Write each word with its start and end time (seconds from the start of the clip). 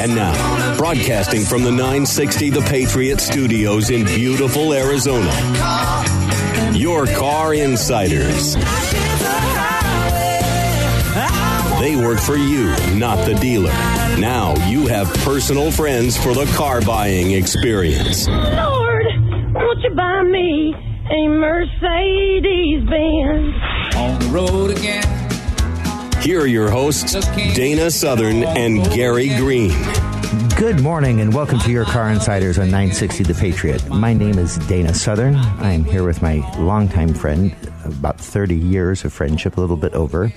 And 0.00 0.14
now, 0.14 0.76
broadcasting 0.78 1.42
from 1.42 1.62
the 1.62 1.70
960 1.70 2.50
The 2.50 2.62
Patriot 2.62 3.20
Studios 3.20 3.90
in 3.90 4.06
beautiful 4.06 4.72
Arizona, 4.72 5.30
your 6.72 7.06
car 7.06 7.52
insiders. 7.52 8.54
They 11.80 11.96
work 11.96 12.18
for 12.18 12.36
you, 12.36 12.74
not 12.98 13.26
the 13.26 13.36
dealer. 13.40 13.72
Now 14.18 14.54
you 14.68 14.86
have 14.86 15.12
personal 15.24 15.70
friends 15.70 16.16
for 16.16 16.32
the 16.32 16.46
car 16.56 16.80
buying 16.80 17.32
experience. 17.32 18.26
Lord, 18.26 19.06
won't 19.52 19.82
you 19.82 19.90
buy 19.94 20.22
me 20.22 20.89
a 21.10 21.26
Mercedes 21.26 22.88
Benz? 22.88 23.54
On 23.96 24.18
the 24.20 24.28
road 24.30 24.70
again. 24.70 25.02
Here 26.22 26.40
are 26.40 26.46
your 26.46 26.70
hosts, 26.70 27.14
Dana 27.54 27.90
Southern 27.90 28.44
and 28.44 28.84
Gary 28.92 29.28
Green. 29.30 29.72
Good 30.56 30.80
morning 30.80 31.20
and 31.20 31.34
welcome 31.34 31.58
to 31.60 31.72
your 31.72 31.84
Car 31.84 32.10
Insiders 32.10 32.58
on 32.58 32.66
960 32.66 33.24
The 33.24 33.34
Patriot. 33.34 33.88
My 33.88 34.14
name 34.14 34.38
is 34.38 34.58
Dana 34.68 34.94
Southern. 34.94 35.34
I 35.34 35.72
am 35.72 35.84
here 35.84 36.04
with 36.04 36.22
my 36.22 36.48
longtime 36.58 37.14
friend, 37.14 37.56
about 37.84 38.20
30 38.20 38.54
years 38.54 39.04
of 39.04 39.12
friendship, 39.12 39.56
a 39.56 39.60
little 39.60 39.76
bit 39.76 39.94
over, 39.94 40.32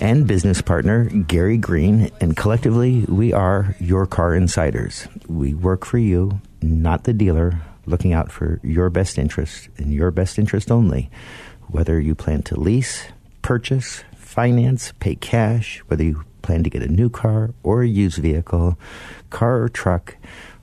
and 0.00 0.26
business 0.26 0.62
partner, 0.62 1.10
Gary 1.10 1.58
Green. 1.58 2.10
And 2.22 2.34
collectively, 2.34 3.04
we 3.06 3.34
are 3.34 3.76
your 3.80 4.06
Car 4.06 4.34
Insiders. 4.34 5.08
We 5.28 5.52
work 5.52 5.84
for 5.84 5.98
you, 5.98 6.40
not 6.62 7.04
the 7.04 7.12
dealer, 7.12 7.60
looking 7.86 8.12
out 8.12 8.30
for 8.30 8.60
your 8.62 8.90
best 8.90 9.18
interest 9.18 9.68
and 9.78 9.92
your 9.92 10.10
best 10.10 10.38
interest 10.38 10.70
only. 10.70 11.10
Whether 11.68 12.00
you 12.00 12.14
plan 12.14 12.42
to 12.44 12.58
lease, 12.58 13.06
purchase, 13.42 14.04
finance, 14.16 14.92
pay 15.00 15.14
cash, 15.14 15.78
whether 15.86 16.04
you 16.04 16.24
plan 16.42 16.62
to 16.64 16.70
get 16.70 16.82
a 16.82 16.88
new 16.88 17.08
car 17.08 17.54
or 17.62 17.82
a 17.82 17.88
used 17.88 18.18
vehicle, 18.18 18.78
car 19.30 19.62
or 19.62 19.68
truck, 19.68 20.16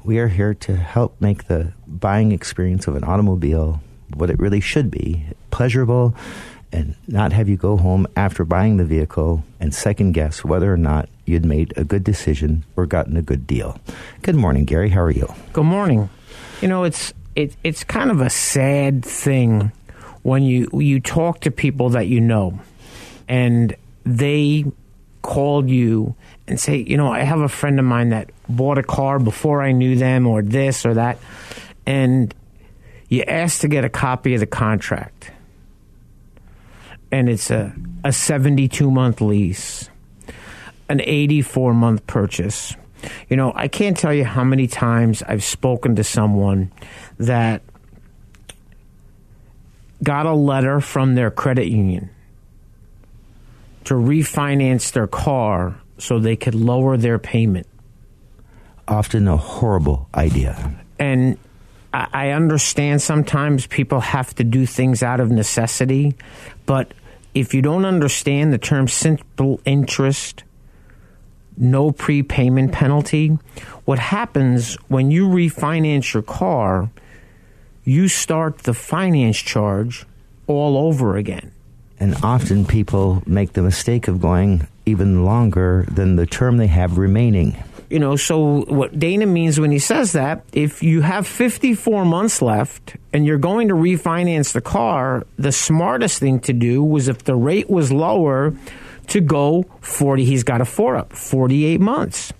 we 0.03 0.19
are 0.19 0.27
here 0.27 0.53
to 0.53 0.75
help 0.75 1.19
make 1.19 1.45
the 1.45 1.73
buying 1.87 2.31
experience 2.31 2.87
of 2.87 2.95
an 2.95 3.03
automobile 3.03 3.81
what 4.13 4.29
it 4.29 4.39
really 4.39 4.59
should 4.59 4.91
be 4.91 5.25
pleasurable 5.49 6.15
and 6.71 6.95
not 7.07 7.31
have 7.31 7.47
you 7.47 7.55
go 7.55 7.77
home 7.77 8.07
after 8.15 8.43
buying 8.43 8.77
the 8.77 8.85
vehicle 8.85 9.43
and 9.59 9.73
second 9.73 10.11
guess 10.11 10.43
whether 10.43 10.73
or 10.73 10.77
not 10.77 11.07
you'd 11.25 11.45
made 11.45 11.73
a 11.77 11.83
good 11.83 12.03
decision 12.03 12.65
or 12.75 12.85
gotten 12.85 13.15
a 13.15 13.21
good 13.21 13.45
deal. 13.45 13.79
Good 14.23 14.35
morning, 14.35 14.65
Gary. 14.65 14.89
How 14.89 15.01
are 15.01 15.11
you? 15.11 15.31
Good 15.53 15.65
morning. 15.65 16.09
You 16.63 16.69
know, 16.69 16.85
it's 16.85 17.13
it, 17.35 17.57
it's 17.61 17.83
kind 17.83 18.09
of 18.09 18.21
a 18.21 18.29
sad 18.29 19.03
thing 19.03 19.73
when 20.21 20.43
you 20.43 20.69
you 20.71 21.01
talk 21.01 21.41
to 21.41 21.51
people 21.51 21.89
that 21.89 22.07
you 22.07 22.21
know, 22.21 22.57
and 23.27 23.75
they 24.05 24.63
call 25.23 25.69
you 25.69 26.15
and 26.47 26.57
say, 26.57 26.77
you 26.77 26.95
know, 26.95 27.11
I 27.11 27.23
have 27.23 27.41
a 27.41 27.49
friend 27.49 27.79
of 27.79 27.85
mine 27.85 28.11
that 28.11 28.29
bought 28.47 28.77
a 28.77 28.83
car 28.83 29.19
before 29.19 29.61
I 29.61 29.73
knew 29.73 29.97
them, 29.97 30.25
or 30.25 30.41
this 30.41 30.85
or 30.85 30.93
that, 30.93 31.17
and 31.85 32.33
you 33.09 33.23
ask 33.23 33.59
to 33.59 33.67
get 33.67 33.83
a 33.83 33.89
copy 33.89 34.33
of 34.33 34.39
the 34.39 34.47
contract, 34.47 35.31
and 37.11 37.27
it's 37.27 37.51
a 37.51 37.75
a 38.05 38.13
seventy 38.13 38.69
two 38.69 38.89
month 38.89 39.19
lease, 39.19 39.89
an 40.87 41.01
eighty 41.01 41.41
four 41.41 41.73
month 41.73 42.07
purchase. 42.07 42.77
You 43.29 43.37
know, 43.37 43.51
I 43.55 43.67
can't 43.67 43.97
tell 43.97 44.13
you 44.13 44.25
how 44.25 44.43
many 44.43 44.67
times 44.67 45.23
I've 45.23 45.43
spoken 45.43 45.95
to 45.95 46.03
someone 46.03 46.71
that 47.17 47.61
got 50.03 50.25
a 50.25 50.33
letter 50.33 50.81
from 50.81 51.15
their 51.15 51.31
credit 51.31 51.67
union 51.67 52.09
to 53.85 53.93
refinance 53.93 54.91
their 54.91 55.07
car 55.07 55.75
so 55.97 56.19
they 56.19 56.35
could 56.35 56.55
lower 56.55 56.97
their 56.97 57.19
payment. 57.19 57.67
Often 58.87 59.27
a 59.27 59.37
horrible 59.37 60.09
idea. 60.13 60.75
And 60.99 61.37
I 61.93 62.31
understand 62.31 63.01
sometimes 63.01 63.67
people 63.67 63.99
have 63.99 64.33
to 64.35 64.43
do 64.43 64.65
things 64.65 65.03
out 65.03 65.19
of 65.19 65.29
necessity, 65.29 66.15
but 66.65 66.91
if 67.35 67.53
you 67.53 67.61
don't 67.61 67.85
understand 67.85 68.51
the 68.51 68.57
term 68.57 68.87
simple 68.87 69.61
interest, 69.63 70.43
no 71.57 71.91
prepayment 71.91 72.71
penalty, 72.71 73.37
what 73.85 73.99
happens 73.99 74.75
when 74.87 75.11
you 75.11 75.27
refinance 75.27 76.13
your 76.13 76.23
car, 76.23 76.89
you 77.83 78.07
start 78.07 78.59
the 78.59 78.73
finance 78.73 79.37
charge 79.37 80.05
all 80.47 80.77
over 80.77 81.17
again. 81.17 81.51
And 81.99 82.15
often 82.23 82.65
people 82.65 83.23
make 83.25 83.53
the 83.53 83.61
mistake 83.61 84.07
of 84.07 84.21
going 84.21 84.67
even 84.85 85.25
longer 85.25 85.85
than 85.89 86.15
the 86.15 86.25
term 86.25 86.57
they 86.57 86.67
have 86.67 86.97
remaining. 86.97 87.55
You 87.89 87.99
know, 87.99 88.15
so 88.15 88.65
what 88.65 88.97
Dana 88.97 89.27
means 89.27 89.59
when 89.59 89.71
he 89.71 89.77
says 89.77 90.13
that, 90.13 90.43
if 90.51 90.81
you 90.81 91.01
have 91.01 91.27
54 91.27 92.05
months 92.05 92.41
left 92.41 92.95
and 93.13 93.25
you're 93.25 93.37
going 93.37 93.67
to 93.67 93.75
refinance 93.75 94.51
the 94.51 94.61
car, 94.61 95.27
the 95.37 95.51
smartest 95.51 96.19
thing 96.19 96.39
to 96.41 96.53
do 96.53 96.83
was 96.83 97.07
if 97.07 97.23
the 97.23 97.35
rate 97.35 97.69
was 97.69 97.91
lower 97.91 98.55
to 99.07 99.21
go 99.21 99.63
40, 99.81 100.25
he's 100.25 100.43
got 100.43 100.61
a 100.61 100.65
four 100.65 100.95
up, 100.95 101.13
48 101.13 101.79
months. 101.81 102.33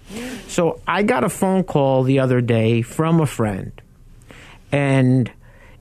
So 0.48 0.80
I 0.88 1.04
got 1.04 1.24
a 1.24 1.30
phone 1.30 1.64
call 1.64 2.04
the 2.04 2.20
other 2.20 2.42
day 2.42 2.82
from 2.82 3.20
a 3.20 3.26
friend, 3.26 3.72
and 4.72 5.32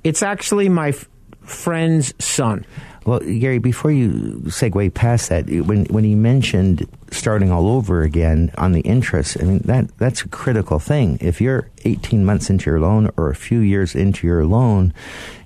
it's 0.03 0.22
actually 0.22 0.69
my 0.69 0.88
f- 0.88 1.09
friend's 1.43 2.15
son. 2.25 2.65
Well, 3.04 3.18
Gary, 3.18 3.58
before 3.58 3.90
you 3.90 4.42
segue 4.46 4.94
past 4.94 5.28
that, 5.28 5.48
when 5.48 5.86
when 5.86 6.04
he 6.04 6.14
mentioned 6.14 6.86
starting 7.10 7.50
all 7.50 7.68
over 7.68 8.02
again 8.02 8.52
on 8.56 8.72
the 8.72 8.80
interest, 8.82 9.36
I 9.40 9.44
mean 9.44 9.58
that 9.64 9.96
that's 9.98 10.22
a 10.22 10.28
critical 10.28 10.78
thing. 10.78 11.18
If 11.20 11.40
you're 11.40 11.68
18 11.84 12.24
months 12.24 12.48
into 12.48 12.70
your 12.70 12.78
loan 12.78 13.10
or 13.16 13.30
a 13.30 13.34
few 13.34 13.58
years 13.58 13.96
into 13.96 14.26
your 14.26 14.46
loan, 14.46 14.94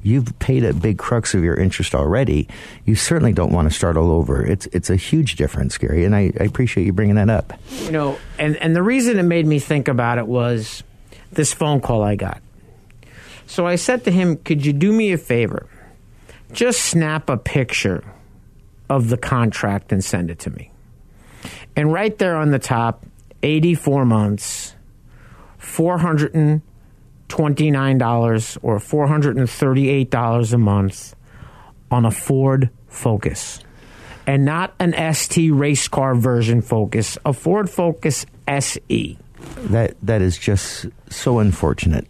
you've 0.02 0.38
paid 0.38 0.64
a 0.64 0.74
big 0.74 0.98
crux 0.98 1.34
of 1.34 1.42
your 1.42 1.56
interest 1.56 1.94
already. 1.94 2.46
You 2.84 2.94
certainly 2.94 3.32
don't 3.32 3.52
want 3.52 3.68
to 3.70 3.74
start 3.74 3.96
all 3.96 4.12
over. 4.12 4.44
It's 4.44 4.66
it's 4.66 4.90
a 4.90 4.96
huge 4.96 5.36
difference, 5.36 5.78
Gary, 5.78 6.04
and 6.04 6.14
I, 6.14 6.32
I 6.38 6.44
appreciate 6.44 6.84
you 6.84 6.92
bringing 6.92 7.14
that 7.16 7.30
up. 7.30 7.54
You 7.84 7.90
know, 7.90 8.18
and, 8.38 8.56
and 8.56 8.76
the 8.76 8.82
reason 8.82 9.18
it 9.18 9.22
made 9.22 9.46
me 9.46 9.60
think 9.60 9.88
about 9.88 10.18
it 10.18 10.26
was 10.26 10.82
this 11.32 11.54
phone 11.54 11.80
call 11.80 12.02
I 12.02 12.16
got. 12.16 12.42
So 13.46 13.66
I 13.66 13.76
said 13.76 14.04
to 14.04 14.10
him, 14.10 14.36
Could 14.36 14.66
you 14.66 14.72
do 14.72 14.92
me 14.92 15.12
a 15.12 15.18
favor? 15.18 15.68
Just 16.56 16.80
snap 16.80 17.28
a 17.28 17.36
picture 17.36 18.02
of 18.88 19.10
the 19.10 19.18
contract 19.18 19.92
and 19.92 20.02
send 20.02 20.30
it 20.30 20.38
to 20.38 20.48
me. 20.50 20.70
And 21.76 21.92
right 21.92 22.16
there 22.16 22.36
on 22.36 22.50
the 22.50 22.58
top, 22.58 23.04
84 23.42 24.06
months, 24.06 24.74
$429 25.60 26.58
or 28.62 28.78
$438 28.78 30.52
a 30.52 30.58
month 30.58 31.14
on 31.90 32.06
a 32.06 32.10
Ford 32.10 32.70
Focus. 32.88 33.60
And 34.26 34.46
not 34.46 34.72
an 34.80 34.94
ST 35.14 35.52
race 35.52 35.88
car 35.88 36.14
version 36.14 36.62
Focus, 36.62 37.18
a 37.26 37.34
Ford 37.34 37.68
Focus 37.68 38.24
SE. 38.48 39.18
That 39.58 39.94
that 40.02 40.22
is 40.22 40.38
just 40.38 40.86
so 41.10 41.38
unfortunate. 41.38 42.06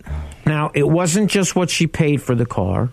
Now, 0.46 0.70
it 0.72 0.88
wasn't 0.88 1.32
just 1.32 1.56
what 1.56 1.68
she 1.68 1.88
paid 1.88 2.22
for 2.22 2.36
the 2.36 2.46
car. 2.46 2.92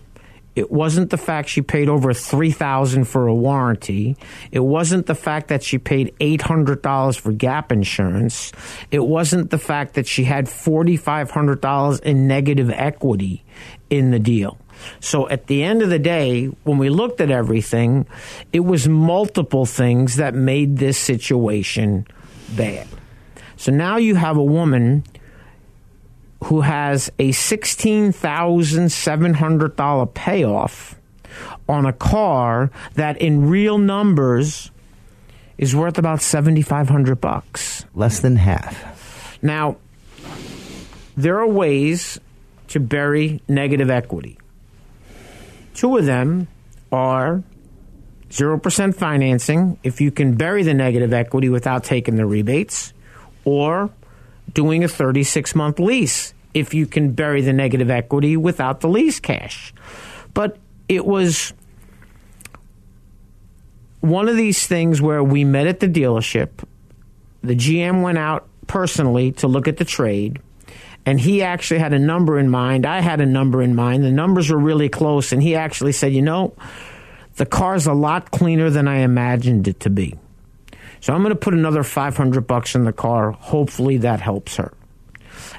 It 0.54 0.70
wasn't 0.70 1.10
the 1.10 1.16
fact 1.16 1.48
she 1.48 1.62
paid 1.62 1.88
over 1.88 2.14
three 2.14 2.52
thousand 2.52 3.04
for 3.04 3.26
a 3.26 3.34
warranty. 3.34 4.16
It 4.52 4.60
wasn't 4.60 5.06
the 5.06 5.14
fact 5.14 5.48
that 5.48 5.62
she 5.62 5.78
paid 5.78 6.14
eight 6.20 6.42
hundred 6.42 6.80
dollars 6.82 7.16
for 7.16 7.32
gap 7.32 7.72
insurance. 7.72 8.52
It 8.90 9.04
wasn't 9.04 9.50
the 9.50 9.58
fact 9.58 9.94
that 9.94 10.06
she 10.06 10.24
had 10.24 10.48
forty 10.48 10.96
five 10.96 11.30
hundred 11.30 11.60
dollars 11.60 11.98
in 12.00 12.28
negative 12.28 12.70
equity 12.70 13.44
in 13.90 14.10
the 14.10 14.18
deal. 14.18 14.58
So 15.00 15.28
at 15.28 15.46
the 15.46 15.62
end 15.62 15.82
of 15.82 15.88
the 15.88 15.98
day, 15.98 16.46
when 16.64 16.78
we 16.78 16.90
looked 16.90 17.20
at 17.20 17.30
everything, 17.30 18.06
it 18.52 18.60
was 18.60 18.88
multiple 18.88 19.66
things 19.66 20.16
that 20.16 20.34
made 20.34 20.78
this 20.78 20.98
situation 20.98 22.06
bad. 22.56 22.86
So 23.56 23.72
now 23.72 23.96
you 23.96 24.16
have 24.16 24.36
a 24.36 24.42
woman 24.42 25.04
who 26.44 26.60
has 26.60 27.10
a 27.18 27.30
$16,700 27.30 30.14
payoff 30.14 30.94
on 31.66 31.86
a 31.86 31.92
car 31.92 32.70
that 32.94 33.16
in 33.16 33.48
real 33.48 33.78
numbers 33.78 34.70
is 35.56 35.74
worth 35.74 35.96
about 35.96 36.20
7500 36.20 37.18
bucks. 37.18 37.86
Less 37.94 38.20
than 38.20 38.36
half. 38.36 39.38
Now, 39.42 39.78
there 41.16 41.38
are 41.38 41.46
ways 41.46 42.20
to 42.68 42.78
bury 42.78 43.40
negative 43.48 43.88
equity. 43.88 44.36
Two 45.72 45.96
of 45.96 46.04
them 46.04 46.48
are 46.92 47.42
0% 48.28 48.94
financing, 48.94 49.78
if 49.82 50.02
you 50.02 50.10
can 50.10 50.34
bury 50.34 50.62
the 50.62 50.74
negative 50.74 51.14
equity 51.14 51.48
without 51.48 51.84
taking 51.84 52.16
the 52.16 52.26
rebates, 52.26 52.92
or 53.46 53.88
doing 54.54 54.84
a 54.84 54.88
36 54.88 55.54
month 55.54 55.78
lease, 55.78 56.32
if 56.54 56.72
you 56.72 56.86
can 56.86 57.12
bury 57.12 57.42
the 57.42 57.52
negative 57.52 57.90
equity 57.90 58.36
without 58.36 58.80
the 58.80 58.88
lease 58.88 59.20
cash. 59.20 59.74
But 60.32 60.56
it 60.88 61.04
was 61.04 61.52
one 64.00 64.28
of 64.28 64.36
these 64.36 64.66
things 64.66 65.02
where 65.02 65.22
we 65.22 65.44
met 65.44 65.66
at 65.66 65.80
the 65.80 65.88
dealership. 65.88 66.50
The 67.42 67.54
GM 67.54 68.02
went 68.02 68.18
out 68.18 68.46
personally 68.66 69.32
to 69.32 69.48
look 69.48 69.68
at 69.68 69.76
the 69.76 69.84
trade, 69.84 70.40
and 71.04 71.20
he 71.20 71.42
actually 71.42 71.80
had 71.80 71.92
a 71.92 71.98
number 71.98 72.38
in 72.38 72.48
mind. 72.48 72.86
I 72.86 73.00
had 73.00 73.20
a 73.20 73.26
number 73.26 73.62
in 73.62 73.74
mind. 73.74 74.04
The 74.04 74.10
numbers 74.10 74.50
were 74.50 74.58
really 74.58 74.88
close, 74.88 75.32
and 75.32 75.42
he 75.42 75.54
actually 75.54 75.92
said, 75.92 76.12
You 76.12 76.22
know, 76.22 76.54
the 77.36 77.46
car's 77.46 77.86
a 77.86 77.92
lot 77.92 78.30
cleaner 78.30 78.70
than 78.70 78.88
I 78.88 78.98
imagined 78.98 79.68
it 79.68 79.80
to 79.80 79.90
be. 79.90 80.16
So 81.04 81.12
I'm 81.12 81.20
going 81.20 81.34
to 81.34 81.38
put 81.38 81.52
another 81.52 81.82
500 81.82 82.46
bucks 82.46 82.74
in 82.74 82.84
the 82.84 82.92
car. 82.92 83.32
Hopefully 83.32 83.98
that 83.98 84.22
helps 84.22 84.56
her. 84.56 84.72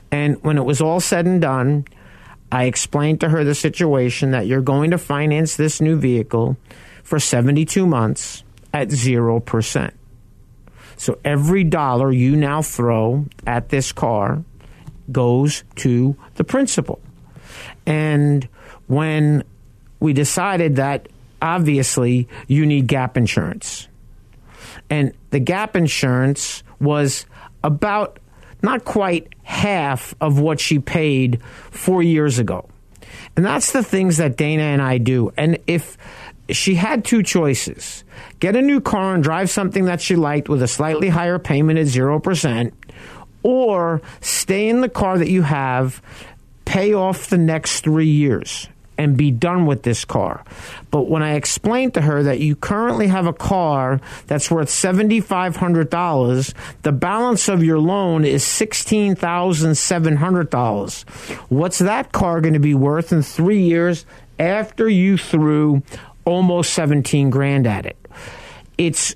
And 0.09 0.44
when 0.44 0.57
it 0.57 0.65
was 0.65 0.81
all 0.81 1.00
said 1.00 1.27
and 1.27 1.39
done, 1.39 1.86
I 2.51 2.63
explained 2.63 3.21
to 3.21 3.30
her 3.30 3.44
the 3.44 3.53
situation 3.53 4.31
that 4.31 4.47
you're 4.47 4.63
going 4.63 4.89
to 4.89 4.97
finance 4.97 5.56
this 5.56 5.80
new 5.80 6.00
vehicle 6.00 6.57
for 7.03 7.19
72 7.19 7.86
months 7.86 8.44
at 8.74 8.88
0%. 8.88 9.92
So 10.97 11.19
every 11.24 11.63
dollar 11.63 12.12
you 12.12 12.36
now 12.36 12.63
throw 12.63 13.27
at 13.45 13.69
this 13.69 13.92
car 13.92 14.44
goes 15.12 15.63
to 15.75 16.18
the 16.38 16.44
principal. 16.44 17.00
And 17.86 18.50
when 18.88 19.44
we 20.00 20.12
decided 20.13 20.77
that 20.77 21.07
obviously 21.39 22.30
you 22.47 22.65
need 22.65 22.88
gap 22.88 23.15
insurance. 23.15 23.89
And 24.89 25.13
the 25.31 25.39
gap 25.39 25.75
insurance 25.75 26.63
was 26.79 27.25
about 27.63 28.19
not 28.61 28.85
quite 28.85 29.33
half 29.43 30.13
of 30.21 30.39
what 30.39 30.59
she 30.59 30.79
paid 30.79 31.41
four 31.71 32.01
years 32.03 32.39
ago. 32.39 32.67
And 33.35 33.45
that's 33.45 33.71
the 33.71 33.83
things 33.83 34.17
that 34.17 34.37
Dana 34.37 34.63
and 34.63 34.81
I 34.81 34.97
do. 34.97 35.31
And 35.37 35.59
if 35.67 35.97
she 36.49 36.75
had 36.75 37.03
two 37.03 37.23
choices 37.23 38.03
get 38.39 38.55
a 38.55 38.61
new 38.61 38.79
car 38.79 39.15
and 39.15 39.23
drive 39.23 39.49
something 39.49 39.85
that 39.85 39.99
she 40.01 40.15
liked 40.15 40.47
with 40.49 40.61
a 40.61 40.67
slightly 40.67 41.09
higher 41.09 41.39
payment 41.39 41.79
at 41.79 41.87
0%, 41.87 42.71
or 43.43 44.01
stay 44.21 44.69
in 44.69 44.81
the 44.81 44.89
car 44.89 45.17
that 45.17 45.29
you 45.29 45.41
have, 45.41 46.01
pay 46.65 46.93
off 46.93 47.27
the 47.27 47.37
next 47.37 47.81
three 47.81 48.07
years 48.07 48.67
and 48.97 49.18
be 49.18 49.31
done 49.31 49.65
with 49.65 49.83
this 49.83 50.06
car. 50.06 50.45
But 50.92 51.09
when 51.09 51.24
I 51.24 51.36
explained 51.36 51.94
to 51.95 52.01
her 52.01 52.24
that 52.24 52.39
you 52.39 52.56
currently 52.56 53.07
have 53.07 53.27
a 53.27 53.33
car 53.33 54.00
that's 54.27 54.50
worth 54.50 54.69
$7,500, 54.69 56.53
the 56.83 56.92
balance 56.92 57.50
of 57.50 57.63
your 57.63 57.80
loan 57.80 58.25
is 58.25 58.44
$16,700. 58.44 61.09
What's 61.50 61.80
that 61.80 62.12
car 62.12 62.42
going 62.42 62.53
to 62.53 62.59
be 62.59 62.74
worth 62.74 63.12
in 63.12 63.21
three 63.21 63.62
years 63.62 64.06
after 64.39 64.89
you 64.89 65.18
threw 65.18 65.83
almost 66.24 66.74
17 66.74 67.30
grand 67.30 67.68
at 67.68 67.86
it? 67.86 67.97
It's 68.77 69.15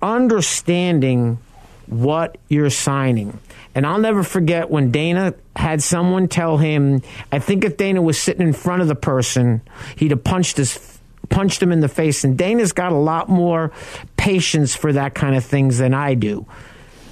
understanding 0.00 1.38
what 1.86 2.38
you're 2.48 2.70
signing. 2.70 3.38
And 3.74 3.86
I'll 3.86 3.98
never 3.98 4.22
forget 4.22 4.70
when 4.70 4.90
Dana 4.90 5.34
had 5.56 5.82
someone 5.82 6.28
tell 6.28 6.58
him, 6.58 7.02
I 7.30 7.38
think 7.38 7.64
if 7.64 7.76
Dana 7.76 8.02
was 8.02 8.20
sitting 8.20 8.46
in 8.46 8.52
front 8.52 8.82
of 8.82 8.88
the 8.88 8.94
person, 8.94 9.62
he'd 9.96 10.10
have 10.10 10.24
punched 10.24 10.56
his 10.56 10.92
punched 11.28 11.62
him 11.62 11.72
in 11.72 11.80
the 11.80 11.88
face. 11.88 12.24
And 12.24 12.36
Dana's 12.36 12.72
got 12.72 12.92
a 12.92 12.96
lot 12.96 13.28
more 13.28 13.72
patience 14.16 14.74
for 14.74 14.92
that 14.92 15.14
kind 15.14 15.34
of 15.34 15.44
things 15.44 15.78
than 15.78 15.94
I 15.94 16.14
do. 16.14 16.46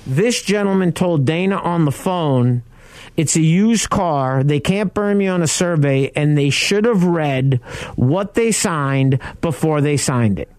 This 0.06 0.42
gentleman 0.42 0.92
told 0.92 1.24
Dana 1.24 1.56
on 1.56 1.84
the 1.84 1.92
phone, 1.92 2.62
it's 3.16 3.36
a 3.36 3.40
used 3.40 3.90
car. 3.90 4.42
They 4.44 4.60
can't 4.60 4.92
burn 4.94 5.18
me 5.18 5.28
on 5.28 5.42
a 5.42 5.46
survey, 5.46 6.10
and 6.14 6.36
they 6.36 6.50
should 6.50 6.84
have 6.84 7.04
read 7.04 7.60
what 7.96 8.34
they 8.34 8.52
signed 8.52 9.18
before 9.40 9.80
they 9.80 9.96
signed 9.96 10.38
it. 10.38 10.50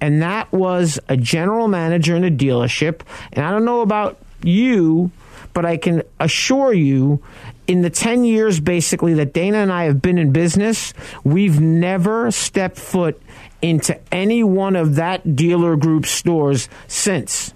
And 0.00 0.22
that 0.22 0.52
was 0.52 0.98
a 1.08 1.16
general 1.16 1.68
manager 1.68 2.16
in 2.16 2.24
a 2.24 2.30
dealership. 2.30 3.00
And 3.32 3.44
I 3.44 3.50
don't 3.50 3.64
know 3.64 3.80
about 3.80 4.18
you, 4.42 5.10
but 5.52 5.64
I 5.64 5.76
can 5.76 6.02
assure 6.20 6.72
you, 6.72 7.22
in 7.66 7.82
the 7.82 7.90
10 7.90 8.24
years 8.24 8.60
basically 8.60 9.14
that 9.14 9.32
Dana 9.32 9.58
and 9.58 9.72
I 9.72 9.84
have 9.84 10.02
been 10.02 10.18
in 10.18 10.32
business, 10.32 10.92
we've 11.22 11.60
never 11.60 12.30
stepped 12.30 12.78
foot 12.78 13.20
into 13.62 13.98
any 14.12 14.44
one 14.44 14.76
of 14.76 14.96
that 14.96 15.36
dealer 15.36 15.76
group 15.76 16.04
stores 16.04 16.68
since. 16.86 17.54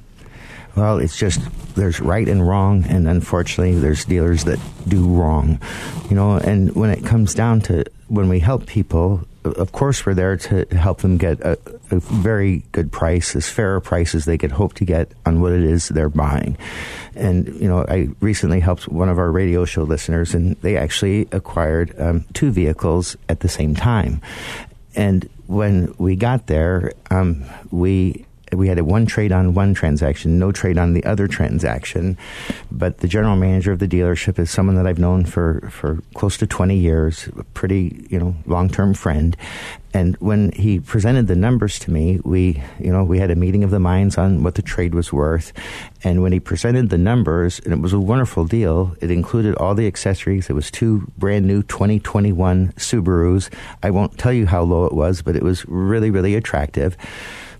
Well, 0.74 0.98
it's 0.98 1.18
just 1.18 1.40
there's 1.74 2.00
right 2.00 2.28
and 2.28 2.46
wrong, 2.46 2.84
and 2.88 3.08
unfortunately, 3.08 3.78
there's 3.78 4.04
dealers 4.04 4.44
that 4.44 4.60
do 4.86 5.06
wrong. 5.08 5.60
You 6.08 6.16
know, 6.16 6.36
and 6.36 6.74
when 6.74 6.90
it 6.90 7.04
comes 7.04 7.34
down 7.34 7.62
to 7.62 7.84
when 8.06 8.28
we 8.28 8.38
help 8.38 8.66
people, 8.66 9.26
of 9.52 9.72
course, 9.72 10.04
we're 10.04 10.14
there 10.14 10.36
to 10.36 10.64
help 10.76 11.00
them 11.00 11.18
get 11.18 11.40
a, 11.40 11.58
a, 11.90 12.00
very 12.00 12.62
good 12.72 12.92
price, 12.92 13.34
as 13.34 13.48
fair 13.48 13.76
a 13.76 13.80
price 13.80 14.14
as 14.14 14.24
they 14.24 14.38
could 14.38 14.52
hope 14.52 14.74
to 14.74 14.84
get 14.84 15.10
on 15.26 15.40
what 15.40 15.52
it 15.52 15.62
is 15.62 15.88
they're 15.88 16.08
buying. 16.08 16.56
And, 17.14 17.48
you 17.60 17.68
know, 17.68 17.84
I 17.88 18.08
recently 18.20 18.60
helped 18.60 18.88
one 18.88 19.08
of 19.08 19.18
our 19.18 19.30
radio 19.30 19.64
show 19.64 19.82
listeners, 19.82 20.34
and 20.34 20.56
they 20.62 20.76
actually 20.76 21.28
acquired 21.32 21.98
um, 22.00 22.24
two 22.32 22.50
vehicles 22.50 23.16
at 23.28 23.40
the 23.40 23.48
same 23.48 23.74
time. 23.74 24.20
And 24.94 25.28
when 25.46 25.94
we 25.98 26.16
got 26.16 26.46
there, 26.46 26.92
um, 27.10 27.44
we 27.70 28.26
we 28.52 28.68
had 28.68 28.78
a 28.78 28.84
one 28.84 29.06
trade 29.06 29.32
on 29.32 29.54
one 29.54 29.74
transaction, 29.74 30.38
no 30.38 30.52
trade 30.52 30.78
on 30.78 30.94
the 30.94 31.04
other 31.04 31.28
transaction. 31.28 32.16
But 32.70 32.98
the 32.98 33.08
general 33.08 33.36
manager 33.36 33.72
of 33.72 33.78
the 33.78 33.88
dealership 33.88 34.38
is 34.38 34.50
someone 34.50 34.76
that 34.76 34.86
I've 34.86 34.98
known 34.98 35.24
for, 35.24 35.68
for 35.70 36.02
close 36.14 36.36
to 36.38 36.46
20 36.46 36.76
years, 36.76 37.28
a 37.38 37.44
pretty, 37.44 38.06
you 38.10 38.18
know, 38.18 38.34
long 38.46 38.68
term 38.68 38.94
friend. 38.94 39.36
And 39.94 40.16
when 40.16 40.52
he 40.52 40.80
presented 40.80 41.28
the 41.28 41.34
numbers 41.34 41.78
to 41.80 41.90
me, 41.90 42.20
we, 42.22 42.62
you 42.78 42.92
know, 42.92 43.04
we 43.04 43.18
had 43.18 43.30
a 43.30 43.36
meeting 43.36 43.64
of 43.64 43.70
the 43.70 43.80
minds 43.80 44.18
on 44.18 44.42
what 44.42 44.54
the 44.54 44.62
trade 44.62 44.94
was 44.94 45.12
worth. 45.12 45.52
And 46.04 46.22
when 46.22 46.30
he 46.30 46.40
presented 46.40 46.90
the 46.90 46.98
numbers, 46.98 47.58
and 47.60 47.72
it 47.72 47.80
was 47.80 47.94
a 47.94 47.98
wonderful 47.98 48.44
deal, 48.44 48.94
it 49.00 49.10
included 49.10 49.54
all 49.56 49.74
the 49.74 49.86
accessories. 49.86 50.50
It 50.50 50.52
was 50.52 50.70
two 50.70 51.10
brand 51.16 51.46
new 51.46 51.62
2021 51.62 52.72
Subarus. 52.72 53.48
I 53.82 53.90
won't 53.90 54.18
tell 54.18 54.32
you 54.32 54.46
how 54.46 54.62
low 54.62 54.84
it 54.84 54.92
was, 54.92 55.22
but 55.22 55.36
it 55.36 55.42
was 55.42 55.66
really, 55.66 56.10
really 56.10 56.34
attractive. 56.34 56.96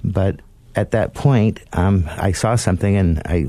But 0.05 0.41
at 0.75 0.93
that 0.93 1.15
point, 1.15 1.61
um, 1.73 2.05
I 2.09 2.33
saw 2.33 2.57
something, 2.57 2.97
and 2.97 3.23
I, 3.25 3.49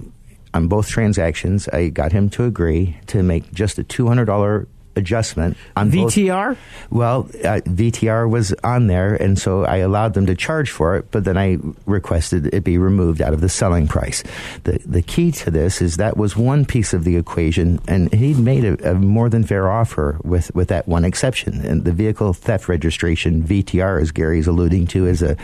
on 0.54 0.68
both 0.68 0.90
transactions, 0.90 1.68
I 1.70 1.90
got 1.90 2.12
him 2.12 2.30
to 2.32 2.46
agree 2.46 2.98
to 3.08 3.24
make 3.24 3.52
just 3.54 3.78
a 3.78 3.84
two 3.84 4.08
hundred 4.08 4.26
dollar 4.26 4.68
adjustment 5.00 5.58
on 5.75 5.91
VTR? 5.91 6.50
Both. 6.50 6.58
Well, 6.91 7.20
uh, 7.44 7.62
VTR 7.65 8.29
was 8.29 8.53
on 8.63 8.88
there, 8.88 9.15
and 9.15 9.39
so 9.39 9.63
I 9.65 9.77
allowed 9.77 10.13
them 10.13 10.27
to 10.27 10.36
charge 10.36 10.70
for 10.70 10.96
it, 10.96 11.10
but 11.10 11.24
then 11.24 11.38
I 11.38 11.58
requested 11.86 12.53
it 12.53 12.63
be 12.63 12.77
removed 12.77 13.22
out 13.22 13.34
of 13.34 13.41
the 13.41 13.50
selling 13.50 13.88
price. 13.88 14.24
The 14.63 14.79
the 14.86 15.01
key 15.01 15.32
to 15.32 15.51
this 15.51 15.82
is 15.82 15.98
that 15.98 16.18
was 16.18 16.36
one 16.36 16.65
piece 16.65 16.94
of 16.94 17.03
the 17.03 17.15
equation, 17.15 17.79
and 17.88 18.13
he 18.13 18.34
made 18.34 18.65
a, 18.65 18.91
a 18.91 18.94
more 18.94 19.29
than 19.29 19.44
fair 19.44 19.70
offer 19.70 20.20
with, 20.24 20.53
with 20.53 20.68
that 20.70 20.88
one 20.88 21.06
exception. 21.06 21.65
And 21.65 21.84
the 21.84 21.91
vehicle 21.91 22.34
theft 22.34 22.68
registration 22.68 23.41
VTR, 23.44 24.01
as 24.01 24.12
Gary's 24.12 24.48
alluding 24.48 24.88
to, 24.88 25.08
is 25.08 25.22
a 25.22 25.38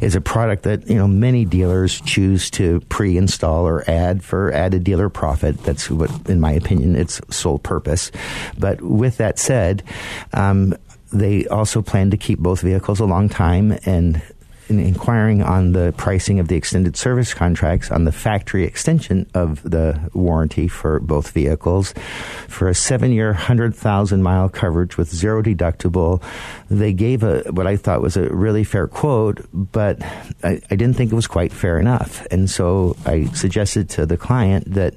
is 0.00 0.14
a 0.14 0.20
product 0.20 0.64
that 0.64 0.88
you 0.88 0.96
know 0.96 1.06
many 1.06 1.44
dealers 1.44 2.00
choose 2.00 2.50
to 2.50 2.80
pre-install 2.88 3.66
or 3.66 3.88
add 3.88 4.22
for 4.22 4.52
added 4.52 4.84
dealer 4.84 5.08
profit. 5.08 5.62
That's 5.62 5.90
what, 5.90 6.10
in 6.28 6.40
my 6.40 6.52
opinion, 6.52 6.96
its 6.96 7.20
sole 7.30 7.58
purpose. 7.58 8.10
But 8.58 8.80
with 8.94 9.18
that 9.18 9.38
said, 9.38 9.82
um, 10.32 10.74
they 11.12 11.46
also 11.46 11.80
plan 11.82 12.10
to 12.10 12.16
keep 12.16 12.38
both 12.38 12.60
vehicles 12.60 13.00
a 13.00 13.04
long 13.04 13.28
time 13.28 13.78
and 13.84 14.20
in 14.68 14.78
inquiring 14.78 15.42
on 15.42 15.72
the 15.72 15.92
pricing 15.96 16.40
of 16.40 16.48
the 16.48 16.56
extended 16.56 16.96
service 16.96 17.34
contracts 17.34 17.90
on 17.90 18.04
the 18.04 18.12
factory 18.12 18.64
extension 18.64 19.28
of 19.34 19.62
the 19.62 19.98
warranty 20.14 20.68
for 20.68 21.00
both 21.00 21.30
vehicles 21.30 21.92
for 22.48 22.68
a 22.68 22.74
seven 22.74 23.12
year, 23.12 23.28
100,000 23.28 24.22
mile 24.22 24.48
coverage 24.48 24.96
with 24.96 25.14
zero 25.14 25.42
deductible. 25.42 26.22
They 26.70 26.92
gave 26.92 27.22
a, 27.22 27.42
what 27.50 27.66
I 27.66 27.76
thought 27.76 28.00
was 28.00 28.16
a 28.16 28.28
really 28.30 28.64
fair 28.64 28.86
quote, 28.86 29.46
but 29.52 30.02
I, 30.42 30.60
I 30.70 30.76
didn't 30.76 30.94
think 30.94 31.12
it 31.12 31.16
was 31.16 31.26
quite 31.26 31.52
fair 31.52 31.78
enough. 31.78 32.26
And 32.30 32.48
so 32.48 32.96
I 33.04 33.26
suggested 33.26 33.90
to 33.90 34.06
the 34.06 34.16
client 34.16 34.72
that 34.74 34.94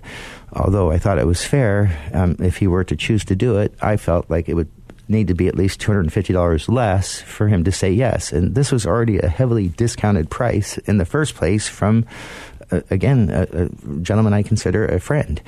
although 0.54 0.92
I 0.92 0.98
thought 0.98 1.20
it 1.20 1.28
was 1.28 1.44
fair, 1.44 1.98
um, 2.14 2.38
if 2.40 2.58
he 2.58 2.68
were 2.68 2.84
to 2.86 2.96
choose 2.96 3.26
to 3.26 3.36
do 3.36 3.58
it, 3.58 3.74
I 3.82 3.98
felt 3.98 4.30
like 4.30 4.50
it 4.50 4.54
would 4.54 4.72
need 5.10 5.28
to 5.28 5.34
be 5.34 5.48
at 5.48 5.56
least 5.56 5.80
$250 5.80 6.70
less 6.70 7.22
for 7.22 7.48
him 7.48 7.64
to 7.64 7.72
say 7.72 7.92
yes. 7.92 8.32
And 8.32 8.56
this 8.56 8.72
was 8.72 8.86
already 8.86 9.20
a 9.20 9.28
heavily 9.28 9.70
discounted 9.70 10.30
price 10.30 10.78
in 10.80 10.98
the 10.98 11.06
first 11.06 11.36
place 11.36 11.68
from, 11.68 12.06
uh, 12.72 12.82
again, 12.90 13.30
a, 13.32 13.66
a, 13.66 13.70
gentleman 14.02 14.34
I 14.34 14.44
consider 14.44 14.86
a 14.86 15.00
friend. 15.00 15.42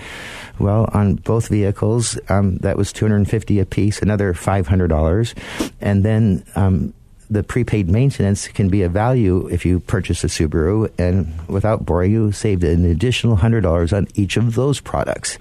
Well, 0.60 0.90
on 0.94 1.16
both 1.16 1.48
vehicles, 1.48 2.20
um, 2.30 2.58
that 2.58 2.78
was 2.78 2.94
250 2.94 3.60
a 3.60 3.66
piece, 3.66 4.02
another 4.02 4.34
$500. 4.34 5.72
And 5.82 6.04
then 6.04 6.44
um, 6.56 6.94
the 7.30 7.44
prepaid 7.44 7.88
maintenance 7.88 8.48
can 8.48 8.70
be 8.70 8.82
a 8.82 8.90
value 8.90 9.48
if 9.48 9.66
you 9.66 9.80
purchase 9.80 10.24
a 10.24 10.28
Subaru, 10.28 10.92
and 10.98 11.48
without 11.48 11.86
boring 11.86 12.12
you, 12.12 12.32
saved 12.32 12.64
an 12.64 12.86
additional 12.86 13.36
hundred 13.36 13.62
dollars 13.62 13.94
on 13.94 14.08
each 14.16 14.36
of 14.36 14.56
those 14.56 14.80
products. 14.80 15.38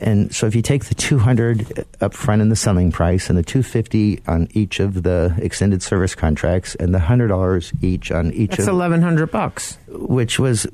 And 0.00 0.34
so, 0.34 0.46
if 0.46 0.54
you 0.54 0.62
take 0.62 0.84
the 0.86 0.94
two 0.94 1.18
hundred 1.18 1.86
up 2.00 2.12
front 2.12 2.42
in 2.42 2.50
the 2.50 2.56
selling 2.56 2.92
price 2.92 3.28
and 3.28 3.38
the 3.38 3.42
two 3.42 3.62
fifty 3.62 4.20
on 4.26 4.48
each 4.52 4.80
of 4.80 5.02
the 5.02 5.34
extended 5.38 5.82
service 5.82 6.14
contracts, 6.14 6.74
and 6.74 6.94
the 6.94 6.98
hundred 6.98 7.28
dollars 7.28 7.72
each 7.80 8.12
on 8.12 8.32
each, 8.32 8.50
That's 8.50 8.68
eleven 8.68 9.00
hundred 9.00 9.30
bucks, 9.30 9.78
which 9.88 10.38
was 10.38 10.66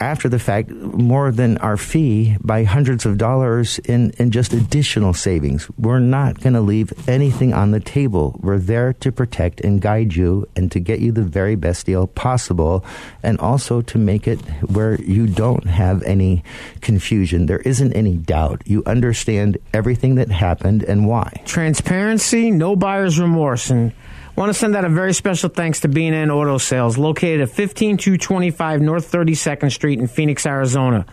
after 0.00 0.28
the 0.28 0.38
fact 0.38 0.70
more 0.70 1.30
than 1.30 1.58
our 1.58 1.76
fee 1.76 2.36
by 2.40 2.64
hundreds 2.64 3.06
of 3.06 3.18
dollars 3.18 3.78
in, 3.80 4.10
in 4.18 4.30
just 4.30 4.52
additional 4.52 5.12
savings. 5.12 5.70
We're 5.78 5.98
not 5.98 6.40
going 6.40 6.54
to 6.54 6.60
leave 6.60 6.92
anything 7.08 7.52
on 7.52 7.70
the 7.70 7.80
table. 7.80 8.38
We're 8.40 8.58
there 8.58 8.94
to 8.94 9.12
protect 9.12 9.60
and 9.60 9.80
guide 9.80 10.14
you 10.14 10.48
and 10.56 10.72
to 10.72 10.80
get 10.80 11.00
you 11.00 11.12
the 11.12 11.22
very 11.22 11.54
best 11.54 11.86
deal 11.86 12.06
possible 12.06 12.84
and 13.22 13.38
also 13.38 13.82
to 13.82 13.98
make 13.98 14.26
it 14.26 14.40
where 14.70 15.00
you 15.00 15.26
don't 15.26 15.66
have 15.66 16.02
any 16.02 16.42
confusion. 16.80 17.46
There 17.46 17.60
isn't 17.60 17.92
any 17.92 18.16
doubt. 18.16 18.62
You 18.66 18.82
understand 18.86 19.58
everything 19.74 20.14
that 20.16 20.30
happened 20.30 20.82
and 20.82 21.06
why. 21.06 21.42
Transparency, 21.44 22.50
no 22.50 22.74
buyer's 22.74 23.20
remorse. 23.20 23.70
And 23.70 23.92
want 24.40 24.48
to 24.50 24.58
send 24.58 24.74
out 24.74 24.86
a 24.86 24.88
very 24.88 25.12
special 25.12 25.50
thanks 25.50 25.80
to 25.80 25.88
B&N 25.88 26.30
Auto 26.30 26.56
Sales, 26.56 26.96
located 26.96 27.42
at 27.42 27.50
15225 27.50 28.80
North 28.80 29.12
32nd 29.12 29.70
Street 29.70 29.98
in 29.98 30.06
Phoenix, 30.06 30.46
Arizona. 30.46 31.04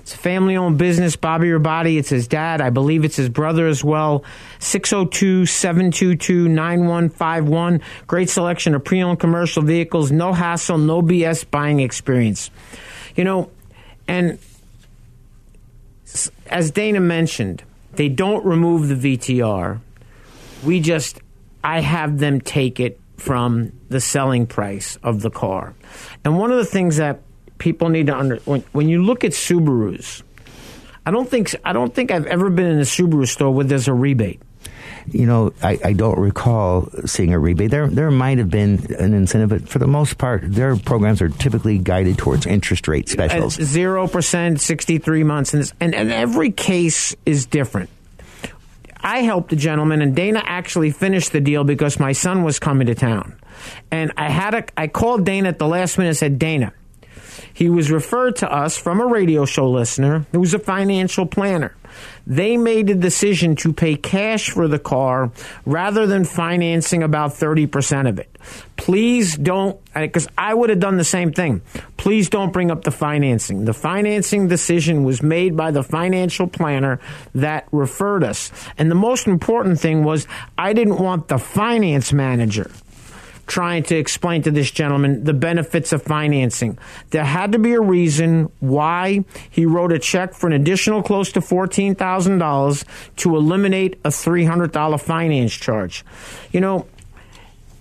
It's 0.00 0.12
a 0.12 0.18
family 0.18 0.58
owned 0.58 0.76
business. 0.76 1.16
Bobby 1.16 1.46
Rabati, 1.46 1.96
it's 1.96 2.10
his 2.10 2.28
dad. 2.28 2.60
I 2.60 2.68
believe 2.68 3.06
it's 3.06 3.16
his 3.16 3.30
brother 3.30 3.66
as 3.66 3.82
well. 3.82 4.22
602 4.58 5.46
722 5.46 6.46
9151. 6.46 7.80
Great 8.06 8.28
selection 8.28 8.74
of 8.74 8.84
pre 8.84 9.02
owned 9.02 9.18
commercial 9.18 9.62
vehicles. 9.62 10.12
No 10.12 10.34
hassle, 10.34 10.76
no 10.76 11.00
BS 11.00 11.50
buying 11.50 11.80
experience. 11.80 12.50
You 13.16 13.24
know, 13.24 13.50
and 14.06 14.38
as 16.48 16.70
Dana 16.70 17.00
mentioned, 17.00 17.62
they 17.94 18.10
don't 18.10 18.44
remove 18.44 18.88
the 18.88 19.16
VTR. 19.16 19.80
We 20.62 20.80
just 20.80 21.18
I 21.64 21.80
have 21.80 22.18
them 22.18 22.40
take 22.40 22.78
it 22.78 23.00
from 23.16 23.72
the 23.88 24.00
selling 24.00 24.46
price 24.46 24.96
of 25.02 25.22
the 25.22 25.30
car. 25.30 25.74
And 26.24 26.38
one 26.38 26.52
of 26.52 26.58
the 26.58 26.64
things 26.64 26.98
that 26.98 27.22
people 27.58 27.88
need 27.88 28.08
to 28.08 28.16
under 28.16 28.36
when, 28.44 28.60
when 28.72 28.88
you 28.88 29.02
look 29.02 29.24
at 29.24 29.32
Subarus, 29.32 30.22
I 31.06 31.10
don't 31.10 31.28
think 31.28 31.54
I 31.64 31.72
don't 31.72 31.94
think 31.94 32.10
I've 32.10 32.26
ever 32.26 32.50
been 32.50 32.66
in 32.66 32.78
a 32.78 32.82
Subaru 32.82 33.26
store 33.26 33.50
where 33.50 33.64
there's 33.64 33.88
a 33.88 33.94
rebate. 33.94 34.42
You 35.06 35.26
know, 35.26 35.52
I, 35.62 35.78
I 35.84 35.92
don't 35.92 36.18
recall 36.18 36.88
seeing 37.04 37.34
a 37.34 37.38
rebate. 37.38 37.70
There, 37.70 37.88
there 37.88 38.10
might 38.10 38.38
have 38.38 38.48
been 38.48 38.86
an 38.98 39.12
incentive, 39.12 39.50
but 39.50 39.68
for 39.68 39.78
the 39.78 39.86
most 39.86 40.16
part, 40.16 40.42
their 40.46 40.76
programs 40.76 41.20
are 41.20 41.28
typically 41.28 41.76
guided 41.76 42.16
towards 42.16 42.46
interest 42.46 42.88
rate 42.88 43.10
specials. 43.10 43.54
Zero 43.54 44.08
percent, 44.08 44.62
sixty-three 44.62 45.22
months, 45.22 45.52
and, 45.52 45.70
and 45.78 45.94
and 45.94 46.10
every 46.10 46.50
case 46.50 47.14
is 47.26 47.44
different. 47.44 47.90
I 49.04 49.18
helped 49.18 49.50
the 49.50 49.56
gentleman, 49.56 50.00
and 50.00 50.16
Dana 50.16 50.42
actually 50.42 50.90
finished 50.90 51.32
the 51.32 51.40
deal 51.40 51.62
because 51.62 52.00
my 52.00 52.12
son 52.12 52.42
was 52.42 52.58
coming 52.58 52.86
to 52.86 52.94
town. 52.94 53.38
And 53.90 54.12
I 54.16 54.30
had 54.30 54.54
a, 54.54 54.64
I 54.78 54.88
called 54.88 55.26
Dana 55.26 55.50
at 55.50 55.58
the 55.58 55.68
last 55.68 55.98
minute 55.98 56.08
and 56.08 56.16
said, 56.16 56.38
Dana, 56.38 56.72
he 57.52 57.68
was 57.68 57.90
referred 57.90 58.36
to 58.36 58.50
us 58.50 58.78
from 58.78 59.00
a 59.00 59.06
radio 59.06 59.44
show 59.44 59.70
listener 59.70 60.26
who 60.32 60.40
was 60.40 60.54
a 60.54 60.58
financial 60.58 61.26
planner. 61.26 61.76
They 62.26 62.56
made 62.56 62.90
a 62.90 62.94
decision 62.94 63.56
to 63.56 63.72
pay 63.72 63.96
cash 63.96 64.50
for 64.50 64.68
the 64.68 64.78
car 64.78 65.30
rather 65.66 66.06
than 66.06 66.24
financing 66.24 67.02
about 67.02 67.32
30% 67.32 68.08
of 68.08 68.18
it. 68.18 68.30
Please 68.76 69.36
don't, 69.36 69.78
uh, 69.94 70.00
because 70.00 70.28
I 70.36 70.52
would 70.52 70.70
have 70.70 70.80
done 70.80 70.96
the 70.96 71.04
same 71.04 71.32
thing. 71.32 71.62
Please 71.96 72.28
don't 72.28 72.52
bring 72.52 72.70
up 72.70 72.84
the 72.84 72.90
financing. 72.90 73.64
The 73.64 73.72
financing 73.72 74.48
decision 74.48 75.04
was 75.04 75.22
made 75.22 75.56
by 75.56 75.70
the 75.70 75.82
financial 75.82 76.46
planner 76.46 77.00
that 77.34 77.66
referred 77.72 78.24
us. 78.24 78.50
And 78.76 78.90
the 78.90 78.96
most 78.96 79.26
important 79.26 79.80
thing 79.80 80.04
was 80.04 80.26
I 80.58 80.72
didn't 80.72 80.98
want 80.98 81.28
the 81.28 81.38
finance 81.38 82.12
manager 82.12 82.70
trying 83.46 83.82
to 83.84 83.96
explain 83.96 84.42
to 84.42 84.50
this 84.50 84.70
gentleman 84.70 85.24
the 85.24 85.34
benefits 85.34 85.92
of 85.92 86.02
financing. 86.02 86.78
There 87.10 87.24
had 87.24 87.52
to 87.52 87.58
be 87.58 87.72
a 87.72 87.80
reason 87.80 88.50
why 88.60 89.24
he 89.50 89.66
wrote 89.66 89.92
a 89.92 89.98
check 89.98 90.34
for 90.34 90.46
an 90.46 90.52
additional 90.52 91.02
close 91.02 91.32
to 91.32 91.40
$14,000 91.40 92.84
to 93.16 93.36
eliminate 93.36 93.98
a 94.04 94.08
$300 94.08 95.00
finance 95.00 95.52
charge. 95.52 96.04
You 96.52 96.60
know, 96.60 96.86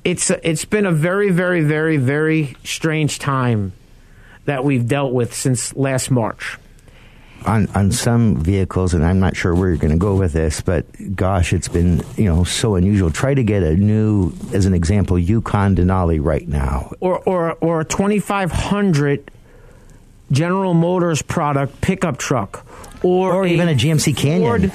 it's 0.04 0.30
it's 0.30 0.66
been 0.66 0.86
a 0.86 0.92
very 0.92 1.30
very 1.30 1.62
very 1.62 1.96
very 1.96 2.58
strange 2.64 3.20
time 3.20 3.72
that 4.46 4.66
we've 4.66 4.86
dealt 4.86 5.14
with 5.14 5.34
since 5.34 5.74
last 5.76 6.12
March 6.12 6.58
on 7.46 7.68
on 7.76 7.92
some 7.92 8.38
vehicles, 8.38 8.94
and 8.94 9.06
I'm 9.06 9.20
not 9.20 9.36
sure 9.36 9.54
where 9.54 9.70
you're 9.70 9.78
going 9.78 9.92
to 9.94 9.98
go 9.98 10.16
with 10.16 10.34
this, 10.34 10.62
but 10.62 10.86
gosh, 11.16 11.54
it's 11.54 11.68
been 11.68 12.02
you 12.18 12.26
know 12.26 12.44
so 12.44 12.76
unusual. 12.76 13.12
Try 13.12 13.34
to 13.34 13.44
get 13.44 13.64
a 13.64 13.76
new, 13.76 14.34
as 14.54 14.66
an 14.66 14.74
example, 14.74 15.18
Yukon 15.20 15.76
Denali 15.76 16.24
right 16.24 16.48
now, 16.48 16.92
or 17.00 17.20
or 17.20 17.54
or 17.54 17.82
a 17.82 17.86
2500 17.86 19.32
General 20.32 20.74
Motors 20.74 21.22
product 21.22 21.80
pickup 21.82 22.18
truck, 22.18 22.66
or, 23.04 23.34
or 23.34 23.46
even 23.48 23.70
a 23.70 23.74
GMC 23.74 24.16
Canyon, 24.18 24.72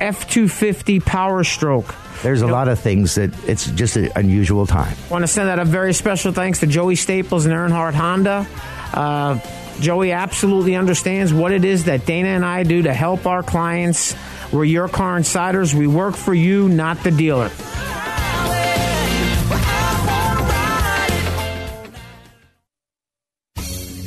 F250 0.00 1.04
Power 1.04 1.44
Stroke. 1.44 1.94
There's 2.22 2.40
a 2.42 2.46
lot 2.46 2.68
of 2.68 2.78
things 2.78 3.16
that 3.16 3.30
it's 3.46 3.70
just 3.72 3.96
an 3.96 4.10
unusual 4.16 4.66
time. 4.66 4.96
Want 5.10 5.22
to 5.22 5.28
send 5.28 5.50
out 5.50 5.58
a 5.58 5.64
very 5.64 5.92
special 5.92 6.32
thanks 6.32 6.60
to 6.60 6.66
Joey 6.66 6.96
Staples 6.96 7.44
and 7.44 7.54
Earnhardt 7.54 7.92
Honda. 7.92 8.46
Uh, 8.94 9.38
Joey 9.80 10.12
absolutely 10.12 10.74
understands 10.74 11.32
what 11.32 11.52
it 11.52 11.64
is 11.64 11.84
that 11.84 12.06
Dana 12.06 12.28
and 12.28 12.44
I 12.44 12.62
do 12.62 12.82
to 12.82 12.92
help 12.92 13.26
our 13.26 13.42
clients. 13.42 14.14
We're 14.52 14.64
your 14.64 14.88
car 14.88 15.16
insiders. 15.16 15.74
We 15.74 15.86
work 15.86 16.16
for 16.16 16.34
you, 16.34 16.68
not 16.68 17.02
the 17.02 17.10
dealer. 17.10 17.50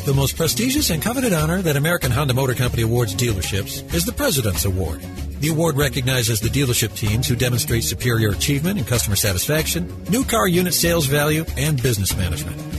The 0.09 0.15
most 0.15 0.37
prestigious 0.37 0.89
and 0.89 1.03
coveted 1.03 1.33
honor 1.33 1.61
that 1.61 1.75
American 1.75 2.09
Honda 2.09 2.33
Motor 2.33 2.55
Company 2.55 2.81
awards 2.81 3.13
dealerships 3.13 3.93
is 3.93 4.05
the 4.05 4.11
President's 4.11 4.65
Award. 4.65 5.01
The 5.39 5.49
award 5.49 5.77
recognizes 5.77 6.41
the 6.41 6.49
dealership 6.49 6.95
teams 6.95 7.27
who 7.27 7.35
demonstrate 7.35 7.83
superior 7.83 8.29
achievement 8.29 8.79
in 8.79 8.85
customer 8.85 9.15
satisfaction, 9.15 9.87
new 10.09 10.23
car 10.23 10.47
unit 10.47 10.73
sales 10.73 11.05
value, 11.05 11.45
and 11.57 11.79
business 11.79 12.17
management. 12.17 12.78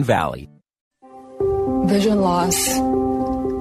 Valley. 0.00 0.48
Vision 1.84 2.22
loss 2.22 2.56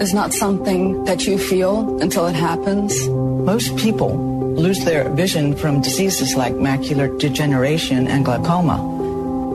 is 0.01 0.13
not 0.13 0.31
something 0.31 1.03
that 1.03 1.27
you 1.27 1.37
feel 1.37 1.99
until 2.01 2.25
it 2.27 2.35
happens. 2.35 3.07
Most 3.09 3.75
people 3.75 4.15
lose 4.55 4.85
their 4.85 5.09
vision 5.09 5.55
from 5.55 5.81
diseases 5.81 6.35
like 6.35 6.53
macular 6.53 7.19
degeneration 7.19 8.07
and 8.07 8.23
glaucoma, 8.23 8.77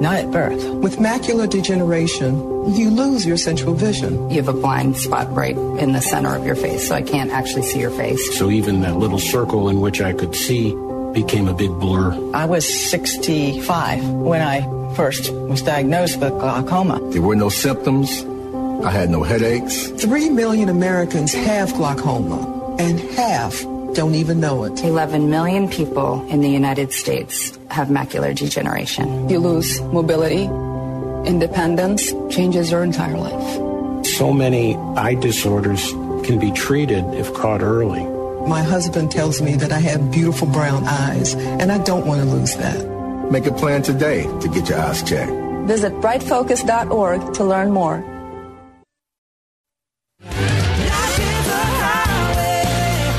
not 0.01 0.17
at 0.17 0.31
birth. 0.31 0.63
With 0.75 0.99
macular 0.99 1.49
degeneration, 1.49 2.75
you 2.75 2.91
lose 2.91 3.25
your 3.25 3.37
central 3.37 3.75
vision. 3.75 4.29
You 4.31 4.37
have 4.37 4.49
a 4.49 4.53
blind 4.53 4.97
spot 4.97 5.33
right 5.35 5.57
in 5.57 5.93
the 5.93 6.01
center 6.01 6.35
of 6.37 6.45
your 6.45 6.57
face, 6.57 6.89
so 6.89 6.95
I 6.95 7.03
can't 7.03 7.31
actually 7.31 7.63
see 7.63 7.81
your 7.81 7.91
face. 7.91 8.39
So 8.39 8.51
even 8.51 8.83
that 8.83 8.97
little 8.97 9.19
circle 9.19 9.69
in 9.69 9.81
which 9.81 10.01
I 10.01 10.13
could 10.13 10.35
see 10.35 10.75
became 11.17 11.49
a 11.49 11.55
big 11.55 11.73
blur. 11.81 12.13
I 12.35 12.45
was 12.45 12.69
65 12.91 14.05
when 14.05 14.43
I 14.43 14.61
first 14.95 15.33
was 15.33 15.63
diagnosed 15.63 16.21
with 16.21 16.33
glaucoma. 16.39 17.01
There 17.11 17.23
were 17.23 17.35
no 17.35 17.49
symptoms. 17.49 18.09
I 18.85 18.91
had 18.91 19.09
no 19.09 19.23
headaches. 19.23 19.89
Three 19.93 20.29
million 20.29 20.69
Americans 20.69 21.33
have 21.33 21.73
glaucoma, 21.73 22.77
and 22.79 23.01
half 23.17 23.63
don't 23.95 24.15
even 24.15 24.41
know 24.41 24.65
it. 24.65 24.85
11 24.85 25.31
million 25.31 25.71
people 25.71 26.21
in 26.29 26.43
the 26.43 26.51
United 26.51 26.93
States 26.93 27.59
have 27.71 27.89
macular 27.89 28.35
degeneration. 28.37 29.31
You 29.31 29.39
lose 29.39 29.81
mobility, 29.81 30.45
independence, 31.25 32.13
changes 32.29 32.71
your 32.71 32.85
entire 32.85 33.17
life. 33.17 34.07
So 34.19 34.35
many 34.35 34.77
eye 35.01 35.15
disorders 35.15 35.93
can 36.27 36.39
be 36.39 36.53
treated 36.53 37.05
if 37.15 37.33
caught 37.33 37.63
early. 37.63 38.16
My 38.47 38.63
husband 38.63 39.11
tells 39.11 39.43
me 39.43 39.57
that 39.57 39.73
I 39.73 39.81
have 39.81 40.13
beautiful 40.13 40.47
brown 40.47 40.85
eyes, 40.85 41.35
and 41.35 41.73
I 41.73 41.79
don't 41.79 42.07
want 42.07 42.21
to 42.23 42.27
lose 42.27 42.55
that. 42.57 42.87
Make 43.31 43.47
a 43.47 43.53
plan 43.53 43.83
today 43.83 44.23
to 44.23 44.49
get 44.49 44.69
your 44.69 44.79
eyes 44.79 45.03
checked. 45.03 45.33
Visit 45.67 45.93
brightfocus.org 45.95 47.35
to 47.35 47.45
learn 47.45 47.73
more. 47.73 48.05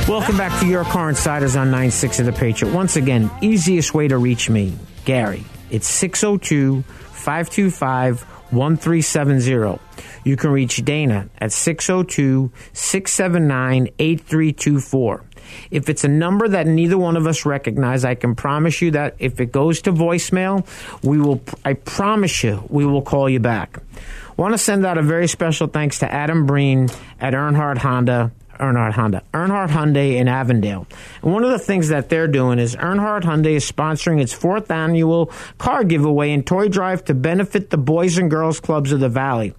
Welcome 0.08 0.38
back 0.38 0.58
to 0.62 0.66
Your 0.66 0.86
Car 0.86 1.10
Insiders 1.10 1.58
on 1.58 1.72
96 1.72 2.22
of 2.22 2.26
the 2.28 2.32
Patriot. 2.32 2.74
Once 2.74 2.96
again, 2.96 3.30
easiest 3.42 3.94
way 3.94 4.08
to 4.08 4.18
reach 4.18 4.50
me, 4.50 4.74
Gary. 5.04 5.44
It's 5.70 5.88
602 5.88 6.84
525 6.84 8.37
1370. 8.52 9.80
You 10.24 10.38
can 10.38 10.52
reach 10.52 10.84
Dana 10.84 11.30
at 11.40 11.52
602 11.52 12.52
679 12.74 13.90
8324. 14.00 15.24
If 15.72 15.90
it's 15.90 16.04
a 16.04 16.10
number 16.10 16.48
that 16.48 16.68
neither 16.68 16.98
one 16.98 17.16
of 17.16 17.28
us 17.28 17.46
recognize, 17.46 18.04
I 18.04 18.16
can 18.16 18.36
promise 18.36 18.82
you 18.82 18.92
that 18.92 19.16
if 19.20 19.40
it 19.40 19.52
goes 19.52 19.82
to 19.84 19.94
voicemail, 19.94 20.68
we 21.04 21.20
will 21.20 21.42
I 21.64 21.74
promise 21.74 22.44
you 22.44 22.64
we 22.70 22.86
will 22.86 23.02
call 23.02 23.30
you 23.30 23.40
back. 23.40 23.80
Want 24.36 24.54
to 24.54 24.58
send 24.58 24.86
out 24.86 24.98
a 24.98 25.02
very 25.02 25.28
special 25.28 25.68
thanks 25.68 26.00
to 26.00 26.12
Adam 26.12 26.46
Breen 26.46 26.90
at 27.20 27.34
Earnhardt 27.34 27.78
Honda 27.78 28.32
Earnhardt 28.58 28.94
Honda, 28.94 29.24
Earnhardt 29.34 29.70
Hyundai 29.70 30.18
in 30.18 30.28
Avondale. 30.28 30.88
And 31.22 31.34
one 31.34 31.44
of 31.44 31.52
the 31.52 31.60
things 31.60 31.90
that 31.90 32.10
they're 32.10 32.28
doing 32.28 32.60
is 32.60 32.76
Earnhardt 32.76 33.24
Hyundai 33.24 33.56
is 33.56 33.70
sponsoring 33.70 34.22
its 34.22 34.34
fourth 34.34 34.72
annual 34.72 35.32
car 35.58 35.84
giveaway 35.84 36.32
and 36.32 36.46
toy 36.46 36.68
drive 36.68 37.06
to 37.06 37.14
benefit 37.14 37.70
the 37.70 37.78
Boys 37.78 38.18
and 38.18 38.30
Girls 38.30 38.60
Clubs 38.60 38.92
of 38.92 39.00
the 39.00 39.10
Valley. 39.10 39.54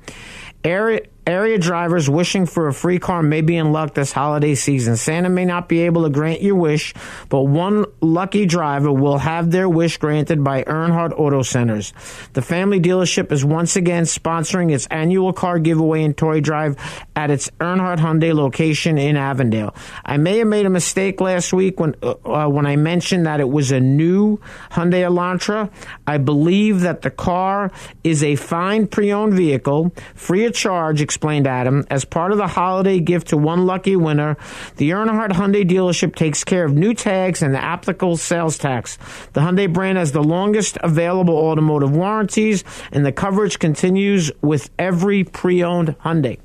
Area, 0.65 1.03
area 1.29 1.59
drivers 1.59 2.09
wishing 2.09 2.47
for 2.47 2.69
a 2.69 2.73
free 2.73 2.99
car 2.99 3.23
may 3.23 3.43
be 3.43 3.57
in 3.57 3.71
luck 3.71 3.93
this 3.93 4.13
holiday 4.13 4.55
season. 4.55 4.97
Santa 4.97 5.29
may 5.29 5.45
not 5.45 5.69
be 5.69 5.81
able 5.83 6.05
to 6.05 6.11
grant 6.11 6.41
your 6.41 6.55
wish, 6.55 6.95
but 7.29 7.43
one 7.43 7.85
lucky 8.01 8.47
driver 8.47 8.91
will 8.91 9.19
have 9.19 9.51
their 9.51 9.69
wish 9.69 9.99
granted 9.99 10.43
by 10.43 10.65
Earnhardt 10.65 11.13
Auto 11.13 11.43
Centers. 11.43 11.93
The 12.33 12.41
family 12.41 12.81
dealership 12.81 13.31
is 13.31 13.45
once 13.45 13.77
again 13.77 14.05
sponsoring 14.05 14.73
its 14.73 14.87
annual 14.87 15.35
car 15.35 15.59
giveaway 15.59 16.03
and 16.03 16.17
toy 16.17 16.41
drive 16.41 16.77
at 17.15 17.31
its 17.31 17.51
Earnhardt 17.61 17.99
Hyundai 17.99 18.35
location 18.35 18.97
in 18.97 19.17
Avondale. 19.17 19.75
I 20.05 20.17
may 20.17 20.39
have 20.39 20.49
made 20.49 20.65
a 20.65 20.71
mistake 20.71 21.21
last 21.21 21.53
week 21.53 21.79
when 21.79 21.95
uh, 22.03 22.15
uh, 22.25 22.49
when 22.49 22.65
I 22.65 22.77
mentioned 22.77 23.27
that 23.27 23.41
it 23.41 23.49
was 23.49 23.71
a 23.71 23.81
new 23.81 24.39
Hyundai 24.71 25.03
Elantra. 25.03 25.71
I 26.07 26.17
believe 26.17 26.81
that 26.81 27.03
the 27.03 27.11
car 27.11 27.71
is 28.03 28.23
a 28.23 28.37
fine 28.37 28.87
pre-owned 28.87 29.35
vehicle, 29.35 29.93
free 30.15 30.47
of 30.47 30.55
charge, 30.55 31.03
explained 31.19 31.49
Adam. 31.49 31.85
As 31.91 32.05
part 32.05 32.31
of 32.31 32.39
the 32.39 32.47
holiday 32.47 33.01
gift 33.01 33.29
to 33.29 33.37
one 33.37 33.67
lucky 33.67 33.97
winner, 33.97 34.37
the 34.77 34.91
Earnhardt 34.91 35.31
Hyundai 35.31 35.69
dealership 35.69 36.15
takes 36.15 36.45
care 36.45 36.65
of 36.65 36.73
new 36.73 36.95
tags 36.95 37.43
and 37.43 37.53
the 37.53 37.61
applicable 37.61 38.17
sales 38.17 38.57
tax. 38.57 38.99
The 39.33 39.41
Hyundai 39.41 39.73
brand 39.73 39.99
has 39.99 40.13
the 40.13 40.23
longest 40.23 40.79
available 40.81 41.35
automotive 41.35 41.91
warranties, 41.91 42.63
and 42.93 43.05
the 43.05 43.11
coverage 43.11 43.59
continues 43.59 44.31
with 44.43 44.71
every 44.79 45.25
pre-owned 45.25 45.99
Hyundai. 45.99 46.39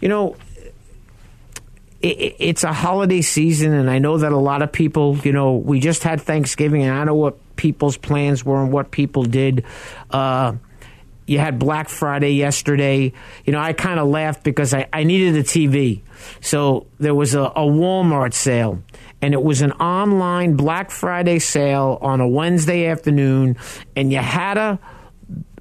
You 0.00 0.08
know, 0.08 0.36
it's 2.02 2.64
a 2.64 2.72
holiday 2.72 3.22
season, 3.22 3.72
and 3.72 3.88
I 3.88 4.00
know 4.00 4.18
that 4.18 4.32
a 4.32 4.36
lot 4.36 4.62
of 4.62 4.72
people, 4.72 5.16
you 5.18 5.30
know, 5.30 5.54
we 5.54 5.78
just 5.78 6.02
had 6.02 6.20
Thanksgiving, 6.20 6.82
and 6.82 6.92
I 6.92 7.04
know 7.04 7.14
what 7.14 7.38
people's 7.54 7.96
plans 7.96 8.44
were 8.44 8.60
and 8.60 8.72
what 8.72 8.90
people 8.90 9.22
did. 9.22 9.64
Uh, 10.10 10.54
you 11.26 11.38
had 11.38 11.58
Black 11.58 11.88
Friday 11.88 12.30
yesterday. 12.30 13.12
You 13.44 13.52
know, 13.52 13.58
I 13.58 13.72
kind 13.72 13.98
of 13.98 14.08
laughed 14.08 14.44
because 14.44 14.72
I, 14.72 14.88
I 14.92 15.04
needed 15.04 15.36
a 15.36 15.42
TV. 15.42 16.02
So 16.40 16.86
there 16.98 17.14
was 17.14 17.34
a, 17.34 17.42
a 17.42 17.60
Walmart 17.60 18.32
sale, 18.32 18.82
and 19.20 19.34
it 19.34 19.42
was 19.42 19.62
an 19.62 19.72
online 19.72 20.54
Black 20.54 20.90
Friday 20.90 21.38
sale 21.38 21.98
on 22.00 22.20
a 22.20 22.28
Wednesday 22.28 22.86
afternoon, 22.86 23.56
and 23.94 24.12
you 24.12 24.18
had 24.18 24.54
to 24.54 24.78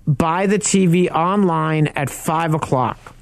buy 0.08 0.46
the 0.48 0.60
TV 0.60 1.10
online 1.10 1.88
at 1.88 2.10
5 2.10 2.54
o'clock. 2.54 3.16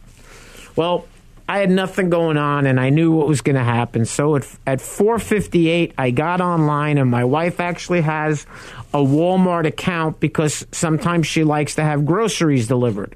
Well, 0.75 1.05
I 1.47 1.59
had 1.59 1.69
nothing 1.69 2.09
going 2.09 2.37
on 2.37 2.65
and 2.65 2.79
I 2.79 2.89
knew 2.89 3.11
what 3.11 3.27
was 3.27 3.41
going 3.41 3.55
to 3.55 3.63
happen. 3.63 4.05
So 4.05 4.37
at, 4.37 4.47
at 4.65 4.79
4:58 4.79 5.93
I 5.97 6.11
got 6.11 6.41
online 6.41 6.97
and 6.97 7.09
my 7.09 7.25
wife 7.25 7.59
actually 7.59 8.01
has 8.01 8.45
a 8.93 8.99
Walmart 8.99 9.65
account 9.65 10.19
because 10.19 10.65
sometimes 10.71 11.27
she 11.27 11.43
likes 11.43 11.75
to 11.75 11.83
have 11.83 12.05
groceries 12.05 12.67
delivered. 12.67 13.15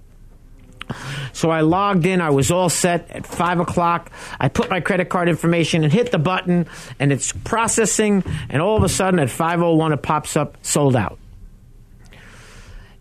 So 1.34 1.50
I 1.50 1.62
logged 1.62 2.06
in. 2.06 2.22
I 2.22 2.30
was 2.30 2.50
all 2.50 2.70
set 2.70 3.12
at 3.12 3.28
five 3.28 3.60
o'clock. 3.60 4.12
I 4.40 4.48
put 4.48 4.70
my 4.70 4.80
credit 4.80 5.10
card 5.10 5.30
information 5.30 5.84
and 5.84 5.92
hit 5.92 6.12
the 6.12 6.18
button, 6.18 6.66
and 7.00 7.12
it's 7.12 7.32
processing. 7.32 8.24
And 8.50 8.62
all 8.62 8.78
of 8.78 8.84
a 8.84 8.90
sudden, 8.90 9.20
at 9.20 9.30
five 9.30 9.62
oh 9.62 9.76
one, 9.76 9.92
it 9.92 10.02
pops 10.02 10.38
up 10.38 10.58
sold 10.62 10.96
out. 10.96 11.20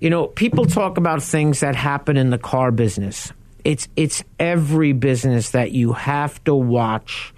You 0.00 0.10
know, 0.10 0.26
people 0.26 0.66
talk 0.66 0.98
about 0.98 1.22
things 1.22 1.60
that 1.60 1.74
happen 1.74 2.16
in 2.16 2.30
the 2.30 2.38
car 2.38 2.70
business. 2.70 3.32
It's 3.66 3.88
it's 3.96 4.22
every 4.38 4.92
business 4.92 5.50
that 5.50 5.72
you 5.72 5.92
have 5.92 6.42
to 6.44 6.54
watch. 6.54 7.34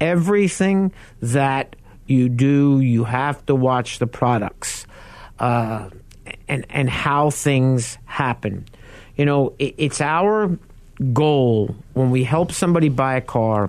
Everything 0.00 0.90
that 1.20 1.76
you 2.06 2.30
do, 2.30 2.80
you 2.80 3.04
have 3.04 3.44
to 3.44 3.54
watch 3.54 3.98
the 3.98 4.06
products 4.06 4.86
uh, 5.38 5.90
and 6.48 6.64
and 6.70 6.88
how 6.88 7.28
things 7.28 7.98
happen. 8.06 8.64
You 9.16 9.26
know, 9.26 9.52
it, 9.58 9.74
it's 9.76 10.00
our 10.00 10.58
goal 11.12 11.76
when 11.92 12.10
we 12.10 12.24
help 12.24 12.52
somebody 12.52 12.88
buy 12.88 13.16
a 13.16 13.20
car. 13.20 13.68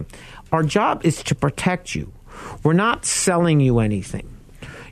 Our 0.54 0.64
job 0.64 1.06
is 1.06 1.22
to 1.24 1.36
protect 1.36 1.94
you. 1.94 2.14
We're 2.64 2.72
not 2.72 3.06
selling 3.06 3.60
you 3.60 3.80
anything. 3.80 4.34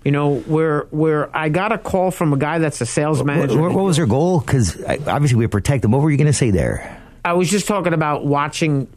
You 0.04 0.12
know, 0.12 0.40
where 0.40 0.82
where 0.92 1.34
I 1.34 1.48
got 1.48 1.72
a 1.72 1.78
call 1.78 2.12
from 2.12 2.34
a 2.34 2.38
guy 2.38 2.60
that's 2.60 2.82
a 2.82 2.86
sales 2.86 3.24
manager. 3.24 3.62
What, 3.62 3.72
what 3.72 3.86
was 3.86 3.98
your 3.98 4.08
goal? 4.08 4.42
Because 4.42 4.84
obviously 4.84 5.38
we 5.38 5.48
protect 5.48 5.82
them. 5.82 5.92
What 5.92 6.02
were 6.02 6.12
you 6.12 6.18
going 6.18 6.28
to 6.28 6.34
say 6.34 6.52
there? 6.52 7.04
I 7.26 7.34
was 7.34 7.50
just 7.50 7.68
talking 7.68 7.94
about 7.94 8.24
watching 8.24 8.88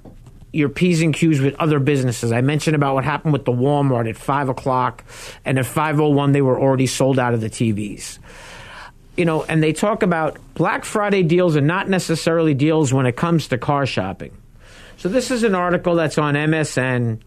your 0.53 0.69
P's 0.69 1.01
and 1.01 1.15
Q's 1.15 1.41
with 1.41 1.55
other 1.55 1.79
businesses. 1.79 2.31
I 2.31 2.43
mentioned 2.43 2.77
about 2.77 2.95
what 2.95 3.05
happened 3.05 3.33
with 3.33 3.47
the 3.47 3.53
Walmart 3.53 4.07
at 4.07 4.19
5 4.19 4.51
o'clock, 4.51 5.03
and 5.47 5.59
at 5.59 5.65
5.01, 5.65 6.35
they 6.35 6.43
were 6.43 6.61
already 6.61 6.87
sold 6.87 7.19
out 7.19 7.33
of 7.33 7.41
the 7.41 7.49
TVs. 7.49 8.19
You 9.17 9.25
know, 9.25 9.45
and 9.45 9.63
they 9.63 9.73
talk 9.73 10.03
about 10.03 10.39
Black 10.53 10.85
Friday 10.85 11.23
deals 11.23 11.57
are 11.57 11.63
not 11.63 11.89
necessarily 11.89 12.53
deals 12.53 12.93
when 12.93 13.07
it 13.07 13.17
comes 13.17 13.49
to 13.49 13.57
car 13.57 13.87
shopping. 13.87 14.37
So 14.99 15.09
this 15.09 15.31
is 15.31 15.43
an 15.43 15.55
article 15.55 15.95
that's 15.95 16.19
on 16.19 16.35
MSN, 16.35 17.21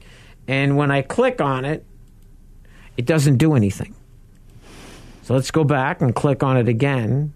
and 0.48 0.78
when 0.78 0.92
I 0.92 1.02
click 1.02 1.42
on 1.42 1.66
it, 1.66 1.84
it 2.96 3.08
doesn't 3.08 3.38
do 3.38 3.56
anything. 3.56 3.96
So 5.24 5.34
let's 5.34 5.50
go 5.50 5.64
back 5.64 6.00
and 6.02 6.14
click 6.14 6.44
on 6.44 6.58
it 6.58 6.68
again. 6.68 7.34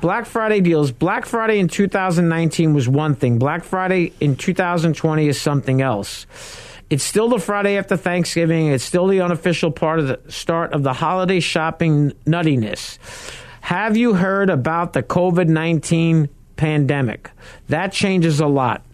Black 0.00 0.26
Friday 0.26 0.60
deals. 0.60 0.92
Black 0.92 1.24
Friday 1.24 1.58
in 1.58 1.68
2019 1.68 2.74
was 2.74 2.88
one 2.88 3.14
thing. 3.14 3.38
Black 3.38 3.64
Friday 3.64 4.12
in 4.20 4.36
2020 4.36 5.26
is 5.26 5.40
something 5.40 5.80
else. 5.80 6.26
It's 6.90 7.02
still 7.02 7.28
the 7.28 7.38
Friday 7.38 7.78
after 7.78 7.96
Thanksgiving. 7.96 8.68
It's 8.68 8.84
still 8.84 9.06
the 9.06 9.20
unofficial 9.20 9.70
part 9.70 9.98
of 9.98 10.06
the 10.06 10.20
start 10.30 10.72
of 10.72 10.82
the 10.82 10.92
holiday 10.92 11.40
shopping 11.40 12.12
nuttiness. 12.26 12.98
Have 13.62 13.96
you 13.96 14.14
heard 14.14 14.50
about 14.50 14.92
the 14.92 15.02
COVID 15.02 15.48
19 15.48 16.28
pandemic? 16.56 17.30
That 17.68 17.92
changes 17.92 18.38
a 18.38 18.46
lot. 18.46 18.85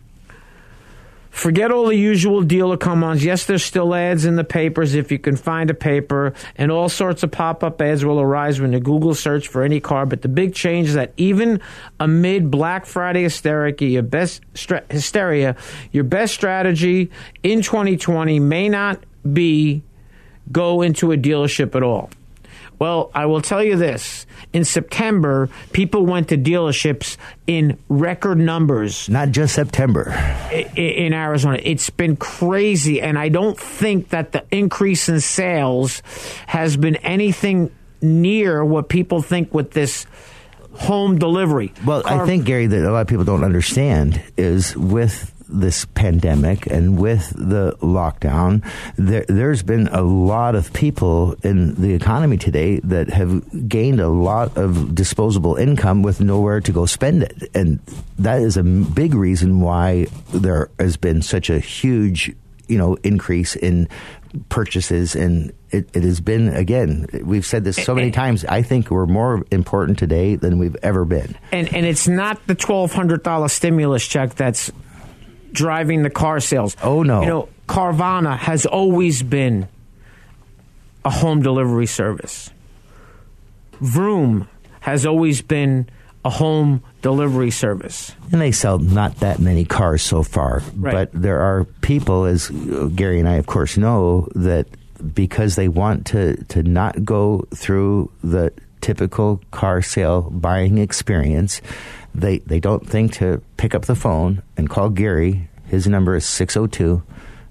Forget 1.33 1.73
all 1.73 1.87
the 1.87 1.97
usual 1.97 2.43
dealer 2.43 2.77
come 2.77 3.03
ons. 3.03 3.25
Yes, 3.25 3.47
there's 3.47 3.65
still 3.65 3.95
ads 3.95 4.27
in 4.27 4.37
the 4.37 4.45
papers 4.45 4.95
if 4.95 5.11
you 5.11 5.19
can 5.19 5.35
find 5.35 5.71
a 5.71 5.75
paper, 5.75 6.35
and 6.57 6.71
all 6.71 6.91
sorts 6.91 7.23
of 7.23 7.31
pop 7.31 7.65
up 7.65 7.81
ads 7.81 8.05
will 8.05 8.21
arise 8.21 8.61
when 8.61 8.75
you 8.75 8.81
Google 8.81 9.15
search 9.15 9.49
for 9.49 9.63
any 9.63 9.81
car. 9.81 10.05
But 10.05 10.21
the 10.21 10.29
big 10.29 10.55
change 10.55 10.89
is 10.89 10.95
that 10.95 11.15
even 11.17 11.63
amid 11.99 12.51
Black 12.51 12.85
Friday 12.85 13.23
hysteria, 13.23 13.75
your 13.81 14.03
best 14.03 14.43
stra- 14.53 14.85
hysteria, 14.91 15.57
your 15.91 16.05
best 16.05 16.35
strategy 16.35 17.11
in 17.43 17.63
2020 17.63 18.39
may 18.39 18.69
not 18.69 19.03
be 19.33 19.83
go 20.53 20.83
into 20.83 21.13
a 21.13 21.17
dealership 21.17 21.75
at 21.75 21.83
all. 21.83 22.11
Well, 22.83 23.13
I 23.15 23.27
will 23.27 23.41
tell 23.41 23.63
you 23.63 23.77
this. 23.77 24.27
In 24.53 24.65
September, 24.65 25.49
people 25.73 26.05
went 26.05 26.31
to 26.31 26.37
dealerships 26.37 27.17
in 27.47 27.79
record 27.89 28.39
numbers. 28.39 29.09
Not 29.09 29.31
just 29.31 29.55
September. 29.55 30.11
In 30.75 31.13
Arizona. 31.13 31.61
It's 31.63 31.91
been 31.91 32.17
crazy, 32.17 33.01
and 33.01 33.17
I 33.17 33.29
don't 33.29 33.57
think 33.57 34.09
that 34.09 34.33
the 34.33 34.45
increase 34.51 35.09
in 35.09 35.21
sales 35.21 36.03
has 36.49 36.77
been 36.77 36.97
anything 36.97 37.71
near 38.01 38.65
what 38.65 38.89
people 38.89 39.23
think 39.23 39.55
with 39.55 39.71
this 39.71 40.05
home 40.75 41.21
delivery. 41.21 41.73
Well, 41.87 42.03
I 42.05 42.27
think, 42.27 42.47
Gary, 42.47 42.67
that 42.67 42.85
a 42.85 42.91
lot 42.91 43.03
of 43.03 43.07
people 43.07 43.25
don't 43.25 43.45
understand 43.45 44.21
is 44.37 44.77
with 44.77 45.33
this 45.53 45.85
pandemic 45.95 46.67
and 46.67 46.99
with 46.99 47.31
the 47.37 47.77
lockdown, 47.81 48.65
there, 48.97 49.25
there's 49.29 49.63
been 49.63 49.89
a 49.89 50.03
lot 50.03 50.55
of 50.55 50.73
people 50.73 51.35
in 51.43 51.75
the 51.81 51.95
economy 51.95 52.37
today 52.37 52.81
that 52.81 53.11
have 53.11 53.69
gained 53.69 54.01
a 54.01 54.09
lot 54.09 54.57
of 54.57 54.95
disposable 54.95 55.57
income 55.57 56.03
with 56.03 56.21
nowhere 56.21 56.61
to 56.61 56.73
go 56.73 56.87
spend 56.87 57.23
it. 57.23 57.51
And 57.55 57.81
that 58.19 58.41
is 58.41 58.57
a 58.57 58.63
big 58.63 59.15
reason 59.15 59.61
why 59.61 60.07
there 60.33 60.71
has 60.79 60.97
been 60.97 61.23
such 61.23 61.51
a 61.51 61.59
huge, 61.59 62.35
you 62.69 62.79
know, 62.79 62.97
increase 63.03 63.57
in 63.57 63.89
purchases 64.49 65.15
and 65.15 65.53
it, 65.71 65.89
it 65.95 66.03
has 66.03 66.21
been 66.21 66.49
again 66.49 67.07
we've 67.23 67.45
said 67.45 67.65
this 67.65 67.77
so 67.77 67.95
many 67.95 68.11
times 68.11 68.45
i 68.47 68.63
think 68.63 68.91
we're 68.91 69.07
more 69.07 69.45
important 69.51 69.99
today 69.99 70.37
than 70.37 70.59
we've 70.59 70.77
ever 70.83 71.05
been 71.05 71.37
and 71.53 71.73
and 71.75 71.85
it's 71.85 72.09
not 72.09 72.45
the 72.47 72.55
twelve 72.55 72.93
hundred 72.93 73.23
dollar 73.23 73.49
stimulus 73.49 74.07
check 74.07 74.35
that's 74.35 74.73
driving 75.53 76.03
the 76.03 76.11
car 76.11 76.41
sales. 76.41 76.77
Oh 76.83 77.03
no! 77.03 77.21
You 77.21 77.27
know, 77.27 77.49
Carvana 77.69 78.37
has 78.39 78.67
always 78.67 79.23
been 79.23 79.69
a 81.05 81.11
home 81.11 81.43
delivery 81.43 81.87
service. 81.87 82.51
Vroom 83.81 84.49
has 84.81 85.07
always 85.07 85.43
been 85.43 85.89
a 86.25 86.31
home 86.31 86.83
delivery 87.03 87.51
service. 87.51 88.13
And 88.31 88.41
they 88.41 88.53
sell 88.53 88.79
not 88.79 89.17
that 89.17 89.39
many 89.41 89.65
cars 89.65 90.03
so 90.03 90.23
far. 90.23 90.63
Right. 90.77 90.93
But 90.93 91.11
there 91.13 91.41
are 91.41 91.65
people, 91.81 92.25
as 92.25 92.49
Gary 92.95 93.19
and 93.19 93.29
I, 93.29 93.35
of 93.35 93.47
course, 93.47 93.77
know, 93.77 94.29
that 94.35 94.67
because 95.15 95.57
they 95.57 95.69
want 95.69 96.07
to, 96.07 96.37
to 96.45 96.63
not 96.63 97.05
go 97.05 97.47
through 97.55 98.11
the 98.23 98.53
typical 98.83 99.41
car 99.51 99.81
sale 99.81 100.29
buying 100.31 100.77
experience, 100.77 101.63
they, 102.15 102.39
they 102.41 102.61
don't 102.61 102.87
think 102.87 103.15
to 103.15 103.41
pick 103.57 103.75
up 103.75 103.87
the 103.87 103.95
phone 103.95 104.43
and 104.59 104.69
call 104.69 104.91
Gary. 104.91 105.49
His 105.67 105.87
number 105.87 106.15
is 106.15 106.27
602 106.27 107.03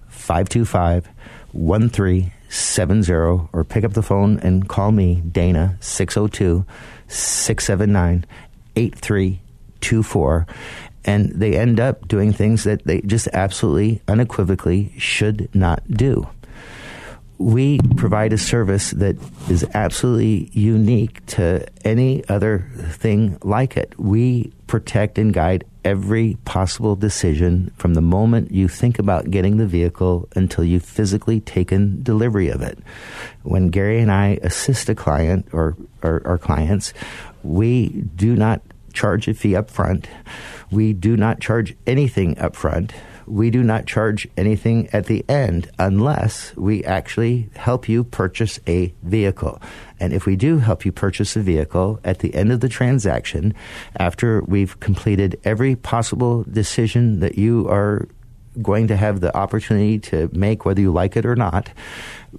525 0.10 1.10
1370, 1.54 3.50
or 3.52 3.64
pick 3.64 3.84
up 3.84 3.94
the 3.94 4.04
phone 4.04 4.40
and 4.40 4.70
call 4.70 4.92
me, 4.92 5.16
Dana, 5.22 5.78
602 5.80 6.66
679 7.08 8.26
8324. 8.76 10.48
And 11.04 11.30
they 11.32 11.58
end 11.58 11.80
up 11.80 12.08
doing 12.08 12.32
things 12.32 12.64
that 12.64 12.84
they 12.86 13.02
just 13.02 13.28
absolutely, 13.34 14.02
unequivocally 14.08 14.94
should 14.98 15.50
not 15.56 15.82
do. 15.90 16.30
We 17.42 17.80
provide 17.98 18.34
a 18.34 18.38
service 18.38 18.92
that 18.92 19.18
is 19.50 19.66
absolutely 19.74 20.50
unique 20.54 21.26
to 21.38 21.66
any 21.84 22.24
other 22.30 22.70
thing 22.92 23.40
like 23.42 23.76
it. 23.78 23.98
We 23.98 24.54
protect 24.68 25.18
and 25.18 25.34
guide 25.34 25.66
every 25.84 26.38
possible 26.46 26.96
decision 26.96 27.72
from 27.78 27.96
the 27.96 28.02
moment 28.02 28.52
you 28.52 28.68
think 28.68 29.00
about 29.00 29.32
getting 29.32 29.58
the 29.58 29.66
vehicle 29.66 30.30
until 30.36 30.64
you've 30.64 30.86
physically 30.86 31.40
taken 31.42 32.04
delivery 32.04 32.50
of 32.50 32.62
it. 32.62 32.78
When 33.42 33.70
Gary 33.70 34.00
and 34.00 34.12
I 34.12 34.38
assist 34.44 34.88
a 34.90 34.96
client 34.96 35.48
or, 35.52 35.76
or 36.04 36.22
our 36.26 36.38
clients, 36.38 36.94
we 37.42 37.90
do 38.16 38.36
not 38.36 38.62
charge 38.94 39.28
a 39.28 39.34
fee 39.34 39.56
up 39.56 39.72
front. 39.72 40.08
We 40.70 40.94
do 40.94 41.18
not 41.18 41.40
charge 41.40 41.76
anything 41.88 42.38
up 42.38 42.56
front. 42.56 42.94
We 43.32 43.50
do 43.50 43.64
not 43.64 43.86
charge 43.86 44.28
anything 44.36 44.90
at 44.92 45.06
the 45.06 45.24
end 45.30 45.72
unless 45.80 46.54
we 46.58 46.84
actually 46.84 47.50
help 47.56 47.88
you 47.88 48.04
purchase 48.04 48.60
a 48.68 48.94
vehicle. 49.04 49.62
And 50.02 50.12
if 50.12 50.26
we 50.26 50.36
do 50.36 50.58
help 50.58 50.84
you 50.84 50.92
purchase 50.92 51.38
a 51.38 51.40
vehicle 51.40 52.02
at 52.04 52.20
the 52.20 52.36
end 52.36 52.52
of 52.52 52.60
the 52.60 52.68
transaction, 52.68 53.54
after 53.96 54.42
we've 54.42 54.78
completed 54.82 55.40
every 55.46 55.78
possible 55.78 56.44
decision 56.44 57.22
that 57.22 57.38
you 57.38 57.70
are 57.70 58.10
going 58.62 58.88
to 58.88 58.98
have 58.98 59.22
the 59.22 59.34
opportunity 59.34 59.98
to 59.98 60.30
make 60.34 60.66
whether 60.66 60.82
you 60.82 60.92
like 60.92 61.16
it 61.16 61.26
or 61.26 61.38
not, 61.38 61.70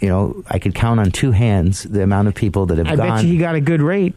You 0.00 0.08
know, 0.08 0.42
I 0.48 0.58
could 0.58 0.74
count 0.74 0.98
on 0.98 1.12
two 1.12 1.30
hands 1.30 1.84
the 1.84 2.02
amount 2.02 2.26
of 2.26 2.34
people 2.34 2.66
that 2.66 2.78
have 2.78 2.88
I 2.88 2.96
gone. 2.96 3.08
bet 3.18 3.24
you 3.24 3.30
he 3.32 3.38
got 3.38 3.54
a 3.54 3.60
good 3.60 3.80
rate. 3.80 4.14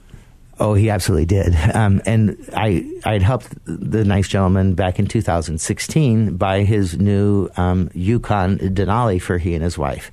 Oh, 0.58 0.74
he 0.74 0.90
absolutely 0.90 1.26
did. 1.26 1.56
Um, 1.76 2.02
and 2.06 2.38
I 2.54 2.90
I 3.04 3.14
had 3.14 3.22
helped 3.22 3.54
the 3.66 4.06
nice 4.06 4.28
gentleman 4.28 4.74
back 4.74 5.00
in 5.00 5.08
2016 5.08 6.38
buy 6.38 6.64
his 6.64 6.98
new 6.98 7.50
um, 7.58 7.90
Yukon 7.94 8.60
Denali 8.60 9.22
for 9.22 9.38
he 9.38 9.54
and 9.54 9.64
his 9.64 9.78
wife, 9.78 10.12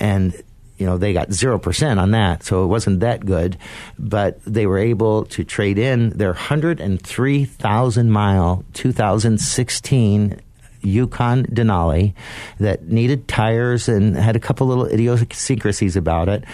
and 0.00 0.34
you 0.78 0.86
know 0.86 0.96
they 0.96 1.12
got 1.12 1.32
zero 1.32 1.58
percent 1.58 2.00
on 2.00 2.12
that, 2.12 2.42
so 2.42 2.64
it 2.64 2.68
wasn't 2.68 3.00
that 3.00 3.26
good. 3.26 3.58
But 3.98 4.42
they 4.46 4.66
were 4.66 4.78
able 4.78 5.26
to 5.26 5.44
trade 5.44 5.78
in 5.78 6.10
their 6.10 6.32
103,000 6.32 8.10
mile 8.10 8.64
2016 8.72 10.40
Yukon 10.82 11.44
Denali 11.46 12.14
that 12.58 12.88
needed 12.88 13.28
tires 13.28 13.88
and 13.88 14.16
had 14.16 14.36
a 14.36 14.40
couple 14.40 14.66
little 14.66 14.86
idiosyncrasies 14.86 15.96
about 15.96 16.28
it, 16.28 16.44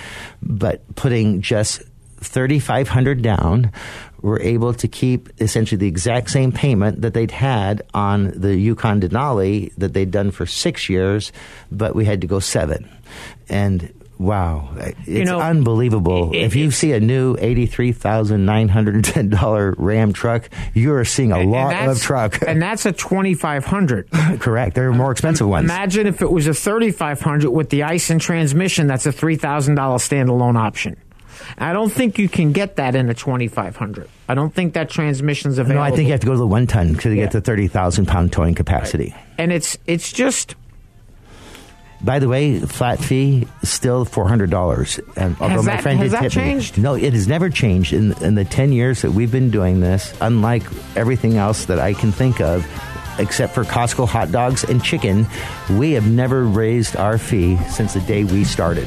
but 0.43 0.83
putting 0.97 1.41
just 1.41 1.83
3500 2.21 3.23
down 3.23 3.73
were 4.21 4.41
able 4.41 4.75
to 4.75 4.89
keep 4.89 5.29
essentially 5.41 5.79
the 5.79 5.87
exact 5.87 6.31
same 6.31 6.51
payment 6.53 7.03
that 7.03 7.15
they'd 7.15 7.31
had 7.31 7.83
on 7.95 8.33
the 8.35 8.57
Yukon 8.57 9.01
Denali 9.01 9.73
that 9.77 9.95
they'd 9.95 10.11
done 10.11 10.31
for 10.31 10.45
6 10.47 10.89
years 10.89 11.33
but 11.71 11.95
we 11.95 12.05
had 12.05 12.21
to 12.23 12.27
go 12.27 12.39
7 12.41 12.89
and 13.49 13.93
Wow, 14.21 14.71
it's 14.77 15.07
You 15.07 15.25
know, 15.25 15.39
unbelievable. 15.41 16.33
it- 16.33 16.39
if 16.39 16.57
you 16.57 16.73
see 16.73 16.91
a 16.93 16.99
new 16.99 17.37
eighty-three 17.39 17.93
thousand 17.93 18.45
nine 18.47 18.69
hundred 18.69 19.05
ten 19.05 19.29
dollar 19.29 19.77
Ram 19.79 20.13
truck, 20.13 20.51
you 20.75 20.93
are 20.95 21.05
seeing 21.05 21.31
a 21.31 21.45
lot 21.45 21.73
of 21.87 22.03
truck. 22.03 22.43
and 22.45 22.61
that's 22.61 22.85
a 22.85 22.91
twenty 22.91 23.35
five 23.35 23.65
hundred. 23.65 24.11
Correct. 24.41 24.75
There 24.75 24.89
are 24.89 24.93
more 24.93 25.13
expensive 25.13 25.47
ones. 25.47 25.67
Imagine 25.67 26.09
if 26.09 26.21
it 26.21 26.33
was 26.33 26.49
a 26.49 26.53
thirty 26.55 26.91
five 26.91 27.21
hundred 27.21 27.53
with 27.53 27.71
the 27.71 27.83
Aisin 27.83 28.19
transmission. 28.21 28.89
That's 28.89 29.07
a 29.07 29.13
three 29.13 29.37
thousand 29.37 29.77
dollar 29.77 29.99
standalone 29.99 30.57
option. 30.59 30.97
I 31.57 31.73
don't 31.73 31.91
think 31.91 32.19
you 32.19 32.29
can 32.29 32.53
get 32.53 32.77
that 32.77 32.95
in 32.95 33.09
a 33.09 33.15
twenty 33.15 33.49
five 33.49 33.77
hundred. 33.77 34.09
I 34.29 34.35
don't 34.35 34.53
think 34.55 34.75
that 34.75 34.91
transmission's 34.91 35.59
available. 35.59 35.81
no. 35.85 35.93
I 35.93 35.97
think 35.97 36.07
you 36.07 36.13
have 36.13 36.21
to 36.21 36.27
go 36.27 36.33
to 36.33 36.39
the 36.39 36.47
one 36.47 36.67
ton 36.67 36.95
to 36.97 37.09
Yeah. 37.11 37.23
get 37.25 37.33
the 37.33 37.41
thirty 37.41 37.69
thousand 37.69 38.07
pound 38.07 38.33
towing 38.33 38.55
capacity. 38.55 39.15
and 39.39 39.53
it's 39.53 39.79
it's 39.87 40.13
just 40.13 40.55
By 42.01 42.21
the 42.21 42.29
way, 42.29 42.61
flat 42.61 43.01
fee 43.01 43.49
still 43.65 44.05
four 44.05 44.29
hundred 44.29 44.51
dollars. 44.51 45.01
And 45.17 45.35
although 45.41 45.57
Has 45.57 45.65
my 45.67 45.73
that- 45.73 45.83
friend 45.83 45.99
has 45.99 46.13
did 46.13 46.21
that 46.21 46.31
tip 46.33 46.37
me- 46.37 46.51
changed? 46.53 46.79
no, 46.79 46.95
it 46.95 47.13
has 47.13 47.27
never 47.27 47.51
changed 47.51 47.93
in 47.93 48.13
in 48.23 48.35
the 48.37 48.45
ten 48.45 48.71
years 48.73 49.03
that 49.03 49.11
we've 49.13 49.33
been 49.33 49.51
doing 49.51 49.81
this. 49.81 50.15
Unlike 50.21 50.63
everything 50.95 51.37
else 51.39 51.65
that 51.65 51.81
I 51.81 51.95
can 51.95 52.13
think 52.13 52.41
of, 52.41 52.65
except 53.19 53.53
for 53.53 53.65
Costco 53.65 54.07
hot 54.07 54.31
dogs 54.31 54.63
and 54.63 54.81
chicken, 54.85 55.27
we 55.77 55.91
have 55.93 56.07
never 56.07 56.45
raised 56.45 56.95
our 56.95 57.19
fee 57.19 57.57
since 57.69 57.95
the 57.95 58.01
day 58.03 58.23
we 58.23 58.45
started. 58.45 58.87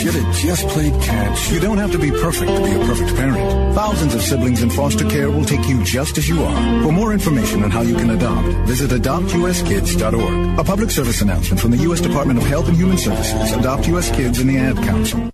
Should 0.00 0.14
have 0.14 0.34
just 0.34 0.66
played 0.68 0.94
catch. 1.02 1.50
You 1.50 1.60
don't 1.60 1.76
have 1.76 1.92
to 1.92 1.98
be 1.98 2.10
perfect 2.10 2.50
to 2.50 2.64
be 2.64 2.72
a 2.72 2.78
perfect 2.86 3.14
parent. 3.16 3.74
Thousands 3.74 4.14
of 4.14 4.22
siblings 4.22 4.62
in 4.62 4.70
foster 4.70 5.06
care 5.06 5.30
will 5.30 5.44
take 5.44 5.68
you 5.68 5.84
just 5.84 6.16
as 6.16 6.26
you 6.26 6.42
are. 6.42 6.82
For 6.82 6.90
more 6.90 7.12
information 7.12 7.62
on 7.64 7.70
how 7.70 7.82
you 7.82 7.94
can 7.94 8.08
adopt, 8.08 8.48
visit 8.66 8.92
adoptuskids.org. 8.92 10.58
A 10.58 10.64
public 10.64 10.90
service 10.90 11.20
announcement 11.20 11.60
from 11.60 11.72
the 11.72 11.76
U.S. 11.88 12.00
Department 12.00 12.38
of 12.38 12.46
Health 12.46 12.68
and 12.68 12.78
Human 12.78 12.96
Services, 12.96 13.52
Adopt 13.52 13.86
U.S. 13.88 14.10
Kids, 14.16 14.38
and 14.38 14.48
the 14.48 14.56
Ad 14.56 14.76
Council. 14.76 15.30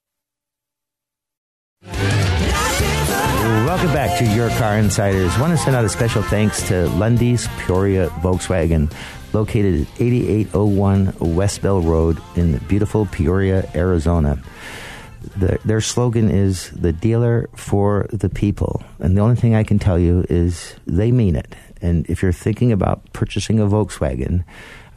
Welcome 3.76 3.92
back 3.92 4.18
to 4.18 4.24
Your 4.34 4.48
Car 4.58 4.78
Insiders. 4.78 5.38
want 5.38 5.52
to 5.52 5.58
send 5.58 5.76
out 5.76 5.84
a 5.84 5.88
special 5.88 6.22
thanks 6.22 6.66
to 6.68 6.88
Lunde's 6.88 7.46
Peoria 7.58 8.08
Volkswagen, 8.08 8.90
located 9.36 9.82
at 9.82 10.00
8801 10.00 11.12
West 11.20 11.60
Bell 11.60 11.82
Road 11.82 12.18
in 12.36 12.56
beautiful 12.68 13.04
Peoria, 13.04 13.68
Arizona. 13.74 14.38
The, 15.36 15.58
their 15.62 15.82
slogan 15.82 16.30
is 16.30 16.70
the 16.70 16.92
dealer 16.92 17.50
for 17.54 18.06
the 18.12 18.30
people. 18.30 18.82
And 18.98 19.14
the 19.14 19.20
only 19.20 19.36
thing 19.36 19.54
I 19.54 19.62
can 19.62 19.78
tell 19.78 19.98
you 19.98 20.24
is 20.30 20.74
they 20.86 21.12
mean 21.12 21.36
it. 21.36 21.54
And 21.82 22.08
if 22.08 22.22
you're 22.22 22.32
thinking 22.32 22.72
about 22.72 23.12
purchasing 23.12 23.60
a 23.60 23.66
Volkswagen, 23.66 24.44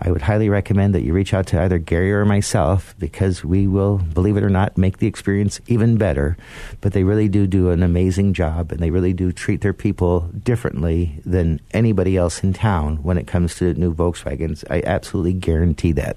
I 0.02 0.12
would 0.12 0.22
highly 0.22 0.50
recommend 0.50 0.96
that 0.96 1.04
you 1.04 1.14
reach 1.14 1.34
out 1.34 1.48
to 1.48 1.62
either 1.62 1.78
Gary 1.78 2.12
or 2.14 2.24
myself 2.24 2.96
because 3.00 3.44
we 3.44 3.68
will, 3.68 3.98
believe 3.98 4.38
it 4.38 4.44
or 4.44 4.50
not, 4.50 4.78
make 4.78 5.00
the 5.00 5.08
experience 5.08 5.60
even 5.68 5.98
better. 5.98 6.38
But 6.80 6.94
they 6.94 7.04
really 7.04 7.28
do 7.28 7.48
do 7.48 7.70
an 7.70 7.84
amazing 7.84 8.34
job 8.34 8.72
and 8.72 8.80
they 8.80 8.92
really 8.92 9.14
do 9.14 9.32
treat 9.32 9.62
their 9.62 9.74
people 9.74 10.22
differently 10.44 11.22
than 11.26 11.60
anybody 11.72 12.16
else 12.16 12.44
in 12.44 12.54
town 12.54 13.04
when 13.04 13.18
it 13.18 13.28
comes 13.28 13.56
to 13.56 13.74
new 13.74 13.94
Volkswagens. 13.94 14.64
I 14.70 14.82
absolutely 14.86 15.34
guarantee 15.34 15.92
that. 15.94 16.16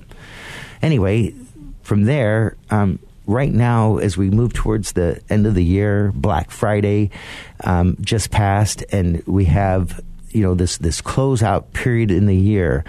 Anyway, 0.81 1.35
from 1.83 2.05
there, 2.05 2.57
um, 2.71 3.01
right 3.27 3.53
now, 3.53 3.99
as 3.99 4.17
we 4.17 4.31
move 4.31 4.53
towards 4.53 4.93
the 4.93 5.21
end 5.29 5.47
of 5.47 5.55
the 5.55 5.65
year, 5.65 6.13
Black 6.15 6.51
Friday 6.51 7.11
um, 7.65 7.97
just 8.01 8.31
passed, 8.31 8.85
and 8.93 9.25
we 9.27 9.47
have 9.47 10.01
you 10.31 10.43
know 10.43 10.55
this 10.55 10.79
this 10.79 11.01
closeout 11.01 11.73
period 11.73 12.11
in 12.11 12.27
the 12.27 12.37
year. 12.37 12.85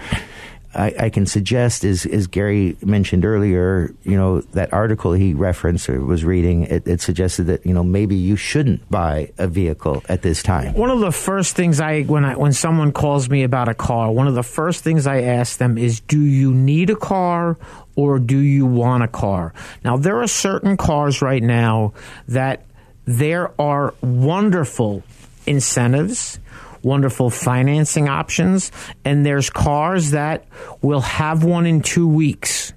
I, 0.74 0.94
I 0.98 1.10
can 1.10 1.26
suggest, 1.26 1.84
as, 1.84 2.06
as 2.06 2.26
Gary 2.26 2.76
mentioned 2.82 3.24
earlier, 3.24 3.94
you 4.02 4.16
know 4.16 4.40
that 4.52 4.72
article 4.72 5.12
he 5.12 5.34
referenced 5.34 5.88
or 5.88 6.00
was 6.00 6.24
reading, 6.24 6.64
it, 6.64 6.86
it 6.86 7.00
suggested 7.00 7.44
that 7.44 7.64
you 7.64 7.72
know 7.72 7.84
maybe 7.84 8.16
you 8.16 8.36
shouldn't 8.36 8.88
buy 8.90 9.32
a 9.38 9.46
vehicle 9.46 10.02
at 10.08 10.22
this 10.22 10.42
time. 10.42 10.74
One 10.74 10.90
of 10.90 11.00
the 11.00 11.12
first 11.12 11.56
things 11.56 11.80
I 11.80 12.02
when 12.02 12.24
I 12.24 12.36
when 12.36 12.52
someone 12.52 12.92
calls 12.92 13.28
me 13.28 13.42
about 13.44 13.68
a 13.68 13.74
car, 13.74 14.10
one 14.10 14.26
of 14.26 14.34
the 14.34 14.42
first 14.42 14.82
things 14.82 15.06
I 15.06 15.22
ask 15.22 15.58
them 15.58 15.78
is, 15.78 16.00
"Do 16.00 16.20
you 16.20 16.52
need 16.52 16.90
a 16.90 16.96
car 16.96 17.56
or 17.96 18.18
do 18.18 18.38
you 18.38 18.66
want 18.66 19.04
a 19.04 19.08
car?" 19.08 19.54
Now 19.84 19.96
there 19.96 20.20
are 20.20 20.28
certain 20.28 20.76
cars 20.76 21.22
right 21.22 21.42
now 21.42 21.92
that 22.28 22.64
there 23.06 23.52
are 23.60 23.94
wonderful 24.00 25.02
incentives 25.46 26.38
wonderful 26.84 27.30
financing 27.30 28.08
options, 28.08 28.70
and 29.04 29.24
there's 29.24 29.50
cars 29.50 30.12
that 30.12 30.44
will 30.82 31.00
have 31.00 31.44
one 31.44 31.66
in 31.66 31.80
two 31.80 32.06
weeks. 32.06 32.72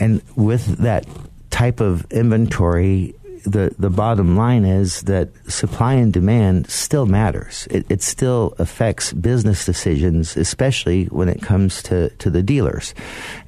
And 0.00 0.22
with 0.36 0.78
that 0.78 1.06
type 1.50 1.80
of 1.80 2.06
inventory, 2.10 3.14
the, 3.48 3.74
the 3.78 3.90
bottom 3.90 4.36
line 4.36 4.64
is 4.64 5.02
that 5.02 5.30
supply 5.50 5.94
and 5.94 6.12
demand 6.12 6.70
still 6.70 7.06
matters. 7.06 7.66
It, 7.70 7.86
it 7.88 8.02
still 8.02 8.54
affects 8.58 9.12
business 9.12 9.64
decisions, 9.64 10.36
especially 10.36 11.06
when 11.06 11.28
it 11.28 11.42
comes 11.42 11.82
to, 11.84 12.10
to 12.10 12.30
the 12.30 12.42
dealers. 12.42 12.94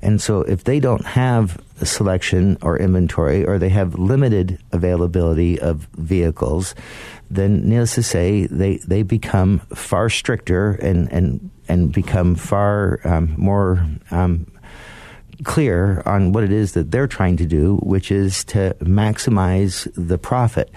And 0.02 0.20
so 0.20 0.42
if 0.42 0.64
they 0.64 0.80
don't 0.80 1.04
have 1.04 1.60
selection 1.82 2.58
or 2.62 2.78
inventory 2.78 3.46
or 3.46 3.58
they 3.58 3.68
have 3.70 3.98
limited 3.98 4.58
availability 4.72 5.58
of 5.60 5.88
vehicles, 5.96 6.74
then 7.30 7.68
needless 7.68 7.94
to 7.94 8.02
say, 8.02 8.46
they, 8.46 8.76
they 8.78 9.02
become 9.02 9.60
far 9.74 10.08
stricter 10.08 10.72
and, 10.72 11.10
and, 11.12 11.50
and 11.68 11.92
become 11.92 12.34
far 12.34 13.00
um, 13.04 13.34
more 13.36 13.86
um, 14.10 14.46
clear 15.44 16.02
on 16.06 16.32
what 16.32 16.44
it 16.44 16.52
is 16.52 16.72
that 16.72 16.90
they're 16.90 17.06
trying 17.06 17.36
to 17.38 17.46
do, 17.46 17.76
which 17.82 18.10
is 18.10 18.44
to 18.44 18.76
maximize 18.80 19.90
the 19.94 20.18
profit. 20.18 20.70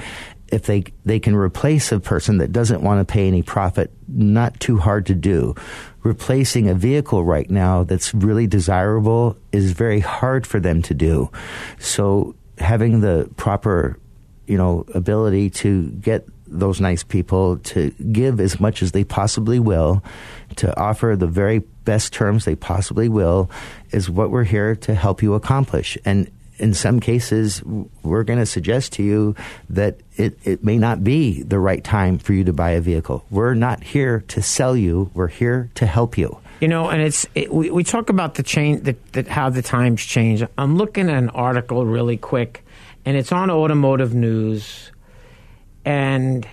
If 0.52 0.64
they 0.64 0.84
they 1.04 1.20
can 1.20 1.36
replace 1.36 1.92
a 1.92 2.00
person 2.00 2.38
that 2.38 2.52
doesn't 2.52 2.84
want 2.84 3.06
to 3.06 3.12
pay 3.12 3.28
any 3.28 3.42
profit, 3.42 3.92
not 4.08 4.60
too 4.60 4.78
hard 4.78 5.08
to 5.08 5.16
do. 5.16 5.56
Replacing 6.04 6.70
a 6.70 6.76
vehicle 6.76 7.24
right 7.24 7.50
now 7.50 7.84
that's 7.84 8.14
really 8.14 8.46
desirable 8.46 9.36
is 9.52 9.72
very 9.72 10.00
hard 10.00 10.46
for 10.46 10.60
them 10.60 10.82
to 10.84 10.94
do. 10.94 11.32
So 11.80 12.36
having 12.60 13.02
the 13.02 13.30
proper, 13.36 13.98
you 14.46 14.58
know, 14.58 14.86
ability 14.94 15.50
to 15.50 15.90
get 15.90 16.28
those 16.46 16.80
nice 16.80 17.04
people 17.04 17.58
to 17.58 17.90
give 18.12 18.40
as 18.40 18.60
much 18.60 18.84
as 18.84 18.92
they 18.92 19.04
possibly 19.04 19.60
will, 19.60 20.04
to 20.58 20.80
offer 20.80 21.16
the 21.18 21.26
very 21.26 21.64
best 21.86 22.14
terms 22.14 22.46
they 22.46 22.56
possibly 22.56 23.10
will, 23.10 23.50
is 23.92 24.10
what 24.10 24.32
we're 24.32 24.44
here 24.44 24.76
to 24.78 24.96
help 24.96 25.22
you 25.22 25.34
accomplish. 25.34 25.98
And 26.06 26.30
in 26.58 26.74
some 26.74 27.00
cases, 27.00 27.64
we're 28.04 28.24
going 28.24 28.40
to 28.40 28.46
suggest 28.46 28.94
to 28.94 29.04
you 29.04 29.36
that 29.70 29.98
it, 30.16 30.38
it 30.44 30.64
may 30.64 30.78
not 30.78 31.04
be 31.04 31.42
the 31.44 31.60
right 31.60 31.84
time 31.84 32.20
for 32.20 32.34
you 32.34 32.44
to 32.44 32.54
buy 32.54 32.72
a 32.72 32.82
vehicle. 32.82 33.26
We're 33.30 33.56
not 33.56 33.84
here 33.84 34.24
to 34.30 34.42
sell 34.42 34.78
you, 34.78 35.10
we're 35.14 35.28
here 35.28 35.70
to 35.76 35.86
help 35.86 36.18
you. 36.18 36.38
You 36.62 36.68
know, 36.68 36.90
and 36.90 37.02
it's 37.02 37.26
it, 37.36 37.52
we, 37.52 37.72
we 37.72 37.84
talk 37.84 38.10
about 38.10 38.36
the 38.36 38.44
change 38.44 38.84
that, 38.84 39.14
that 39.14 39.28
how 39.28 39.50
the 39.50 39.62
times 39.62 40.06
change. 40.06 40.44
I'm 40.58 40.78
looking 40.78 41.10
at 41.10 41.18
an 41.18 41.30
article 41.32 41.86
really 41.86 42.16
quick, 42.16 42.64
and 43.04 43.18
it's 43.18 43.32
on 43.32 43.50
Automotive 43.50 44.14
News, 44.14 44.92
and 45.84 46.48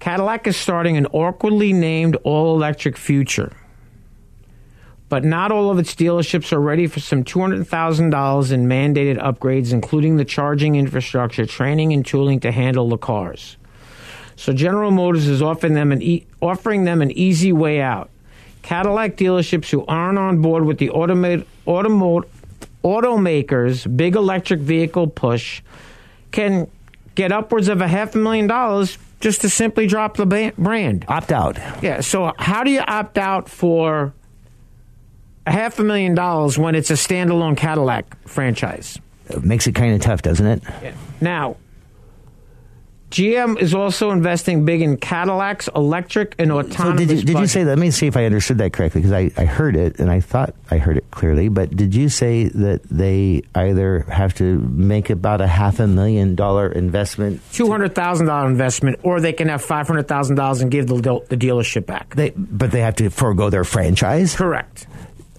Cadillac 0.00 0.46
is 0.46 0.56
starting 0.56 0.96
an 0.96 1.06
awkwardly 1.06 1.72
named 1.72 2.16
all-electric 2.24 2.96
future 2.96 3.52
but 5.08 5.24
not 5.24 5.52
all 5.52 5.70
of 5.70 5.78
its 5.78 5.94
dealerships 5.94 6.52
are 6.52 6.60
ready 6.60 6.86
for 6.86 7.00
some 7.00 7.22
$200,000 7.22 8.52
in 8.52 8.66
mandated 8.66 9.18
upgrades, 9.18 9.72
including 9.72 10.16
the 10.16 10.24
charging 10.24 10.74
infrastructure, 10.74 11.46
training, 11.46 11.92
and 11.92 12.04
tooling 12.04 12.40
to 12.40 12.50
handle 12.50 12.88
the 12.88 12.98
cars. 12.98 13.56
So 14.34 14.52
General 14.52 14.90
Motors 14.90 15.28
is 15.28 15.40
offering 15.40 15.74
them 15.74 15.92
an, 15.92 16.02
e- 16.02 16.26
offering 16.42 16.84
them 16.84 17.02
an 17.02 17.10
easy 17.12 17.52
way 17.52 17.80
out. 17.80 18.10
Cadillac 18.62 19.16
dealerships 19.16 19.70
who 19.70 19.84
aren't 19.86 20.18
on 20.18 20.42
board 20.42 20.64
with 20.64 20.78
the 20.78 20.88
automa- 20.88 21.46
automo- 21.66 22.24
automakers' 22.84 23.96
big 23.96 24.16
electric 24.16 24.60
vehicle 24.60 25.06
push 25.06 25.62
can 26.32 26.68
get 27.14 27.32
upwards 27.32 27.68
of 27.68 27.80
a 27.80 27.88
half 27.88 28.14
a 28.14 28.18
million 28.18 28.46
dollars 28.46 28.98
just 29.20 29.40
to 29.40 29.48
simply 29.48 29.86
drop 29.86 30.16
the 30.16 30.52
brand. 30.58 31.04
Opt 31.08 31.32
out. 31.32 31.58
Yeah. 31.82 32.00
So 32.00 32.32
how 32.38 32.64
do 32.64 32.70
you 32.70 32.80
opt 32.80 33.16
out 33.16 33.48
for 33.48 34.12
a 35.46 35.52
half 35.52 35.78
a 35.78 35.84
million 35.84 36.14
dollars 36.14 36.58
when 36.58 36.74
it's 36.74 36.90
a 36.90 36.94
standalone 36.94 37.56
Cadillac 37.56 38.28
franchise? 38.28 38.98
It 39.28 39.44
makes 39.44 39.66
it 39.66 39.74
kind 39.74 39.94
of 39.94 40.00
tough, 40.00 40.22
doesn't 40.22 40.46
it? 40.46 40.62
Yeah. 40.82 40.94
Now, 41.20 41.56
GM 43.10 43.60
is 43.60 43.72
also 43.72 44.10
investing 44.10 44.64
big 44.64 44.82
in 44.82 44.96
Cadillacs, 44.96 45.68
electric, 45.74 46.34
and 46.40 46.48
So 46.50 46.58
autonomous. 46.58 47.06
did 47.06 47.18
you, 47.20 47.24
did 47.24 47.38
you 47.38 47.46
say? 47.46 47.64
Let 47.64 47.78
me 47.78 47.92
see 47.92 48.08
if 48.08 48.16
I 48.16 48.24
understood 48.24 48.58
that 48.58 48.72
correctly 48.72 49.00
because 49.00 49.12
I, 49.12 49.30
I 49.40 49.44
heard 49.44 49.76
it 49.76 50.00
and 50.00 50.10
I 50.10 50.18
thought 50.20 50.54
I 50.72 50.78
heard 50.78 50.96
it 50.96 51.08
clearly. 51.12 51.48
But 51.48 51.70
did 51.74 51.94
you 51.94 52.08
say 52.08 52.48
that 52.48 52.82
they 52.84 53.42
either 53.54 54.00
have 54.10 54.34
to 54.34 54.58
make 54.58 55.08
about 55.08 55.40
a 55.40 55.46
half 55.46 55.78
a 55.78 55.86
million 55.86 56.34
dollar 56.34 56.70
investment? 56.70 57.40
two 57.52 57.70
hundred 57.70 57.94
thousand 57.94 58.26
dollar 58.26 58.48
investment, 58.48 58.98
or 59.04 59.20
they 59.20 59.32
can 59.32 59.48
have 59.48 59.62
five 59.62 59.86
hundred 59.86 60.08
thousand 60.08 60.34
dollars 60.34 60.60
and 60.60 60.70
give 60.70 60.88
the, 60.88 60.96
the 61.28 61.36
dealership 61.36 61.86
back? 61.86 62.14
They, 62.16 62.30
but 62.30 62.72
they 62.72 62.80
have 62.80 62.96
to 62.96 63.08
forego 63.10 63.50
their 63.50 63.64
franchise. 63.64 64.34
Correct. 64.34 64.88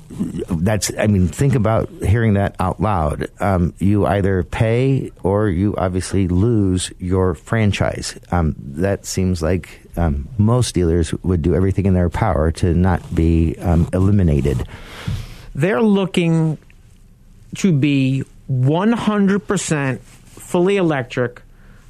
That's. 0.09 0.91
I 0.97 1.07
mean, 1.07 1.27
think 1.27 1.55
about 1.55 1.89
hearing 1.89 2.35
that 2.35 2.55
out 2.59 2.79
loud. 2.79 3.27
Um, 3.39 3.73
you 3.77 4.05
either 4.05 4.43
pay 4.43 5.11
or 5.23 5.49
you 5.49 5.75
obviously 5.77 6.27
lose 6.27 6.91
your 6.97 7.35
franchise. 7.35 8.17
Um, 8.31 8.55
that 8.57 9.05
seems 9.05 9.41
like 9.41 9.81
um, 9.97 10.29
most 10.37 10.73
dealers 10.73 11.13
would 11.23 11.41
do 11.41 11.55
everything 11.55 11.85
in 11.85 11.93
their 11.93 12.09
power 12.09 12.51
to 12.53 12.73
not 12.73 13.13
be 13.13 13.55
um, 13.59 13.89
eliminated. 13.91 14.65
They're 15.53 15.81
looking 15.81 16.57
to 17.55 17.71
be 17.73 18.23
one 18.47 18.93
hundred 18.93 19.47
percent 19.47 20.01
fully 20.01 20.77
electric 20.77 21.41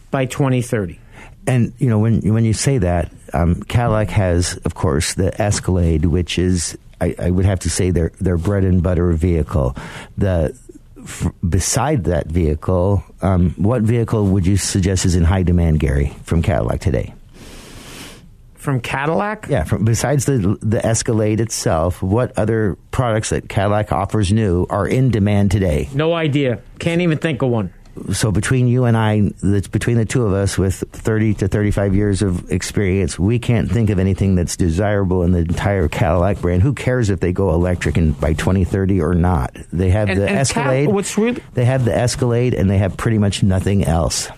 by 0.10 0.26
twenty 0.26 0.64
thirty. 0.64 1.00
And 1.46 1.72
you 1.78 1.88
know 1.90 2.00
when 2.00 2.22
when 2.34 2.46
you 2.46 2.54
say 2.54 2.80
that, 2.80 3.12
um, 3.34 3.62
Cadillac 3.64 4.10
has, 4.10 4.58
of 4.66 4.74
course, 4.74 5.14
the 5.14 5.40
Escalade, 5.40 6.06
which 6.06 6.40
is 6.40 6.78
I, 7.00 7.16
I 7.20 7.30
would 7.30 7.46
have 7.46 7.60
to 7.62 7.70
say 7.70 7.92
their 7.92 8.12
their 8.20 8.38
bread 8.38 8.64
and 8.64 8.82
butter 8.82 9.12
vehicle. 9.14 9.76
The 10.18 10.58
f- 10.98 11.28
beside 11.48 12.06
that 12.06 12.28
vehicle, 12.28 13.04
um, 13.22 13.52
what 13.58 13.82
vehicle 13.84 14.26
would 14.28 14.46
you 14.48 14.58
suggest 14.58 15.06
is 15.06 15.16
in 15.16 15.24
high 15.24 15.44
demand, 15.44 15.80
Gary, 15.80 16.16
from 16.24 16.42
Cadillac 16.42 16.80
today? 16.80 17.14
From 18.56 18.82
Cadillac? 18.82 19.48
Yeah, 19.50 19.64
from 19.64 19.86
besides 19.86 20.26
the 20.26 20.58
the 20.62 20.86
Escalade 20.86 21.40
itself, 21.40 22.02
what 22.02 22.38
other 22.38 22.78
products 22.92 23.30
that 23.30 23.48
Cadillac 23.48 23.92
offers 23.94 24.34
new 24.34 24.66
are 24.70 24.88
in 24.88 25.10
demand 25.10 25.52
today? 25.52 25.88
No 25.94 26.14
idea. 26.14 26.62
Can't 26.80 27.02
even 27.02 27.18
think 27.18 27.42
of 27.42 27.50
one. 27.50 27.72
So 28.14 28.32
between 28.32 28.68
you 28.68 28.86
and 28.86 28.96
I, 28.98 29.32
that's 29.44 29.68
between 29.68 29.98
the 29.98 30.06
two 30.06 30.26
of 30.26 30.34
us 30.34 30.58
with 30.58 30.84
30 30.92 31.34
to 31.36 31.48
35 31.48 31.96
years 31.96 32.22
of 32.22 32.52
experience, 32.52 33.18
we 33.20 33.40
can't 33.40 33.72
think 33.72 33.90
of 33.90 34.00
anything 34.00 34.36
that's 34.36 34.56
desirable 34.58 35.24
in 35.24 35.32
the 35.32 35.40
entire 35.40 35.88
Cadillac 35.88 36.40
brand. 36.42 36.62
Who 36.64 36.74
cares 36.74 37.10
if 37.10 37.20
they 37.20 37.32
go 37.34 37.54
electric 37.54 37.98
in, 37.98 38.12
by 38.14 38.34
2030 38.34 39.02
or 39.02 39.14
not? 39.14 39.56
They 39.74 39.90
have 39.92 40.10
And- 40.10 40.20
the 40.22 40.28
and 40.28 40.38
Escalade. 40.38 40.88
what's 40.90 41.18
really 41.18 41.42
they 41.54 41.66
have 41.66 41.86
the 41.86 41.96
Escalade, 41.96 42.54
and 42.54 42.70
they 42.70 42.78
have 42.78 42.98
pretty 42.98 43.18
much 43.18 43.44
nothing 43.44 43.84
else. 43.84 44.30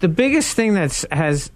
the 0.00 0.08
biggest 0.08 0.56
thing 0.56 0.74
that's 0.74 1.04
has 1.10 1.50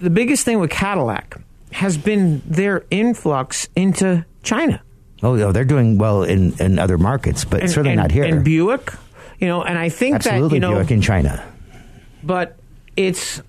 the 0.00 0.10
biggest 0.10 0.44
thing 0.44 0.60
with 0.60 0.70
Cadillac 0.70 1.38
has 1.72 1.96
been 1.98 2.40
their 2.46 2.84
influx 2.90 3.68
into 3.76 4.24
China. 4.42 4.80
Oh, 5.22 5.34
no, 5.34 5.50
they're 5.50 5.64
doing 5.64 5.98
well 5.98 6.22
in, 6.22 6.54
in 6.60 6.78
other 6.78 6.96
markets, 6.96 7.44
but 7.44 7.60
and, 7.62 7.70
certainly 7.70 7.90
and- 7.90 7.98
not 8.00 8.10
here. 8.12 8.22
And 8.24 8.44
Buick, 8.44 8.92
you 9.38 9.46
know, 9.48 9.62
and 9.62 9.78
I 9.78 9.88
think 9.88 10.16
Absolutely, 10.16 10.48
that 10.48 10.54
you 10.54 10.60
know, 10.60 10.74
Buick 10.74 10.90
in 10.90 11.00
China. 11.00 11.44
but 12.22 12.56
it's 12.96 13.40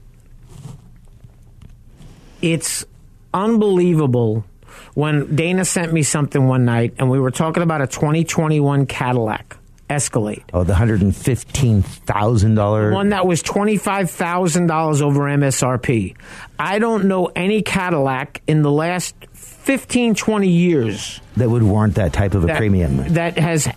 it's 2.41 2.85
unbelievable 3.33 4.45
when 4.93 5.35
Dana 5.35 5.65
sent 5.65 5.93
me 5.93 6.03
something 6.03 6.47
one 6.47 6.65
night 6.65 6.93
and 6.97 7.09
we 7.09 7.19
were 7.19 7.31
talking 7.31 7.63
about 7.63 7.81
a 7.81 7.87
2021 7.87 8.85
Cadillac 8.85 9.57
Escalade. 9.89 10.43
Oh, 10.53 10.63
the 10.63 10.75
hundred 10.75 11.01
and 11.01 11.15
fifteen 11.15 11.81
thousand 11.81 12.55
dollar. 12.55 12.91
One 12.91 13.09
that 13.09 13.25
was 13.25 13.41
$25,000 13.41 15.01
over 15.01 15.21
MSRP. 15.21 16.15
I 16.59 16.77
don't 16.77 17.05
know 17.05 17.25
any 17.35 17.63
Cadillac 17.63 18.41
in 18.45 18.61
the 18.61 18.71
last 18.71 19.15
15, 19.33 20.13
20 20.15 20.47
years 20.47 21.19
that 21.37 21.49
would 21.49 21.63
warrant 21.63 21.95
that 21.95 22.13
type 22.13 22.35
of 22.35 22.43
a 22.43 22.47
that, 22.47 22.57
premium. 22.57 23.13
that 23.15 23.37
has 23.39 23.67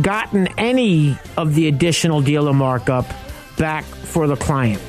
gotten 0.00 0.48
any 0.58 1.18
of 1.36 1.54
the 1.54 1.68
additional 1.68 2.20
dealer 2.20 2.52
markup 2.52 3.06
back 3.58 3.84
for 3.84 4.26
the 4.26 4.36
client. 4.36 4.82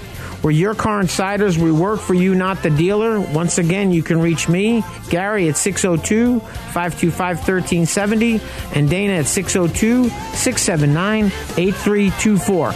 We're 0.43 0.51
your 0.51 0.75
car 0.75 0.99
insiders. 0.99 1.57
We 1.57 1.71
work 1.71 2.01
for 2.01 2.13
you, 2.13 2.35
not 2.35 2.63
the 2.63 2.69
dealer. 2.69 3.21
Once 3.21 3.57
again, 3.57 3.91
you 3.91 4.03
can 4.03 4.19
reach 4.19 4.49
me, 4.49 4.83
Gary, 5.09 5.47
at 5.47 5.55
602 5.55 6.41
525 6.41 7.37
1370, 7.37 8.41
and 8.75 8.89
Dana 8.89 9.13
at 9.13 9.25
602 9.25 10.09
679 10.09 11.25
8324. 11.57 12.73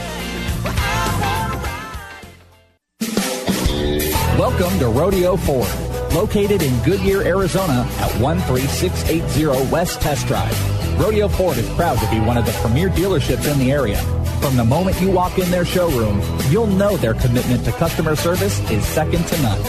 Welcome 4.40 4.80
to 4.80 4.88
Rodeo 4.88 5.36
Ford, 5.36 5.68
located 6.14 6.62
in 6.62 6.82
Goodyear, 6.84 7.22
Arizona 7.24 7.86
at 8.00 8.12
13680 8.12 9.70
West 9.70 10.00
Test 10.00 10.26
Drive. 10.28 10.77
Rodeo 10.98 11.28
Ford 11.28 11.58
is 11.60 11.70
proud 11.76 12.00
to 12.00 12.10
be 12.10 12.20
one 12.20 12.38
of 12.38 12.46
the 12.46 12.52
premier 12.54 12.90
dealerships 12.90 13.50
in 13.52 13.60
the 13.60 13.72
area. 13.72 13.98
From 14.42 14.58
the 14.58 14.64
moment 14.64 15.00
you 15.00 15.12
walk 15.12 15.38
in 15.38 15.50
their 15.52 15.64
showroom, 15.64 16.22
you'll 16.50 16.66
know 16.66 16.98
their 16.98 17.14
commitment 17.14 17.64
to 17.66 17.72
customer 17.72 18.16
service 18.16 18.60
is 18.72 18.84
second 18.84 19.26
to 19.28 19.42
none. 19.44 19.62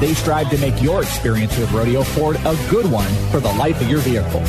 They 0.00 0.14
strive 0.14 0.48
to 0.50 0.58
make 0.58 0.82
your 0.82 1.02
experience 1.02 1.56
with 1.58 1.70
Rodeo 1.72 2.02
Ford 2.02 2.36
a 2.36 2.56
good 2.70 2.90
one 2.90 3.12
for 3.30 3.38
the 3.38 3.52
life 3.52 3.80
of 3.82 3.88
your 3.88 4.00
vehicle. 4.00 4.40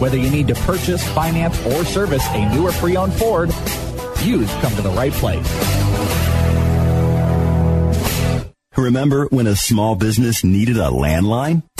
Whether 0.00 0.16
you 0.16 0.30
need 0.30 0.48
to 0.48 0.54
purchase, 0.54 1.06
finance, 1.12 1.56
or 1.66 1.84
service 1.84 2.26
a 2.30 2.48
new 2.54 2.66
or 2.66 2.72
pre-owned 2.72 3.12
Ford, 3.12 3.50
you've 4.22 4.50
come 4.62 4.74
to 4.74 4.82
the 4.82 4.92
right 4.96 5.12
place. 5.12 5.46
Remember 8.76 9.26
when 9.26 9.46
a 9.46 9.54
small 9.54 9.96
business 9.96 10.42
needed 10.42 10.78
a 10.78 10.88
landline? 10.88 11.62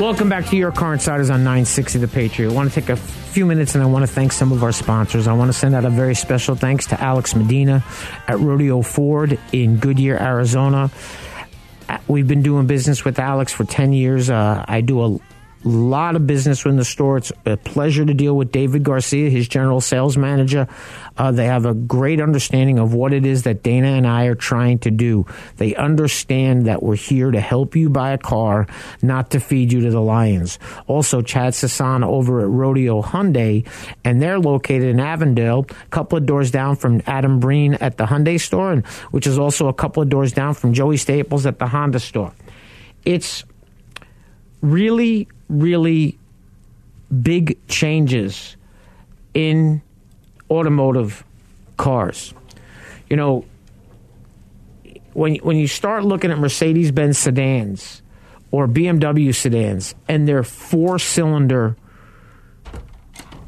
Welcome 0.00 0.28
back 0.28 0.46
to 0.46 0.56
Your 0.56 0.72
Car 0.72 0.94
Insiders 0.94 1.30
on 1.30 1.40
960 1.44 1.98
The 2.00 2.08
Patriot. 2.08 2.50
I 2.50 2.52
want 2.52 2.72
to 2.72 2.80
take 2.80 2.88
a 2.88 2.96
few 2.96 3.46
minutes 3.46 3.74
and 3.74 3.84
I 3.84 3.86
want 3.86 4.02
to 4.04 4.12
thank 4.12 4.32
some 4.32 4.50
of 4.50 4.64
our 4.64 4.72
sponsors. 4.72 5.28
I 5.28 5.32
want 5.34 5.50
to 5.50 5.52
send 5.52 5.74
out 5.74 5.84
a 5.84 5.90
very 5.90 6.14
special 6.14 6.56
thanks 6.56 6.86
to 6.86 7.00
Alex 7.00 7.36
Medina 7.36 7.84
at 8.26 8.38
Rodeo 8.40 8.82
Ford 8.82 9.38
in 9.52 9.76
Goodyear, 9.76 10.16
Arizona. 10.16 10.90
Uh, 11.88 11.98
We've 12.08 12.26
been 12.26 12.42
doing 12.42 12.66
business 12.66 13.04
with 13.04 13.18
Alex 13.20 13.52
for 13.52 13.64
10 13.64 13.92
years. 13.92 14.28
Uh, 14.28 14.64
I 14.66 14.80
do 14.80 15.02
a 15.04 15.18
lot 15.68 16.16
of 16.16 16.26
business 16.26 16.64
in 16.64 16.76
the 16.76 16.84
store. 16.84 17.18
It's 17.18 17.32
a 17.46 17.56
pleasure 17.56 18.04
to 18.04 18.14
deal 18.14 18.36
with 18.36 18.52
David 18.52 18.82
Garcia, 18.82 19.30
his 19.30 19.48
general 19.48 19.80
sales 19.80 20.16
manager. 20.16 20.68
Uh, 21.16 21.30
they 21.30 21.46
have 21.46 21.66
a 21.66 21.74
great 21.74 22.20
understanding 22.20 22.78
of 22.78 22.94
what 22.94 23.12
it 23.12 23.26
is 23.26 23.42
that 23.44 23.62
Dana 23.62 23.88
and 23.88 24.06
I 24.06 24.24
are 24.24 24.34
trying 24.34 24.78
to 24.80 24.90
do. 24.90 25.26
They 25.56 25.74
understand 25.74 26.66
that 26.66 26.82
we're 26.82 26.96
here 26.96 27.30
to 27.30 27.40
help 27.40 27.76
you 27.76 27.90
buy 27.90 28.12
a 28.12 28.18
car, 28.18 28.66
not 29.02 29.30
to 29.32 29.40
feed 29.40 29.72
you 29.72 29.82
to 29.82 29.90
the 29.90 30.00
lions. 30.00 30.58
Also, 30.86 31.22
Chad 31.22 31.52
Sasan 31.52 32.04
over 32.04 32.40
at 32.40 32.48
Rodeo 32.48 33.02
Hyundai, 33.02 33.66
and 34.04 34.20
they're 34.20 34.38
located 34.38 34.88
in 34.88 35.00
Avondale, 35.00 35.66
a 35.70 35.88
couple 35.88 36.18
of 36.18 36.26
doors 36.26 36.50
down 36.50 36.76
from 36.76 37.02
Adam 37.06 37.40
Breen 37.40 37.74
at 37.74 37.98
the 37.98 38.04
Hyundai 38.04 38.40
store, 38.40 38.72
and 38.72 38.86
which 39.10 39.26
is 39.26 39.38
also 39.38 39.68
a 39.68 39.74
couple 39.74 40.02
of 40.02 40.08
doors 40.08 40.32
down 40.32 40.54
from 40.54 40.72
Joey 40.72 40.96
Staples 40.96 41.46
at 41.46 41.58
the 41.58 41.66
Honda 41.66 42.00
store. 42.00 42.32
It's 43.04 43.44
really, 44.60 45.28
really 45.48 46.18
big 47.22 47.58
changes 47.68 48.56
in 49.34 49.82
automotive 50.50 51.24
cars. 51.76 52.34
You 53.08 53.16
know, 53.16 53.44
when 55.12 55.36
when 55.36 55.56
you 55.56 55.66
start 55.66 56.04
looking 56.04 56.30
at 56.30 56.38
Mercedes 56.38 56.90
Benz 56.90 57.18
sedans 57.18 58.02
or 58.50 58.66
BMW 58.66 59.34
sedans 59.34 59.94
and 60.08 60.26
they're 60.26 60.42
four 60.42 60.98
cylinder 60.98 61.76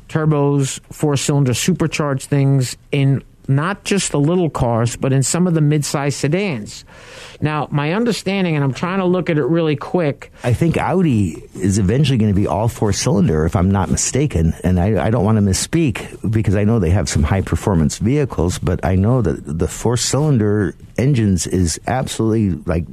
turbos, 0.09 0.81
four 0.93 1.17
cylinder 1.17 1.55
supercharged 1.55 2.29
things 2.29 2.77
in 2.93 3.23
not 3.49 3.85
just 3.85 4.13
the 4.13 4.21
little 4.21 4.51
cars, 4.51 4.97
but 4.97 5.13
in 5.13 5.23
some 5.23 5.47
of 5.47 5.55
the 5.55 5.61
mid-sized 5.61 6.17
sedans. 6.19 6.85
Now, 7.41 7.69
my 7.71 7.93
understanding, 7.93 8.55
and 8.55 8.65
I'm 8.65 8.73
trying 8.73 9.01
to 9.01 9.05
look 9.05 9.29
at 9.29 9.37
it 9.39 9.45
really 9.45 9.77
quick. 9.77 10.33
I 10.43 10.55
think 10.55 10.77
Audi 10.79 11.43
is 11.55 11.79
eventually 11.79 12.19
going 12.19 12.33
to 12.33 12.41
be 12.41 12.47
all 12.47 12.69
four 12.69 12.93
cylinder, 12.93 13.45
if 13.45 13.57
I'm 13.57 13.71
not 13.71 13.91
mistaken. 13.91 14.55
And 14.65 14.81
I, 14.81 15.07
I 15.07 15.11
don't 15.11 15.25
want 15.25 15.37
to 15.37 15.43
misspeak 15.43 16.31
because 16.31 16.57
I 16.57 16.65
know 16.65 16.79
they 16.79 16.91
have 16.91 17.09
some 17.09 17.23
high 17.23 17.43
performance 17.43 17.99
vehicles, 17.99 18.59
but 18.59 18.85
I 18.85 18.95
know 18.95 19.21
that 19.23 19.59
the 19.59 19.69
four 19.69 19.97
cylinder 19.97 20.75
engines 20.97 21.47
is 21.47 21.81
absolutely 21.87 22.63
like. 22.67 22.87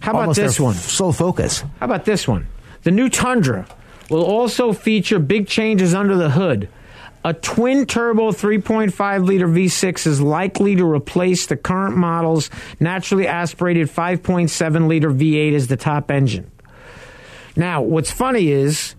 How 0.00 0.12
about 0.12 0.34
this 0.34 0.58
one? 0.58 0.74
Sole 0.74 1.12
focus. 1.12 1.60
How 1.80 1.86
about 1.86 2.04
this 2.04 2.26
one? 2.26 2.46
The 2.84 2.90
new 2.90 3.08
Tundra 3.08 3.66
will 4.08 4.24
also 4.24 4.72
feature 4.72 5.18
big 5.18 5.48
changes 5.48 5.92
under 5.92 6.16
the 6.16 6.30
hood. 6.30 6.68
A 7.28 7.34
twin 7.34 7.84
turbo 7.84 8.32
3.5 8.32 9.26
liter 9.26 9.46
V6 9.46 10.06
is 10.06 10.18
likely 10.18 10.76
to 10.76 10.90
replace 10.90 11.44
the 11.44 11.58
current 11.58 11.94
model's 11.94 12.48
naturally 12.80 13.26
aspirated 13.26 13.88
5.7 13.88 14.88
liter 14.88 15.10
V8 15.10 15.52
as 15.52 15.66
the 15.66 15.76
top 15.76 16.10
engine. 16.10 16.50
Now, 17.54 17.82
what's 17.82 18.10
funny 18.10 18.48
is 18.48 18.94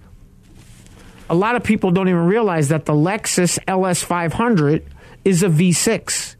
a 1.27 1.33
lot 1.33 1.55
of 1.55 1.63
people 1.63 1.89
don't 1.89 2.07
even 2.07 2.27
realize 2.27 2.69
that 2.69 2.85
the 2.85 2.93
Lexus 2.93 3.57
LS500 3.65 4.83
is 5.25 5.41
a 5.41 5.49
V6. 5.49 6.35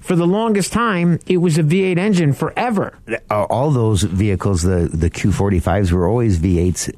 For 0.00 0.16
the 0.16 0.26
longest 0.26 0.72
time, 0.72 1.18
it 1.26 1.38
was 1.38 1.58
a 1.58 1.62
V8 1.62 1.98
engine 1.98 2.32
forever. 2.32 2.98
All 3.30 3.70
those 3.70 4.02
vehicles, 4.02 4.62
the 4.62 4.88
the 4.92 5.10
Q45s, 5.10 5.92
were 5.92 6.06
always 6.06 6.38
V8s, 6.38 6.92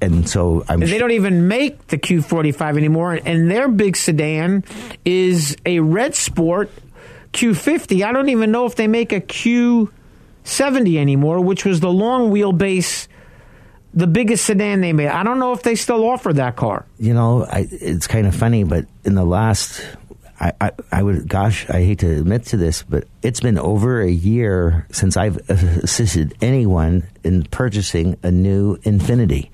and 0.00 0.28
so 0.28 0.64
I'm 0.68 0.82
And 0.82 0.90
they 0.90 0.98
don't 0.98 1.10
even 1.10 1.48
make 1.48 1.88
the 1.88 1.98
Q45 1.98 2.76
anymore. 2.76 3.18
And 3.24 3.50
their 3.50 3.68
big 3.68 3.96
sedan 3.96 4.64
is 5.04 5.56
a 5.66 5.80
Red 5.80 6.14
Sport 6.14 6.70
Q50. 7.32 8.04
I 8.04 8.12
don't 8.12 8.28
even 8.28 8.50
know 8.52 8.66
if 8.66 8.76
they 8.76 8.86
make 8.86 9.12
a 9.12 9.20
Q70 9.20 10.96
anymore, 10.98 11.40
which 11.40 11.64
was 11.64 11.80
the 11.80 11.92
long 11.92 12.30
wheelbase, 12.30 13.08
the 13.94 14.06
biggest 14.06 14.44
sedan 14.44 14.80
they 14.80 14.92
made. 14.92 15.08
I 15.08 15.22
don't 15.22 15.38
know 15.38 15.52
if 15.52 15.62
they 15.62 15.74
still 15.74 16.04
offer 16.04 16.32
that 16.34 16.56
car. 16.56 16.86
you 16.98 17.14
know, 17.14 17.44
I, 17.44 17.68
it's 17.70 18.06
kind 18.06 18.26
of 18.26 18.34
funny, 18.34 18.64
but 18.64 18.86
in 19.04 19.14
the 19.14 19.24
last, 19.24 19.82
I, 20.42 20.52
I, 20.60 20.70
I 20.90 21.02
would, 21.02 21.28
gosh, 21.28 21.70
I 21.70 21.84
hate 21.84 22.00
to 22.00 22.18
admit 22.18 22.46
to 22.46 22.56
this, 22.56 22.82
but 22.82 23.04
it's 23.22 23.40
been 23.40 23.58
over 23.58 24.02
a 24.02 24.10
year 24.10 24.86
since 24.90 25.16
I've 25.16 25.36
assisted 25.48 26.34
anyone 26.42 27.04
in 27.22 27.44
purchasing 27.44 28.18
a 28.24 28.32
new 28.32 28.76
Infiniti. 28.78 29.50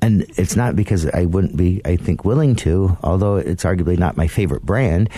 And 0.00 0.22
it's 0.36 0.56
not 0.56 0.74
because 0.74 1.06
I 1.06 1.26
wouldn't 1.26 1.56
be, 1.56 1.80
I 1.84 1.94
think, 1.94 2.24
willing 2.24 2.56
to, 2.56 2.96
although 3.04 3.36
it's 3.36 3.62
arguably 3.62 3.96
not 3.96 4.16
my 4.16 4.26
favorite 4.26 4.62
brand. 4.62 5.10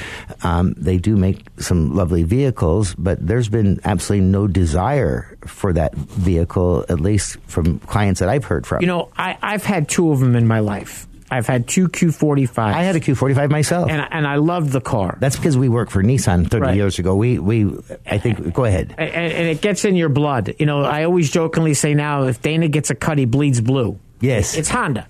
Um, 0.42 0.74
they 0.76 0.98
do 0.98 1.16
make 1.16 1.46
some 1.58 1.94
lovely 1.94 2.22
vehicles, 2.22 2.94
but 2.94 3.26
there's 3.26 3.48
been 3.48 3.80
absolutely 3.84 4.26
no 4.26 4.46
desire 4.46 5.38
for 5.46 5.72
that 5.72 5.94
vehicle, 5.94 6.84
at 6.90 7.00
least 7.00 7.38
from 7.46 7.78
clients 7.80 8.20
that 8.20 8.28
I've 8.28 8.44
heard 8.44 8.66
from. 8.66 8.82
You 8.82 8.86
know, 8.86 9.10
I, 9.16 9.38
I've 9.40 9.64
had 9.64 9.88
two 9.88 10.12
of 10.12 10.20
them 10.20 10.36
in 10.36 10.46
my 10.46 10.60
life. 10.60 11.06
I've 11.34 11.46
had 11.46 11.66
two 11.68 11.88
Q45. 11.88 12.58
I 12.58 12.82
had 12.82 12.96
a 12.96 13.00
Q45 13.00 13.50
myself. 13.50 13.90
And, 13.90 14.06
and 14.10 14.26
I 14.26 14.36
love 14.36 14.72
the 14.72 14.80
car. 14.80 15.16
That's 15.20 15.36
because 15.36 15.56
we 15.58 15.68
worked 15.68 15.92
for 15.92 16.02
Nissan 16.02 16.48
30 16.50 16.62
Right. 16.62 16.76
years 16.76 16.98
ago. 16.98 17.16
We, 17.16 17.38
we, 17.38 17.76
I 18.06 18.18
think, 18.18 18.52
go 18.54 18.64
ahead. 18.64 18.94
and, 18.98 19.10
and 19.10 19.48
it 19.48 19.60
gets 19.60 19.84
in 19.84 19.96
your 19.96 20.08
blood. 20.08 20.54
You 20.58 20.66
know, 20.66 20.82
I 20.82 21.04
always 21.04 21.30
jokingly 21.30 21.74
say 21.74 21.94
now, 21.94 22.24
if 22.24 22.40
Dana 22.40 22.68
gets 22.68 22.90
a 22.90 22.94
cut, 22.94 23.18
he 23.18 23.24
bleeds 23.24 23.60
blue. 23.60 23.98
Yes. 24.20 24.56
It's 24.56 24.68
Honda. 24.70 25.08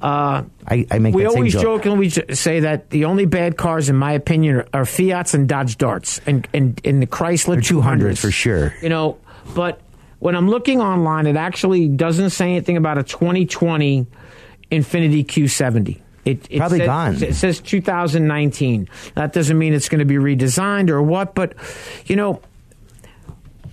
Uh, 0.00 0.42
I, 0.66 0.84
I 0.90 0.98
make 0.98 1.14
we 1.14 1.26
always 1.26 1.52
joke. 1.52 1.62
jokingly 1.62 2.10
say 2.10 2.60
that 2.60 2.90
the 2.90 3.04
only 3.04 3.24
bad 3.24 3.56
cars, 3.56 3.88
in 3.88 3.94
my 3.94 4.12
opinion, 4.12 4.56
are, 4.56 4.66
are 4.74 4.84
Fiats 4.84 5.32
and 5.34 5.48
Dodge 5.48 5.78
Darts 5.78 6.20
and, 6.26 6.48
and, 6.52 6.80
and 6.84 7.00
the 7.00 7.06
Chrysler 7.06 7.54
They're 7.54 7.80
200s 7.80 8.18
for 8.18 8.32
sure. 8.32 8.74
You 8.82 8.88
know, 8.88 9.18
but 9.54 9.80
when 10.18 10.34
I'm 10.34 10.48
looking 10.50 10.80
online, 10.80 11.28
it 11.28 11.36
actually 11.36 11.86
doesn't 11.86 12.30
say 12.30 12.46
anything 12.50 12.76
about 12.76 12.98
a 12.98 13.04
2020 13.04 14.06
Infiniti 14.72 15.24
Q70. 15.24 16.00
It, 16.24 16.46
it 16.50 16.58
Probably 16.58 16.78
says, 16.78 16.86
gone. 16.86 17.14
It 17.22 17.34
says 17.34 17.60
2019. 17.60 18.88
That 19.14 19.32
doesn't 19.32 19.58
mean 19.58 19.74
it's 19.74 19.88
going 19.88 19.98
to 19.98 20.04
be 20.04 20.14
redesigned 20.16 20.88
or 20.90 21.02
what, 21.02 21.34
but 21.34 21.54
you 22.06 22.16
know, 22.16 22.40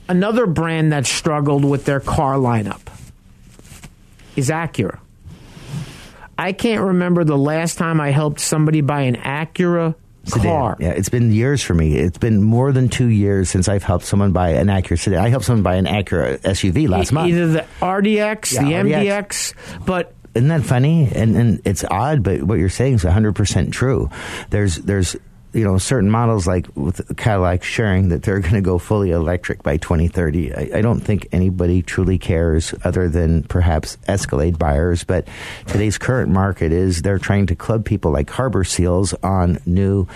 another 0.07 0.45
brand 0.47 0.91
that 0.91 1.05
struggled 1.05 1.63
with 1.63 1.85
their 1.85 1.99
car 1.99 2.35
lineup 2.35 2.81
is 4.35 4.49
Acura. 4.49 4.99
I 6.37 6.53
can't 6.53 6.81
remember 6.81 7.23
the 7.23 7.37
last 7.37 7.77
time 7.77 7.99
I 8.01 8.11
helped 8.11 8.39
somebody 8.39 8.81
buy 8.81 9.01
an 9.01 9.15
Acura 9.15 9.93
Sedan. 10.23 10.43
car. 10.43 10.77
Yeah, 10.79 10.89
it's 10.91 11.09
been 11.09 11.31
years 11.31 11.61
for 11.61 11.73
me. 11.73 11.97
It's 11.97 12.17
been 12.17 12.41
more 12.41 12.71
than 12.71 12.87
two 12.89 13.07
years 13.09 13.49
since 13.49 13.67
I've 13.67 13.83
helped 13.83 14.05
someone 14.05 14.31
buy 14.31 14.51
an 14.51 14.67
Acura 14.67 14.97
sedan. 14.97 15.19
I 15.23 15.29
helped 15.29 15.45
someone 15.45 15.63
buy 15.63 15.75
an 15.75 15.85
Acura 15.85 16.39
SUV 16.39 16.87
last 16.89 17.11
month. 17.11 17.29
Either 17.29 17.47
the 17.47 17.65
RDX, 17.81 18.53
Yeah, 18.53 18.63
the 18.83 18.89
RDX. 18.89 19.03
MDX, 19.05 19.85
but 19.85 20.13
Isn't 20.35 20.49
that 20.49 20.63
funny? 20.63 21.09
And 21.13 21.35
and 21.35 21.61
it's 21.65 21.83
odd, 21.83 22.23
but 22.23 22.43
what 22.43 22.59
you're 22.59 22.69
saying 22.69 22.95
is 22.95 23.03
100 23.03 23.35
percent 23.35 23.73
true. 23.73 24.09
There's 24.49 24.77
there's 24.77 25.15
you 25.53 25.63
know 25.63 25.77
certain 25.77 26.09
models 26.09 26.45
like 26.45 26.67
with 26.75 27.17
Cadillac 27.17 27.63
sharing 27.63 28.09
that 28.09 28.23
they're 28.23 28.39
going 28.39 28.53
to 28.53 28.61
go 28.61 28.77
fully 28.77 29.11
electric 29.11 29.63
by 29.63 29.77
2030. 29.77 30.53
I, 30.53 30.69
I 30.75 30.81
don't 30.81 30.99
think 30.99 31.27
anybody 31.31 31.81
truly 31.81 32.17
cares, 32.17 32.73
other 32.83 33.09
than 33.09 33.43
perhaps 33.43 33.97
Escalade 34.07 34.59
buyers. 34.59 35.03
But 35.03 35.27
today's 35.65 35.97
current 35.97 36.31
market 36.31 36.71
is 36.71 37.01
they're 37.01 37.19
trying 37.19 37.47
to 37.47 37.55
club 37.55 37.85
people 37.85 38.11
like 38.11 38.29
Harbor 38.29 38.63
Seals 38.63 39.13
on 39.23 39.59
new. 39.65 40.07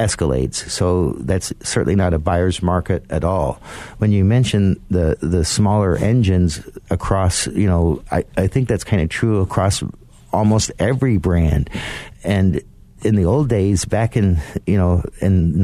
Escalades, 0.00 0.68
so 0.70 1.12
that's 1.20 1.52
certainly 1.62 1.94
not 1.94 2.14
a 2.14 2.18
buyer's 2.18 2.62
market 2.62 3.04
at 3.10 3.24
all. 3.24 3.60
When 3.98 4.12
you 4.12 4.24
mention 4.24 4.80
the 4.90 5.18
the 5.20 5.44
smaller 5.44 5.96
engines 5.96 6.60
across, 6.88 7.46
you 7.46 7.66
know, 7.66 8.02
I, 8.10 8.24
I 8.36 8.46
think 8.46 8.68
that's 8.68 8.84
kind 8.84 9.02
of 9.02 9.08
true 9.08 9.40
across 9.40 9.82
almost 10.32 10.72
every 10.78 11.18
brand, 11.18 11.68
and 12.24 12.62
in 13.02 13.14
the 13.14 13.24
old 13.24 13.48
days, 13.48 13.84
back 13.84 14.16
in 14.16 14.40
you 14.66 14.76
know 14.76 15.04
in 15.20 15.60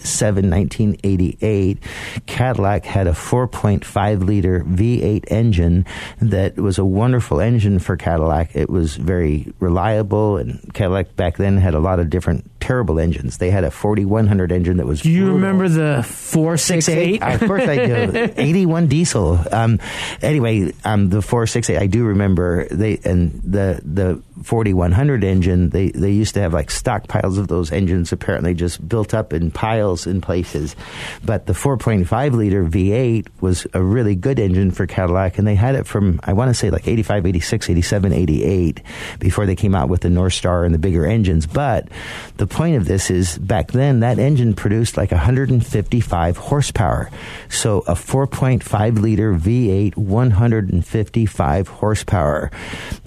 1987, 0.00 0.50
1988, 0.50 1.78
Cadillac 2.26 2.84
had 2.84 3.06
a 3.06 3.12
4.5 3.12 4.24
liter 4.24 4.60
V8 4.60 5.24
engine 5.28 5.86
that 6.20 6.56
was 6.56 6.78
a 6.78 6.84
wonderful 6.84 7.40
engine 7.40 7.78
for 7.78 7.96
Cadillac. 7.96 8.54
It 8.54 8.70
was 8.70 8.96
very 8.96 9.52
reliable, 9.60 10.36
and 10.36 10.72
Cadillac 10.74 11.16
back 11.16 11.36
then 11.36 11.56
had 11.56 11.74
a 11.74 11.80
lot 11.80 12.00
of 12.00 12.10
different 12.10 12.50
terrible 12.60 13.00
engines. 13.00 13.38
They 13.38 13.50
had 13.50 13.64
a 13.64 13.70
4100 13.70 14.52
engine 14.52 14.76
that 14.76 14.86
was. 14.86 15.02
Do 15.02 15.10
you 15.10 15.32
remember 15.32 15.68
the 15.68 16.02
468? 16.02 17.22
of 17.22 17.40
course 17.40 17.66
I 17.66 17.86
do. 17.86 18.32
81 18.36 18.86
diesel. 18.86 19.38
Um, 19.50 19.78
anyway, 20.22 20.72
um, 20.84 21.08
the 21.08 21.22
468, 21.22 21.78
I 21.82 21.86
do 21.86 22.04
remember 22.04 22.66
they 22.70 22.98
and 23.04 23.40
the 23.42 23.80
the 23.84 24.22
4100 24.44 25.24
engine. 25.24 25.70
They 25.70 25.90
they 25.90 26.12
used 26.12 26.34
to 26.34 26.40
have 26.40 26.52
like 26.52 26.68
stockpiles 26.68 27.38
of 27.38 27.48
those 27.48 27.72
engines. 27.72 28.12
Apparently, 28.12 28.54
just 28.54 28.86
built 28.86 29.14
up 29.14 29.32
in 29.32 29.50
piles 29.50 29.89
in 30.06 30.20
places. 30.20 30.76
But 31.24 31.46
the 31.46 31.52
4.5 31.52 32.32
liter 32.32 32.64
V8 32.64 33.26
was 33.40 33.66
a 33.74 33.82
really 33.82 34.14
good 34.14 34.38
engine 34.38 34.70
for 34.70 34.86
Cadillac, 34.86 35.38
and 35.38 35.46
they 35.46 35.54
had 35.54 35.74
it 35.74 35.86
from 35.86 36.20
I 36.24 36.32
want 36.32 36.48
to 36.50 36.54
say 36.54 36.70
like 36.70 36.86
85, 36.86 37.26
86, 37.26 37.70
87, 37.70 38.12
88 38.12 38.82
before 39.18 39.46
they 39.46 39.56
came 39.56 39.74
out 39.74 39.88
with 39.88 40.02
the 40.02 40.08
Northstar 40.08 40.64
and 40.64 40.74
the 40.74 40.78
bigger 40.78 41.06
engines. 41.06 41.46
But 41.46 41.88
the 42.36 42.46
point 42.46 42.76
of 42.76 42.86
this 42.86 43.10
is 43.10 43.38
back 43.38 43.72
then 43.72 44.00
that 44.00 44.18
engine 44.18 44.54
produced 44.54 44.96
like 44.96 45.10
155 45.10 46.36
horsepower. 46.36 47.10
So 47.48 47.80
a 47.80 47.94
4.5 47.94 48.98
liter 49.00 49.34
V8, 49.34 49.96
155 49.96 51.68
horsepower. 51.68 52.50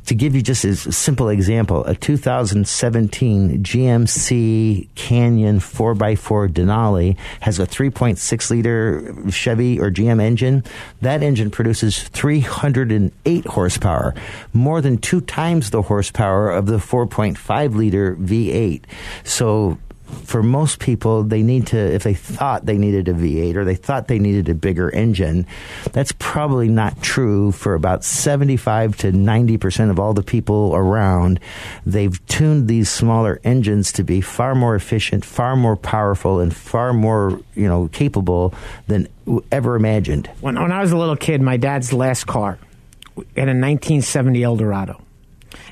To 0.07 0.15
give 0.15 0.35
you 0.35 0.41
just 0.41 0.65
a 0.65 0.75
simple 0.75 1.29
example, 1.29 1.85
a 1.85 1.95
2017 1.95 3.63
GMC 3.63 4.87
Canyon 4.95 5.59
4x4 5.59 6.49
Denali 6.49 7.17
has 7.39 7.57
a 7.59 7.65
3.6 7.65 8.49
liter 8.49 9.31
Chevy 9.31 9.79
or 9.79 9.89
GM 9.89 10.21
engine. 10.21 10.63
That 11.01 11.23
engine 11.23 11.51
produces 11.51 12.03
308 12.03 13.45
horsepower, 13.45 14.13
more 14.51 14.81
than 14.81 14.97
two 14.97 15.21
times 15.21 15.69
the 15.69 15.83
horsepower 15.83 16.51
of 16.51 16.65
the 16.65 16.77
4.5 16.77 17.75
liter 17.75 18.15
V8. 18.17 18.83
So 19.23 19.77
for 20.13 20.43
most 20.43 20.79
people, 20.79 21.23
they 21.23 21.43
need 21.43 21.67
to, 21.67 21.77
if 21.77 22.03
they 22.03 22.13
thought 22.13 22.65
they 22.65 22.77
needed 22.77 23.07
a 23.07 23.13
V8 23.13 23.55
or 23.55 23.65
they 23.65 23.75
thought 23.75 24.07
they 24.07 24.19
needed 24.19 24.49
a 24.49 24.55
bigger 24.55 24.89
engine, 24.89 25.45
that's 25.91 26.11
probably 26.13 26.67
not 26.67 27.01
true 27.01 27.51
for 27.51 27.73
about 27.73 28.03
75 28.03 28.97
to 28.97 29.11
90% 29.11 29.89
of 29.89 29.99
all 29.99 30.13
the 30.13 30.23
people 30.23 30.73
around. 30.75 31.39
They've 31.85 32.25
tuned 32.27 32.67
these 32.67 32.89
smaller 32.89 33.39
engines 33.43 33.91
to 33.93 34.03
be 34.03 34.21
far 34.21 34.55
more 34.55 34.75
efficient, 34.75 35.25
far 35.25 35.55
more 35.55 35.75
powerful, 35.75 36.39
and 36.39 36.55
far 36.55 36.93
more, 36.93 37.39
you 37.55 37.67
know, 37.67 37.87
capable 37.89 38.53
than 38.87 39.07
ever 39.51 39.75
imagined. 39.75 40.29
When, 40.41 40.59
when 40.59 40.71
I 40.71 40.81
was 40.81 40.91
a 40.91 40.97
little 40.97 41.17
kid, 41.17 41.41
my 41.41 41.57
dad's 41.57 41.93
last 41.93 42.25
car 42.25 42.57
had 43.15 43.49
a 43.49 43.55
1970 43.55 44.43
Eldorado. 44.43 45.01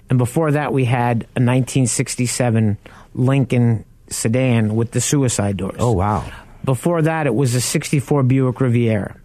And 0.10 0.18
before 0.18 0.52
that, 0.52 0.74
we 0.74 0.86
had 0.86 1.24
a 1.36 1.40
1967 1.40 2.78
Lincoln 3.14 3.86
sedan 4.12 4.76
with 4.76 4.92
the 4.92 5.02
suicide 5.02 5.58
doors. 5.58 5.78
Oh, 5.80 5.92
wow. 5.94 6.30
Before 6.64 7.02
that, 7.02 7.26
it 7.28 7.34
was 7.34 7.56
a 7.56 7.62
64 7.62 8.24
Buick 8.24 8.62
Riviera. 8.62 9.16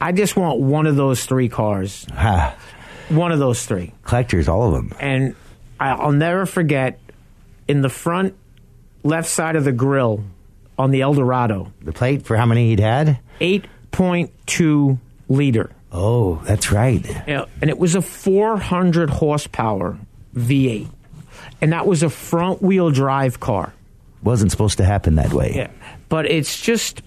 I 0.00 0.12
just 0.12 0.36
want 0.36 0.60
one 0.60 0.86
of 0.86 0.94
those 0.96 1.24
three 1.26 1.48
cars. 1.48 2.06
One 3.08 3.32
of 3.32 3.38
those 3.40 3.66
three. 3.66 3.92
Collectors, 4.04 4.48
all 4.48 4.68
of 4.68 4.72
them. 4.74 4.92
And 5.00 5.34
I'll 5.80 6.12
never 6.12 6.46
forget 6.46 7.00
in 7.66 7.82
the 7.82 7.88
front 7.88 8.34
left 9.02 9.28
side 9.28 9.56
of 9.56 9.64
the 9.64 9.72
grill 9.72 10.22
on 10.78 10.92
the 10.92 11.02
Eldorado, 11.02 11.72
The 11.82 11.92
plate 11.92 12.22
for 12.22 12.36
how 12.36 12.46
many 12.46 12.68
he'd 12.68 12.78
had? 12.80 13.18
8.2 13.40 14.98
liter. 15.28 15.70
Oh, 15.90 16.36
that's 16.44 16.70
right. 16.70 17.04
Yeah, 17.26 17.46
and 17.60 17.70
it 17.70 17.78
was 17.78 17.94
a 17.94 18.02
400 18.02 19.10
horsepower 19.10 19.98
V8. 20.36 20.88
And 21.60 21.72
that 21.72 21.86
was 21.86 22.02
a 22.02 22.10
front 22.10 22.62
wheel 22.62 22.90
drive 22.90 23.40
car. 23.40 23.72
Wasn't 24.22 24.50
supposed 24.50 24.78
to 24.78 24.84
happen 24.84 25.14
that 25.16 25.32
way. 25.32 25.52
Yeah. 25.54 25.70
But 26.08 26.30
it's 26.30 26.60
just 26.60 27.02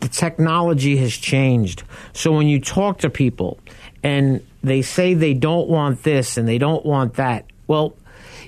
the 0.00 0.08
technology 0.08 0.96
has 0.98 1.12
changed. 1.14 1.82
So 2.12 2.32
when 2.32 2.48
you 2.48 2.60
talk 2.60 2.98
to 2.98 3.10
people 3.10 3.58
and 4.02 4.44
they 4.62 4.82
say 4.82 5.14
they 5.14 5.34
don't 5.34 5.68
want 5.68 6.02
this 6.02 6.36
and 6.36 6.48
they 6.48 6.58
don't 6.58 6.84
want 6.84 7.14
that, 7.14 7.46
well, 7.66 7.94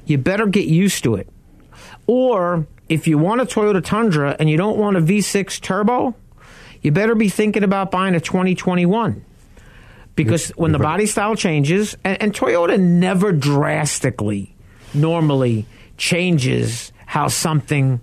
you 0.05 0.19
better 0.19 0.47
get 0.47 0.67
used 0.67 1.05
to 1.05 1.15
it. 1.15 1.29
Or 2.07 2.67
if 2.89 3.07
you 3.07 3.19
want 3.19 3.41
a 3.41 3.47
Toyota 3.47 3.83
Tundra 3.83 4.37
and 4.39 4.51
you 4.51 4.57
don't 4.57 4.77
want 4.77 4.97
a 4.97 5.01
V6 5.01 5.61
turbo, 5.61 6.15
you 6.83 6.91
better 6.91 7.15
be 7.15 7.29
thinking 7.29 7.63
about 7.63 7.91
buying 7.91 8.15
a 8.15 8.21
2021. 8.21 9.25
Because 10.15 10.51
when 10.51 10.73
the 10.73 10.79
body 10.79 11.07
style 11.07 11.37
changes, 11.37 11.97
and, 12.05 12.21
and 12.21 12.33
Toyota 12.35 12.79
never 12.79 13.33
drastically 13.33 14.55
normally 14.93 15.65
changes 15.97 16.93
how 17.13 17.29
something 17.29 18.01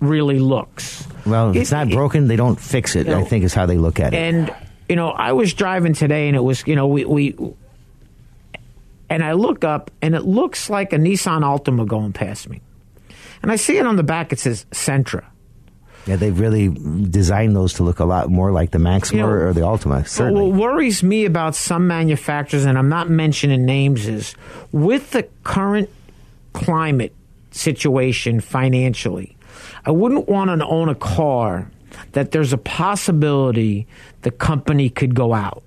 really 0.00 0.38
looks. 0.38 1.06
Well, 1.24 1.48
if 1.50 1.56
it's 1.56 1.72
It- 1.72 1.74
not 1.76 1.88
broken, 1.90 2.28
they 2.28 2.36
don't 2.36 2.60
fix 2.60 2.94
it, 2.94 3.06
You 3.06 3.12
know, 3.14 3.20
I 3.20 3.24
think 3.24 3.42
is 3.42 3.54
how 3.54 3.64
they 3.64 3.78
look 3.78 3.98
at 3.98 4.12
it. 4.12 4.18
And 4.18 4.52
you 4.86 4.96
know, 4.96 5.08
I 5.08 5.32
was 5.32 5.54
driving 5.54 5.94
today, 5.94 6.28
and 6.28 6.36
it 6.36 6.44
was 6.44 6.62
you 6.66 6.76
know 6.76 6.86
we 6.86 7.06
we, 7.06 7.34
and 9.08 9.24
I 9.24 9.32
look 9.32 9.64
up, 9.64 9.90
and 10.02 10.14
it 10.14 10.24
looks 10.24 10.68
like 10.68 10.92
a 10.92 10.96
Nissan 10.98 11.40
Altima 11.42 11.86
going 11.86 12.12
past 12.12 12.50
me, 12.50 12.60
and 13.42 13.50
I 13.50 13.56
see 13.56 13.78
it 13.78 13.86
on 13.86 13.96
the 13.96 14.02
back. 14.02 14.30
It 14.32 14.38
says 14.38 14.66
Sentra. 14.72 15.24
yeah, 16.06 16.16
they've 16.16 16.38
really 16.38 16.68
designed 16.68 17.56
those 17.56 17.72
to 17.74 17.82
look 17.82 17.98
a 18.00 18.04
lot 18.04 18.28
more 18.30 18.50
like 18.52 18.72
the 18.72 18.78
Maxima 18.78 19.20
You 19.22 19.26
know, 19.26 19.32
or 19.32 19.52
the 19.54 19.62
Altima. 19.62 20.06
certainly. 20.06 20.50
What 20.50 20.60
worries 20.60 21.02
me 21.02 21.24
about 21.24 21.54
some 21.54 21.86
manufacturers, 21.86 22.66
and 22.66 22.76
I'm 22.76 22.88
not 22.90 23.08
mentioning 23.08 23.64
names, 23.64 24.06
is 24.06 24.34
with 24.70 25.12
the 25.12 25.22
current 25.44 25.88
climate 26.52 27.14
situation 27.50 28.40
financially, 28.40 29.36
I 29.84 29.90
wouldn't 29.90 30.28
want 30.28 30.50
to 30.58 30.66
own 30.66 30.88
a 30.88 30.94
car 30.94 31.70
that 32.12 32.30
there's 32.30 32.52
a 32.52 32.58
possibility 32.58 33.86
the 34.22 34.30
company 34.30 34.90
could 34.90 35.14
go 35.14 35.34
out. 35.34 35.62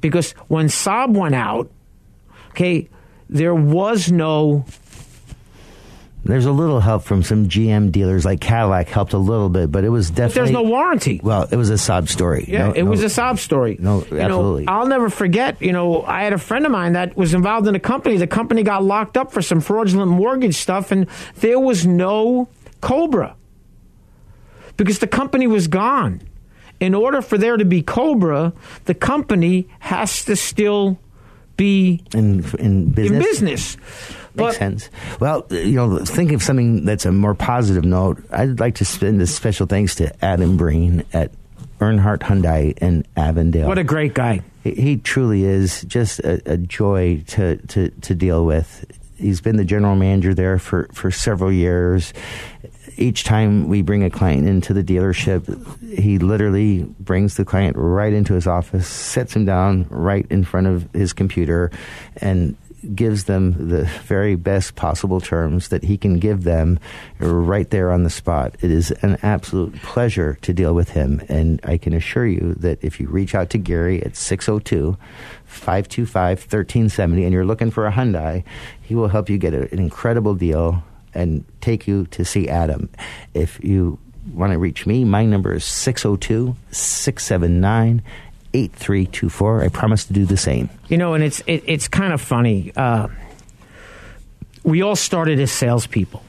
Because 0.00 0.32
when 0.48 0.66
Saab 0.66 1.16
went 1.16 1.34
out, 1.34 1.70
okay, 2.50 2.88
there 3.28 3.54
was 3.54 4.10
no 4.10 4.64
There's 6.24 6.44
a 6.46 6.52
little 6.52 6.80
help 6.80 7.04
from 7.04 7.22
some 7.22 7.48
GM 7.48 7.90
dealers, 7.90 8.24
like 8.24 8.40
Cadillac 8.40 8.88
helped 8.88 9.12
a 9.14 9.18
little 9.18 9.48
bit, 9.48 9.72
but 9.72 9.84
it 9.84 9.88
was 9.88 10.10
definitely. 10.10 10.34
there's 10.34 10.50
no 10.50 10.62
warranty. 10.62 11.20
Well, 11.22 11.48
it 11.50 11.56
was 11.56 11.70
a 11.70 11.78
sob 11.78 12.08
story. 12.08 12.44
Yeah, 12.48 12.66
No- 12.68 12.72
it 12.72 12.82
no- 12.82 12.90
was 12.90 13.02
a 13.02 13.08
sob 13.08 13.38
story. 13.38 13.76
No, 13.80 14.04
You 14.10 14.16
know, 14.16 14.22
absolutely. 14.24 14.66
I'll 14.68 14.86
never 14.88 15.08
forget. 15.10 15.62
You 15.62 15.72
know, 15.72 16.02
I 16.02 16.24
had 16.24 16.32
a 16.34 16.38
friend 16.38 16.66
of 16.66 16.72
mine 16.72 16.92
that 16.94 17.16
was 17.16 17.32
involved 17.34 17.66
in 17.68 17.74
a 17.76 17.80
company. 17.80 18.16
The 18.18 18.26
company 18.26 18.62
got 18.62 18.84
locked 18.84 19.16
up 19.16 19.32
for 19.32 19.40
some 19.40 19.60
fraudulent 19.60 20.10
mortgage 20.10 20.56
stuff, 20.56 20.90
and 20.92 21.06
there 21.36 21.58
was 21.60 21.86
no 21.86 22.48
COBRA 22.82 23.34
because 24.76 24.98
the 24.98 25.06
company 25.06 25.46
was 25.46 25.66
gone. 25.66 26.20
In 26.80 26.94
order 26.94 27.22
for 27.22 27.38
there 27.38 27.56
to 27.56 27.64
be 27.64 27.80
COBRA, 27.82 28.52
the 28.84 28.94
company 28.94 29.66
has 29.80 30.24
to 30.26 30.36
still 30.36 30.98
be 31.56 32.02
in 32.14 32.44
in 32.58 32.90
business. 32.90 33.10
in 33.10 33.18
business. 33.18 33.76
Makes 34.46 34.58
sense. 34.58 34.90
Well, 35.20 35.46
you 35.50 35.72
know, 35.72 35.98
think 36.04 36.32
of 36.32 36.42
something 36.42 36.84
that's 36.84 37.04
a 37.04 37.12
more 37.12 37.34
positive 37.34 37.84
note. 37.84 38.22
I'd 38.30 38.60
like 38.60 38.76
to 38.76 38.84
send 38.84 39.20
a 39.20 39.26
special 39.26 39.66
thanks 39.66 39.94
to 39.96 40.24
Adam 40.24 40.56
Breen 40.56 41.04
at 41.12 41.32
Earnhardt 41.80 42.20
Hyundai 42.20 42.76
in 42.78 43.04
Avondale. 43.16 43.68
What 43.68 43.78
a 43.78 43.84
great 43.84 44.14
guy. 44.14 44.42
He, 44.64 44.74
he 44.74 44.96
truly 44.96 45.44
is 45.44 45.82
just 45.82 46.18
a, 46.20 46.52
a 46.52 46.56
joy 46.56 47.22
to, 47.28 47.56
to, 47.68 47.90
to 47.90 48.14
deal 48.14 48.44
with. 48.44 48.84
He's 49.16 49.40
been 49.40 49.56
the 49.56 49.64
general 49.64 49.96
manager 49.96 50.34
there 50.34 50.58
for, 50.58 50.88
for 50.92 51.10
several 51.10 51.52
years. 51.52 52.12
Each 52.96 53.22
time 53.22 53.68
we 53.68 53.82
bring 53.82 54.02
a 54.02 54.10
client 54.10 54.48
into 54.48 54.72
the 54.72 54.82
dealership, 54.82 55.46
he 55.96 56.18
literally 56.18 56.82
brings 56.98 57.36
the 57.36 57.44
client 57.44 57.76
right 57.76 58.12
into 58.12 58.34
his 58.34 58.46
office, 58.46 58.88
sets 58.88 59.34
him 59.34 59.44
down 59.44 59.86
right 59.88 60.26
in 60.30 60.42
front 60.42 60.66
of 60.66 60.88
his 60.92 61.12
computer, 61.12 61.70
and 62.16 62.56
gives 62.94 63.24
them 63.24 63.68
the 63.68 63.84
very 64.04 64.36
best 64.36 64.76
possible 64.76 65.20
terms 65.20 65.68
that 65.68 65.82
he 65.82 65.96
can 65.96 66.18
give 66.18 66.44
them 66.44 66.78
right 67.18 67.70
there 67.70 67.90
on 67.90 68.04
the 68.04 68.10
spot. 68.10 68.54
It 68.60 68.70
is 68.70 68.90
an 69.02 69.18
absolute 69.22 69.74
pleasure 69.82 70.38
to 70.42 70.52
deal 70.52 70.74
with 70.74 70.90
him, 70.90 71.22
and 71.28 71.60
I 71.64 71.78
can 71.78 71.92
assure 71.92 72.26
you 72.26 72.54
that 72.58 72.82
if 72.82 73.00
you 73.00 73.08
reach 73.08 73.34
out 73.34 73.50
to 73.50 73.58
Gary 73.58 74.02
at 74.02 74.16
602 74.16 74.96
525 75.44 76.38
1370 76.38 77.24
and 77.24 77.32
you're 77.32 77.44
looking 77.44 77.70
for 77.70 77.86
a 77.86 77.92
Hyundai, 77.92 78.44
he 78.80 78.94
will 78.94 79.08
help 79.08 79.28
you 79.28 79.38
get 79.38 79.54
an 79.54 79.78
incredible 79.78 80.34
deal 80.34 80.82
and 81.14 81.44
take 81.60 81.88
you 81.88 82.06
to 82.06 82.24
see 82.24 82.48
Adam. 82.48 82.88
If 83.34 83.62
you 83.64 83.98
want 84.32 84.52
to 84.52 84.58
reach 84.58 84.86
me, 84.86 85.04
my 85.04 85.24
number 85.24 85.54
is 85.54 85.64
602 85.64 86.54
679 86.70 88.02
8324. 88.54 89.62
I 89.62 89.68
promise 89.68 90.04
to 90.06 90.12
do 90.12 90.24
the 90.24 90.36
same. 90.36 90.70
You 90.88 90.96
know, 90.96 91.14
and 91.14 91.22
it's 91.22 91.40
it, 91.46 91.64
it's 91.66 91.88
kind 91.88 92.12
of 92.12 92.20
funny. 92.20 92.72
Uh, 92.74 93.08
we 94.62 94.82
all 94.82 94.96
started 94.96 95.40
as 95.40 95.50
salespeople. 95.50 96.22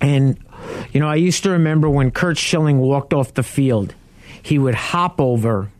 And, 0.00 0.38
you 0.92 1.00
know, 1.00 1.08
I 1.08 1.14
used 1.16 1.42
to 1.44 1.50
remember 1.50 1.88
when 1.88 2.10
Curt 2.10 2.38
Schilling 2.38 2.78
walked 2.78 3.14
off 3.14 3.34
the 3.34 3.42
field, 3.42 3.94
he 4.42 4.58
would 4.58 4.74
hop 4.74 5.20
over 5.20 5.70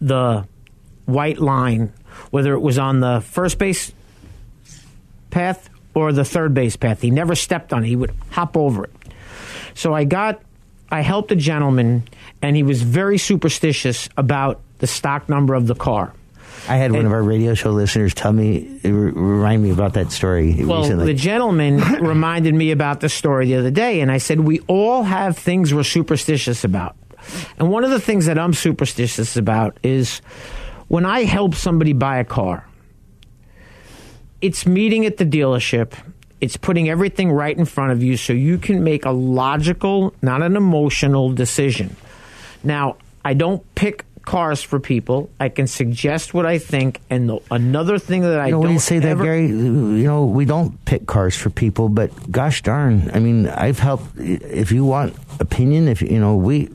the 0.00 0.46
white 1.06 1.38
line, 1.38 1.92
whether 2.30 2.52
it 2.54 2.60
was 2.60 2.78
on 2.78 3.00
the 3.00 3.20
first 3.20 3.58
base 3.58 3.92
path 5.30 5.70
or 5.94 6.12
the 6.12 6.24
third 6.24 6.54
base 6.54 6.76
path. 6.76 7.00
He 7.00 7.10
never 7.10 7.34
stepped 7.34 7.72
on 7.72 7.84
it, 7.84 7.88
he 7.88 7.96
would 7.96 8.14
hop 8.30 8.56
over 8.56 8.84
it. 8.84 8.92
So 9.74 9.94
I 9.94 10.04
got, 10.04 10.42
I 10.90 11.00
helped 11.02 11.30
a 11.32 11.36
gentleman, 11.36 12.04
and 12.42 12.56
he 12.56 12.62
was 12.62 12.82
very 12.82 13.18
superstitious 13.18 14.08
about 14.16 14.60
the 14.78 14.86
stock 14.86 15.28
number 15.28 15.54
of 15.54 15.66
the 15.66 15.74
car. 15.74 16.12
I 16.68 16.76
had 16.76 16.92
one 16.92 17.06
of 17.06 17.12
our 17.12 17.22
radio 17.22 17.54
show 17.54 17.70
listeners 17.70 18.14
tell 18.14 18.32
me, 18.32 18.80
remind 18.82 19.62
me 19.62 19.70
about 19.70 19.94
that 19.94 20.10
story 20.12 20.64
Well, 20.64 20.82
recently. 20.82 21.06
the 21.06 21.14
gentleman 21.14 21.78
reminded 22.00 22.54
me 22.54 22.72
about 22.72 23.00
the 23.00 23.08
story 23.08 23.46
the 23.46 23.56
other 23.56 23.70
day, 23.70 24.00
and 24.00 24.10
I 24.10 24.18
said, 24.18 24.40
We 24.40 24.60
all 24.60 25.02
have 25.02 25.38
things 25.38 25.72
we're 25.72 25.82
superstitious 25.84 26.64
about. 26.64 26.96
And 27.58 27.70
one 27.70 27.84
of 27.84 27.90
the 27.90 28.00
things 28.00 28.26
that 28.26 28.38
I'm 28.38 28.54
superstitious 28.54 29.36
about 29.36 29.78
is 29.82 30.20
when 30.88 31.04
I 31.04 31.24
help 31.24 31.54
somebody 31.54 31.92
buy 31.92 32.18
a 32.18 32.24
car, 32.24 32.66
it's 34.40 34.66
meeting 34.66 35.04
at 35.06 35.16
the 35.16 35.24
dealership, 35.24 35.92
it's 36.40 36.56
putting 36.56 36.88
everything 36.88 37.32
right 37.32 37.56
in 37.56 37.64
front 37.64 37.92
of 37.92 38.02
you 38.02 38.16
so 38.16 38.32
you 38.32 38.58
can 38.58 38.84
make 38.84 39.04
a 39.04 39.10
logical, 39.10 40.14
not 40.22 40.42
an 40.42 40.56
emotional 40.56 41.32
decision. 41.32 41.96
Now, 42.62 42.96
I 43.24 43.34
don't 43.34 43.62
pick 43.74 44.04
cars 44.28 44.62
for 44.62 44.78
people. 44.78 45.30
I 45.40 45.48
can 45.48 45.66
suggest 45.66 46.34
what 46.34 46.44
I 46.44 46.58
think, 46.58 47.00
and 47.08 47.30
the, 47.30 47.40
another 47.50 47.98
thing 47.98 48.22
that 48.22 48.38
I 48.38 48.46
you 48.46 48.52
know, 48.52 48.62
don't 48.62 48.78
say 48.78 48.98
that, 48.98 49.16
Gary, 49.16 49.46
you 49.46 50.04
know, 50.04 50.26
we 50.26 50.44
don't 50.44 50.84
pick 50.84 51.06
cars 51.06 51.34
for 51.34 51.48
people, 51.48 51.88
but 51.88 52.30
gosh 52.30 52.60
darn, 52.62 53.10
I 53.14 53.20
mean, 53.20 53.48
I've 53.48 53.78
helped. 53.78 54.18
If 54.18 54.70
you 54.70 54.84
want 54.84 55.16
opinion, 55.40 55.88
if 55.88 56.02
you 56.02 56.20
know, 56.20 56.36
we 56.36 56.68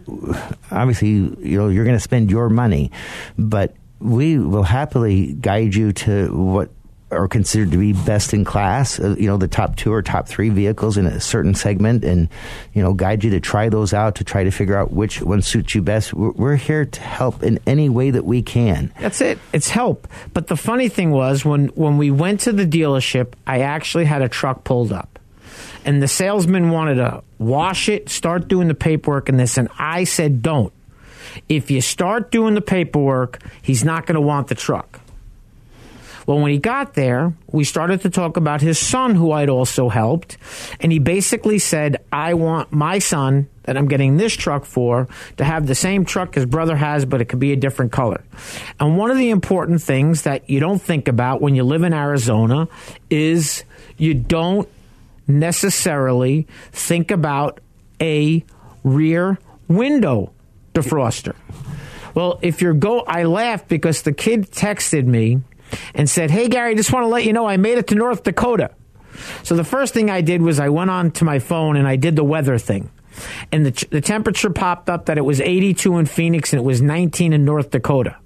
obviously, 0.72 1.10
you 1.10 1.58
know, 1.58 1.68
you're 1.70 1.86
going 1.86 1.96
to 1.96 2.04
spend 2.04 2.32
your 2.32 2.50
money, 2.50 2.92
but 3.38 3.76
we 4.00 4.40
will 4.40 4.64
happily 4.64 5.34
guide 5.34 5.76
you 5.76 5.94
to 5.94 6.36
what 6.36 6.72
are 7.16 7.28
considered 7.28 7.72
to 7.72 7.78
be 7.78 7.94
best 7.94 8.34
in 8.34 8.44
class. 8.44 9.00
Uh, 9.00 9.16
you 9.18 9.28
know, 9.28 9.38
the 9.38 9.48
top 9.48 9.76
two 9.76 9.92
or 9.92 10.02
top 10.02 10.28
three 10.28 10.50
vehicles 10.50 10.98
in 10.98 11.06
a 11.06 11.20
certain 11.20 11.56
segment, 11.56 12.04
and 12.04 12.30
you 12.74 12.82
know, 12.82 12.94
guide 12.94 13.24
you 13.24 13.32
to 13.32 13.40
try 13.40 13.70
those 13.70 13.94
out 13.94 14.16
to 14.16 14.24
try 14.24 14.44
to 14.44 14.52
figure 14.52 14.78
out 14.78 14.92
which 14.92 15.22
one 15.22 15.42
suits 15.42 15.76
you 15.76 15.82
best. 15.82 16.14
We're, 16.14 16.32
we're 16.32 16.56
here 16.56 16.86
to 16.86 17.02
help 17.02 17.44
in 17.44 17.60
any 17.66 17.90
way 17.90 18.12
that 18.12 18.26
we 18.26 18.42
can. 18.42 18.94
That's 19.00 19.22
it. 19.22 19.40
It's 19.54 19.70
help. 19.70 20.08
But 20.34 20.48
the 20.48 20.58
funny 20.58 20.90
thing 20.90 21.12
was 21.12 21.46
when 21.46 21.68
when 21.70 21.98
we 21.98 22.12
went 22.12 22.42
to 22.42 22.54
the 22.54 22.66
dealership, 22.66 23.34
I 23.48 23.62
actually 23.62 24.06
had 24.06 24.22
a 24.22 24.30
truck 24.30 24.64
pulled 24.64 24.92
up. 24.92 25.20
And 25.86 26.02
the 26.02 26.08
salesman 26.08 26.70
wanted 26.70 26.96
to 26.96 27.24
wash 27.38 27.90
it, 27.90 28.10
start 28.10 28.48
doing 28.48 28.68
the 28.68 28.76
paperwork 28.76 29.30
and 29.30 29.40
this 29.40 29.58
and 29.58 29.68
I 29.78 30.06
said 30.06 30.42
don't. 30.42 30.72
If 31.50 31.72
you 31.72 31.82
start 31.82 32.32
doing 32.32 32.54
the 32.54 32.62
paperwork, 32.62 33.42
he's 33.62 33.84
not 33.84 34.06
going 34.06 34.16
to 34.16 34.22
want 34.22 34.48
the 34.48 34.56
truck. 34.56 35.00
Well, 36.26 36.40
when 36.40 36.52
he 36.52 36.58
got 36.58 36.94
there, 36.94 37.34
we 37.52 37.64
started 37.64 38.02
to 38.02 38.10
talk 38.10 38.38
about 38.38 38.62
his 38.62 38.80
son, 38.80 39.16
who 39.16 39.32
I'd 39.32 39.50
also 39.50 39.90
helped. 39.90 40.38
And 40.80 40.92
he 40.92 41.00
basically 41.00 41.60
said, 41.60 42.04
I 42.12 42.34
want 42.36 42.72
my 42.72 43.00
son 43.00 43.50
that 43.64 43.78
I'm 43.78 43.88
getting 43.88 44.18
this 44.18 44.34
truck 44.34 44.66
for 44.66 45.08
to 45.38 45.44
have 45.44 45.68
the 45.68 45.76
same 45.76 46.06
truck 46.06 46.36
his 46.36 46.46
brother 46.46 46.76
has, 46.76 47.06
but 47.06 47.22
it 47.22 47.26
could 47.26 47.40
be 47.40 47.52
a 47.52 47.58
different 47.58 47.92
color. 47.92 48.24
And 48.80 48.98
one 48.98 49.12
of 49.12 49.18
the 49.18 49.30
important 49.30 49.82
things 49.82 50.24
that 50.24 50.50
you 50.50 50.60
don't 50.60 50.82
think 50.82 51.08
about 51.08 51.42
when 51.42 51.56
you 51.56 51.64
live 51.64 51.84
in 51.84 51.94
Arizona 51.94 52.68
is 53.10 53.64
you 53.98 54.14
don't 54.14 54.68
necessarily 55.28 56.48
think 56.72 57.12
about 57.12 57.60
a 58.02 58.44
rear 58.84 59.40
window 59.68 60.34
defroster. 60.74 61.36
Well, 62.14 62.40
if 62.42 62.62
you're 62.62 62.74
go, 62.74 63.00
I 63.02 63.24
laughed 63.24 63.68
because 63.68 64.04
the 64.04 64.14
kid 64.14 64.52
texted 64.52 65.06
me 65.06 65.42
and 65.94 66.10
said, 66.10 66.32
"Hey 66.32 66.48
Gary, 66.48 66.76
just 66.76 66.92
want 66.92 67.04
to 67.04 67.08
let 67.08 67.26
you 67.26 67.34
know 67.34 67.46
I 67.48 67.58
made 67.58 67.78
it 67.78 67.88
to 67.88 67.96
North 67.96 68.24
Dakota." 68.24 68.72
So 69.44 69.56
the 69.56 69.64
first 69.64 69.94
thing 69.94 70.10
I 70.10 70.22
did 70.22 70.42
was 70.42 70.60
I 70.60 70.70
went 70.70 70.90
on 70.90 71.12
to 71.12 71.26
my 71.26 71.40
phone 71.40 71.76
and 71.76 71.88
I 71.88 71.96
did 71.96 72.16
the 72.16 72.24
weather 72.24 72.58
thing. 72.58 72.90
And 73.52 73.66
the, 73.66 73.88
the 73.92 74.02
temperature 74.02 74.50
popped 74.50 74.90
up 74.90 75.06
that 75.06 75.18
it 75.18 75.22
was 75.22 75.40
82 75.40 75.98
in 75.98 76.06
Phoenix 76.06 76.52
and 76.52 76.60
it 76.60 76.64
was 76.64 76.82
19 76.82 77.34
in 77.34 77.46
North 77.46 77.70
Dakota. 77.70 78.18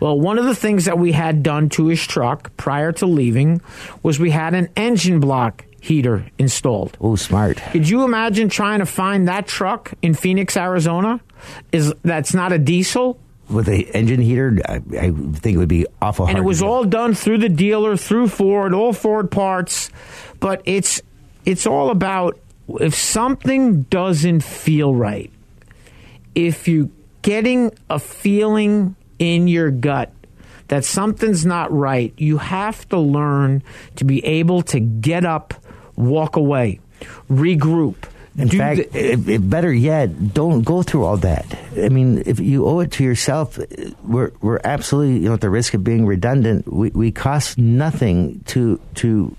Well, 0.00 0.18
one 0.18 0.38
of 0.38 0.44
the 0.44 0.54
things 0.54 0.86
that 0.86 0.98
we 0.98 1.12
had 1.12 1.42
done 1.42 1.68
to 1.70 1.86
his 1.86 2.04
truck 2.04 2.56
prior 2.56 2.92
to 2.92 3.06
leaving 3.06 3.60
was 4.02 4.18
we 4.18 4.30
had 4.30 4.54
an 4.54 4.68
engine 4.76 5.20
block 5.20 5.64
heater 5.80 6.26
installed. 6.38 6.96
Oh, 7.00 7.16
smart. 7.16 7.58
Could 7.70 7.88
you 7.88 8.04
imagine 8.04 8.48
trying 8.48 8.80
to 8.80 8.86
find 8.86 9.28
that 9.28 9.46
truck 9.46 9.92
in 10.02 10.14
Phoenix, 10.14 10.56
Arizona? 10.56 11.20
Is 11.72 11.92
that's 12.02 12.32
not 12.32 12.52
a 12.52 12.58
diesel? 12.58 13.20
With 13.48 13.68
a 13.68 13.82
engine 13.96 14.20
heater, 14.20 14.58
I, 14.66 14.74
I 14.98 15.10
think 15.10 15.54
it 15.54 15.58
would 15.58 15.68
be 15.68 15.86
awful 16.00 16.26
hard. 16.26 16.36
and 16.36 16.44
it 16.44 16.46
was 16.46 16.62
all 16.62 16.84
done 16.84 17.14
through 17.14 17.38
the 17.38 17.48
dealer, 17.50 17.96
through 17.96 18.28
Ford, 18.28 18.72
all 18.72 18.92
Ford 18.92 19.30
parts. 19.30 19.90
But 20.40 20.62
it's 20.64 21.02
it's 21.44 21.66
all 21.66 21.90
about 21.90 22.38
if 22.68 22.94
something 22.94 23.82
doesn't 23.82 24.42
feel 24.42 24.94
right, 24.94 25.30
if 26.34 26.66
you 26.68 26.90
getting 27.22 27.72
a 27.90 27.98
feeling 27.98 28.96
in 29.18 29.48
your 29.48 29.70
gut 29.70 30.12
that 30.68 30.84
something's 30.84 31.44
not 31.44 31.70
right, 31.72 32.14
you 32.16 32.38
have 32.38 32.88
to 32.88 32.98
learn 32.98 33.62
to 33.96 34.04
be 34.04 34.24
able 34.24 34.62
to 34.62 34.80
get 34.80 35.24
up, 35.24 35.54
walk 35.96 36.36
away, 36.36 36.80
regroup. 37.30 37.96
In 38.36 38.48
do 38.48 38.58
fact, 38.58 38.92
the- 38.92 39.38
better 39.38 39.72
yet, 39.72 40.34
don't 40.34 40.62
go 40.62 40.82
through 40.82 41.04
all 41.04 41.16
that. 41.18 41.46
I 41.76 41.88
mean, 41.88 42.22
if 42.26 42.40
you 42.40 42.66
owe 42.66 42.80
it 42.80 42.90
to 42.92 43.04
yourself, 43.04 43.58
we're 44.02 44.32
we're 44.40 44.60
absolutely 44.64 45.18
you 45.18 45.28
know 45.28 45.34
at 45.34 45.40
the 45.40 45.50
risk 45.50 45.74
of 45.74 45.84
being 45.84 46.04
redundant. 46.06 46.66
We 46.66 46.90
we 46.90 47.12
cost 47.12 47.58
nothing 47.58 48.40
to 48.46 48.80
to 48.96 49.36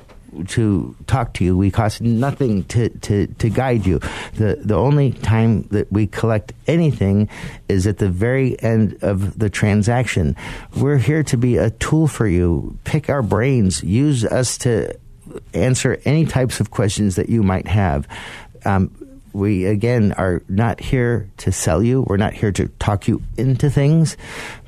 to 0.48 0.96
talk 1.08 1.34
to 1.36 1.44
you. 1.46 1.58
We 1.58 1.72
cost 1.72 2.02
nothing 2.02 2.66
to, 2.66 2.90
to, 2.90 3.28
to 3.28 3.50
guide 3.50 3.86
you. 3.86 4.00
The 4.36 4.60
the 4.62 4.76
only 4.76 5.12
time 5.12 5.64
that 5.72 5.90
we 5.92 6.08
collect 6.08 6.52
anything 6.68 7.30
is 7.70 7.88
at 7.88 8.00
the 8.00 8.10
very 8.10 8.62
end 8.62 8.98
of 9.02 9.40
the 9.40 9.50
transaction. 9.50 10.36
We're 10.76 10.98
here 10.98 11.24
to 11.24 11.38
be 11.38 11.56
a 11.58 11.70
tool 11.72 12.08
for 12.08 12.28
you. 12.28 12.78
Pick 12.84 13.10
our 13.10 13.22
brains. 13.22 13.84
Use 13.84 14.26
us 14.26 14.58
to 14.60 14.94
answer 15.54 16.00
any 16.06 16.26
types 16.26 16.60
of 16.60 16.72
questions 16.72 17.16
that 17.16 17.30
you 17.30 17.42
might 17.44 17.68
have. 17.68 18.08
Um, 18.66 18.92
we 19.36 19.66
again 19.66 20.14
are 20.14 20.42
not 20.48 20.80
here 20.80 21.30
to 21.38 21.52
sell 21.52 21.84
you. 21.84 22.02
We're 22.08 22.18
not 22.18 22.34
here 22.34 22.54
to 22.54 22.70
talk 22.80 23.08
you 23.08 23.22
into 23.38 23.70
things. 23.70 24.16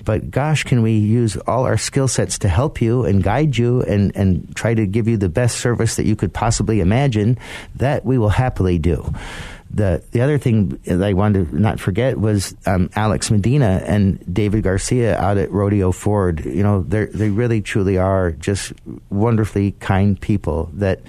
But 0.04 0.30
gosh, 0.30 0.64
can 0.64 0.82
we 0.82 0.94
use 0.94 1.38
all 1.38 1.66
our 1.66 1.78
skill 1.78 2.08
sets 2.08 2.40
to 2.40 2.50
help 2.50 2.82
you 2.82 3.06
and 3.06 3.24
guide 3.24 3.58
you 3.58 3.82
and, 3.82 4.16
and 4.16 4.56
try 4.56 4.74
to 4.74 4.86
give 4.86 5.08
you 5.08 5.18
the 5.18 5.30
best 5.30 5.58
service 5.58 5.96
that 5.96 6.06
you 6.06 6.16
could 6.16 6.34
possibly 6.34 6.82
imagine? 6.82 7.38
That 7.76 8.06
we 8.06 8.18
will 8.18 8.30
happily 8.30 8.78
do. 8.78 9.14
The 9.70 10.04
the 10.12 10.22
other 10.22 10.38
thing 10.38 10.80
that 10.86 11.04
I 11.04 11.14
wanted 11.14 11.50
to 11.50 11.60
not 11.60 11.80
forget 11.80 12.18
was 12.18 12.56
um, 12.66 12.90
Alex 12.96 13.30
Medina 13.32 13.84
and 13.86 14.34
David 14.34 14.64
Garcia 14.64 15.18
out 15.18 15.38
at 15.38 15.52
Rodeo 15.52 15.92
Ford. 15.92 16.44
You 16.46 16.64
know, 16.64 16.84
they 16.84 17.06
they 17.06 17.30
really 17.30 17.62
truly 17.62 17.98
are 17.98 18.32
just 18.32 18.74
wonderfully 19.10 19.72
kind 19.72 20.20
people 20.20 20.70
that, 20.76 21.02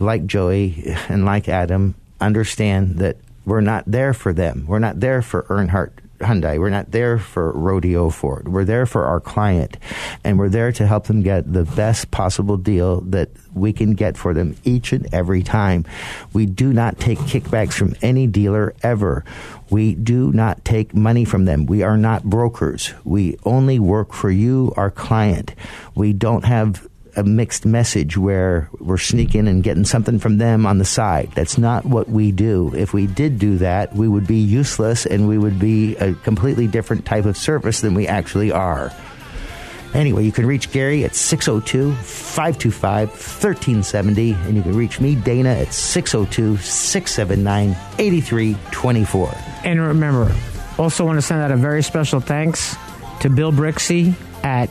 like 0.00 0.26
Joey 0.26 0.96
and 1.08 1.24
like 1.24 1.48
Adam, 1.48 1.94
understand 2.20 2.98
that 2.98 3.16
we're 3.44 3.60
not 3.60 3.84
there 3.86 4.12
for 4.12 4.32
them. 4.32 4.64
We're 4.66 4.78
not 4.78 5.00
there 5.00 5.22
for 5.22 5.42
Earnhardt 5.44 5.92
Hyundai. 6.20 6.58
We're 6.58 6.70
not 6.70 6.90
there 6.90 7.18
for 7.18 7.52
Rodeo 7.52 8.10
Ford. 8.10 8.48
We're 8.48 8.64
there 8.64 8.84
for 8.86 9.04
our 9.06 9.20
client, 9.20 9.78
and 10.22 10.38
we're 10.38 10.50
there 10.50 10.70
to 10.72 10.86
help 10.86 11.06
them 11.06 11.22
get 11.22 11.50
the 11.50 11.64
best 11.64 12.10
possible 12.10 12.56
deal 12.56 13.00
that 13.02 13.30
we 13.54 13.72
can 13.72 13.94
get 13.94 14.16
for 14.16 14.34
them 14.34 14.54
each 14.64 14.92
and 14.92 15.12
every 15.14 15.42
time. 15.42 15.86
We 16.32 16.46
do 16.46 16.72
not 16.72 16.98
take 16.98 17.18
kickbacks 17.20 17.72
from 17.72 17.94
any 18.02 18.26
dealer 18.26 18.74
ever. 18.82 19.24
We 19.70 19.94
do 19.94 20.32
not 20.32 20.64
take 20.64 20.94
money 20.94 21.24
from 21.24 21.46
them. 21.46 21.66
We 21.66 21.82
are 21.82 21.96
not 21.96 22.24
brokers. 22.24 22.92
We 23.04 23.38
only 23.44 23.78
work 23.78 24.12
for 24.12 24.30
you, 24.30 24.74
our 24.76 24.90
client. 24.90 25.54
We 25.94 26.12
don't 26.12 26.44
have 26.44 26.86
a 27.16 27.24
mixed 27.24 27.66
message 27.66 28.16
where 28.16 28.68
we're 28.78 28.98
sneaking 28.98 29.48
and 29.48 29.62
getting 29.62 29.84
something 29.84 30.18
from 30.18 30.38
them 30.38 30.66
on 30.66 30.78
the 30.78 30.84
side. 30.84 31.30
That's 31.34 31.58
not 31.58 31.84
what 31.84 32.08
we 32.08 32.32
do. 32.32 32.72
If 32.74 32.92
we 32.92 33.06
did 33.06 33.38
do 33.38 33.58
that, 33.58 33.94
we 33.94 34.08
would 34.08 34.26
be 34.26 34.38
useless 34.38 35.06
and 35.06 35.28
we 35.28 35.38
would 35.38 35.58
be 35.58 35.96
a 35.96 36.14
completely 36.14 36.66
different 36.66 37.04
type 37.04 37.24
of 37.24 37.36
service 37.36 37.80
than 37.80 37.94
we 37.94 38.06
actually 38.06 38.52
are. 38.52 38.92
Anyway, 39.92 40.24
you 40.24 40.30
can 40.30 40.46
reach 40.46 40.70
Gary 40.70 41.04
at 41.04 41.16
602 41.16 41.92
525 41.94 43.08
1370, 43.08 44.32
and 44.32 44.56
you 44.56 44.62
can 44.62 44.76
reach 44.76 45.00
me, 45.00 45.16
Dana, 45.16 45.50
at 45.50 45.72
602 45.72 46.58
679 46.58 47.70
8324. 47.98 49.34
And 49.64 49.80
remember, 49.80 50.32
also 50.78 51.04
want 51.04 51.18
to 51.18 51.22
send 51.22 51.42
out 51.42 51.50
a 51.50 51.56
very 51.56 51.82
special 51.82 52.20
thanks 52.20 52.76
to 53.20 53.28
Bill 53.28 53.50
Brixey 53.52 54.14
at 54.44 54.70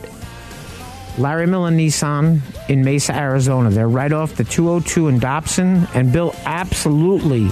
Larry 1.20 1.46
Miller 1.46 1.70
Nissan 1.70 2.40
in 2.70 2.82
Mesa, 2.82 3.14
Arizona. 3.14 3.68
They're 3.68 3.88
right 3.88 4.10
off 4.10 4.36
the 4.36 4.44
202 4.44 5.08
in 5.08 5.18
Dobson, 5.18 5.86
and 5.94 6.10
Bill 6.10 6.34
absolutely, 6.46 7.50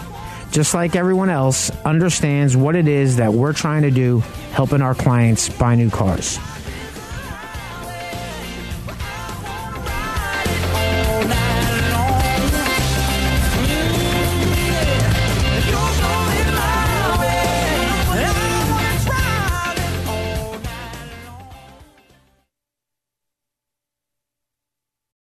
just 0.51 0.73
like 0.73 0.97
everyone 0.97 1.29
else, 1.29 1.69
understands 1.85 2.57
what 2.57 2.77
it 2.77 2.89
is 2.89 3.17
that 3.17 3.35
we're 3.35 3.53
trying 3.53 3.83
to 3.83 3.91
do, 3.91 4.21
helping 4.53 4.81
our 4.81 4.95
clients 4.95 5.51
buy 5.51 5.75
new 5.75 5.91
cars. 5.91 6.39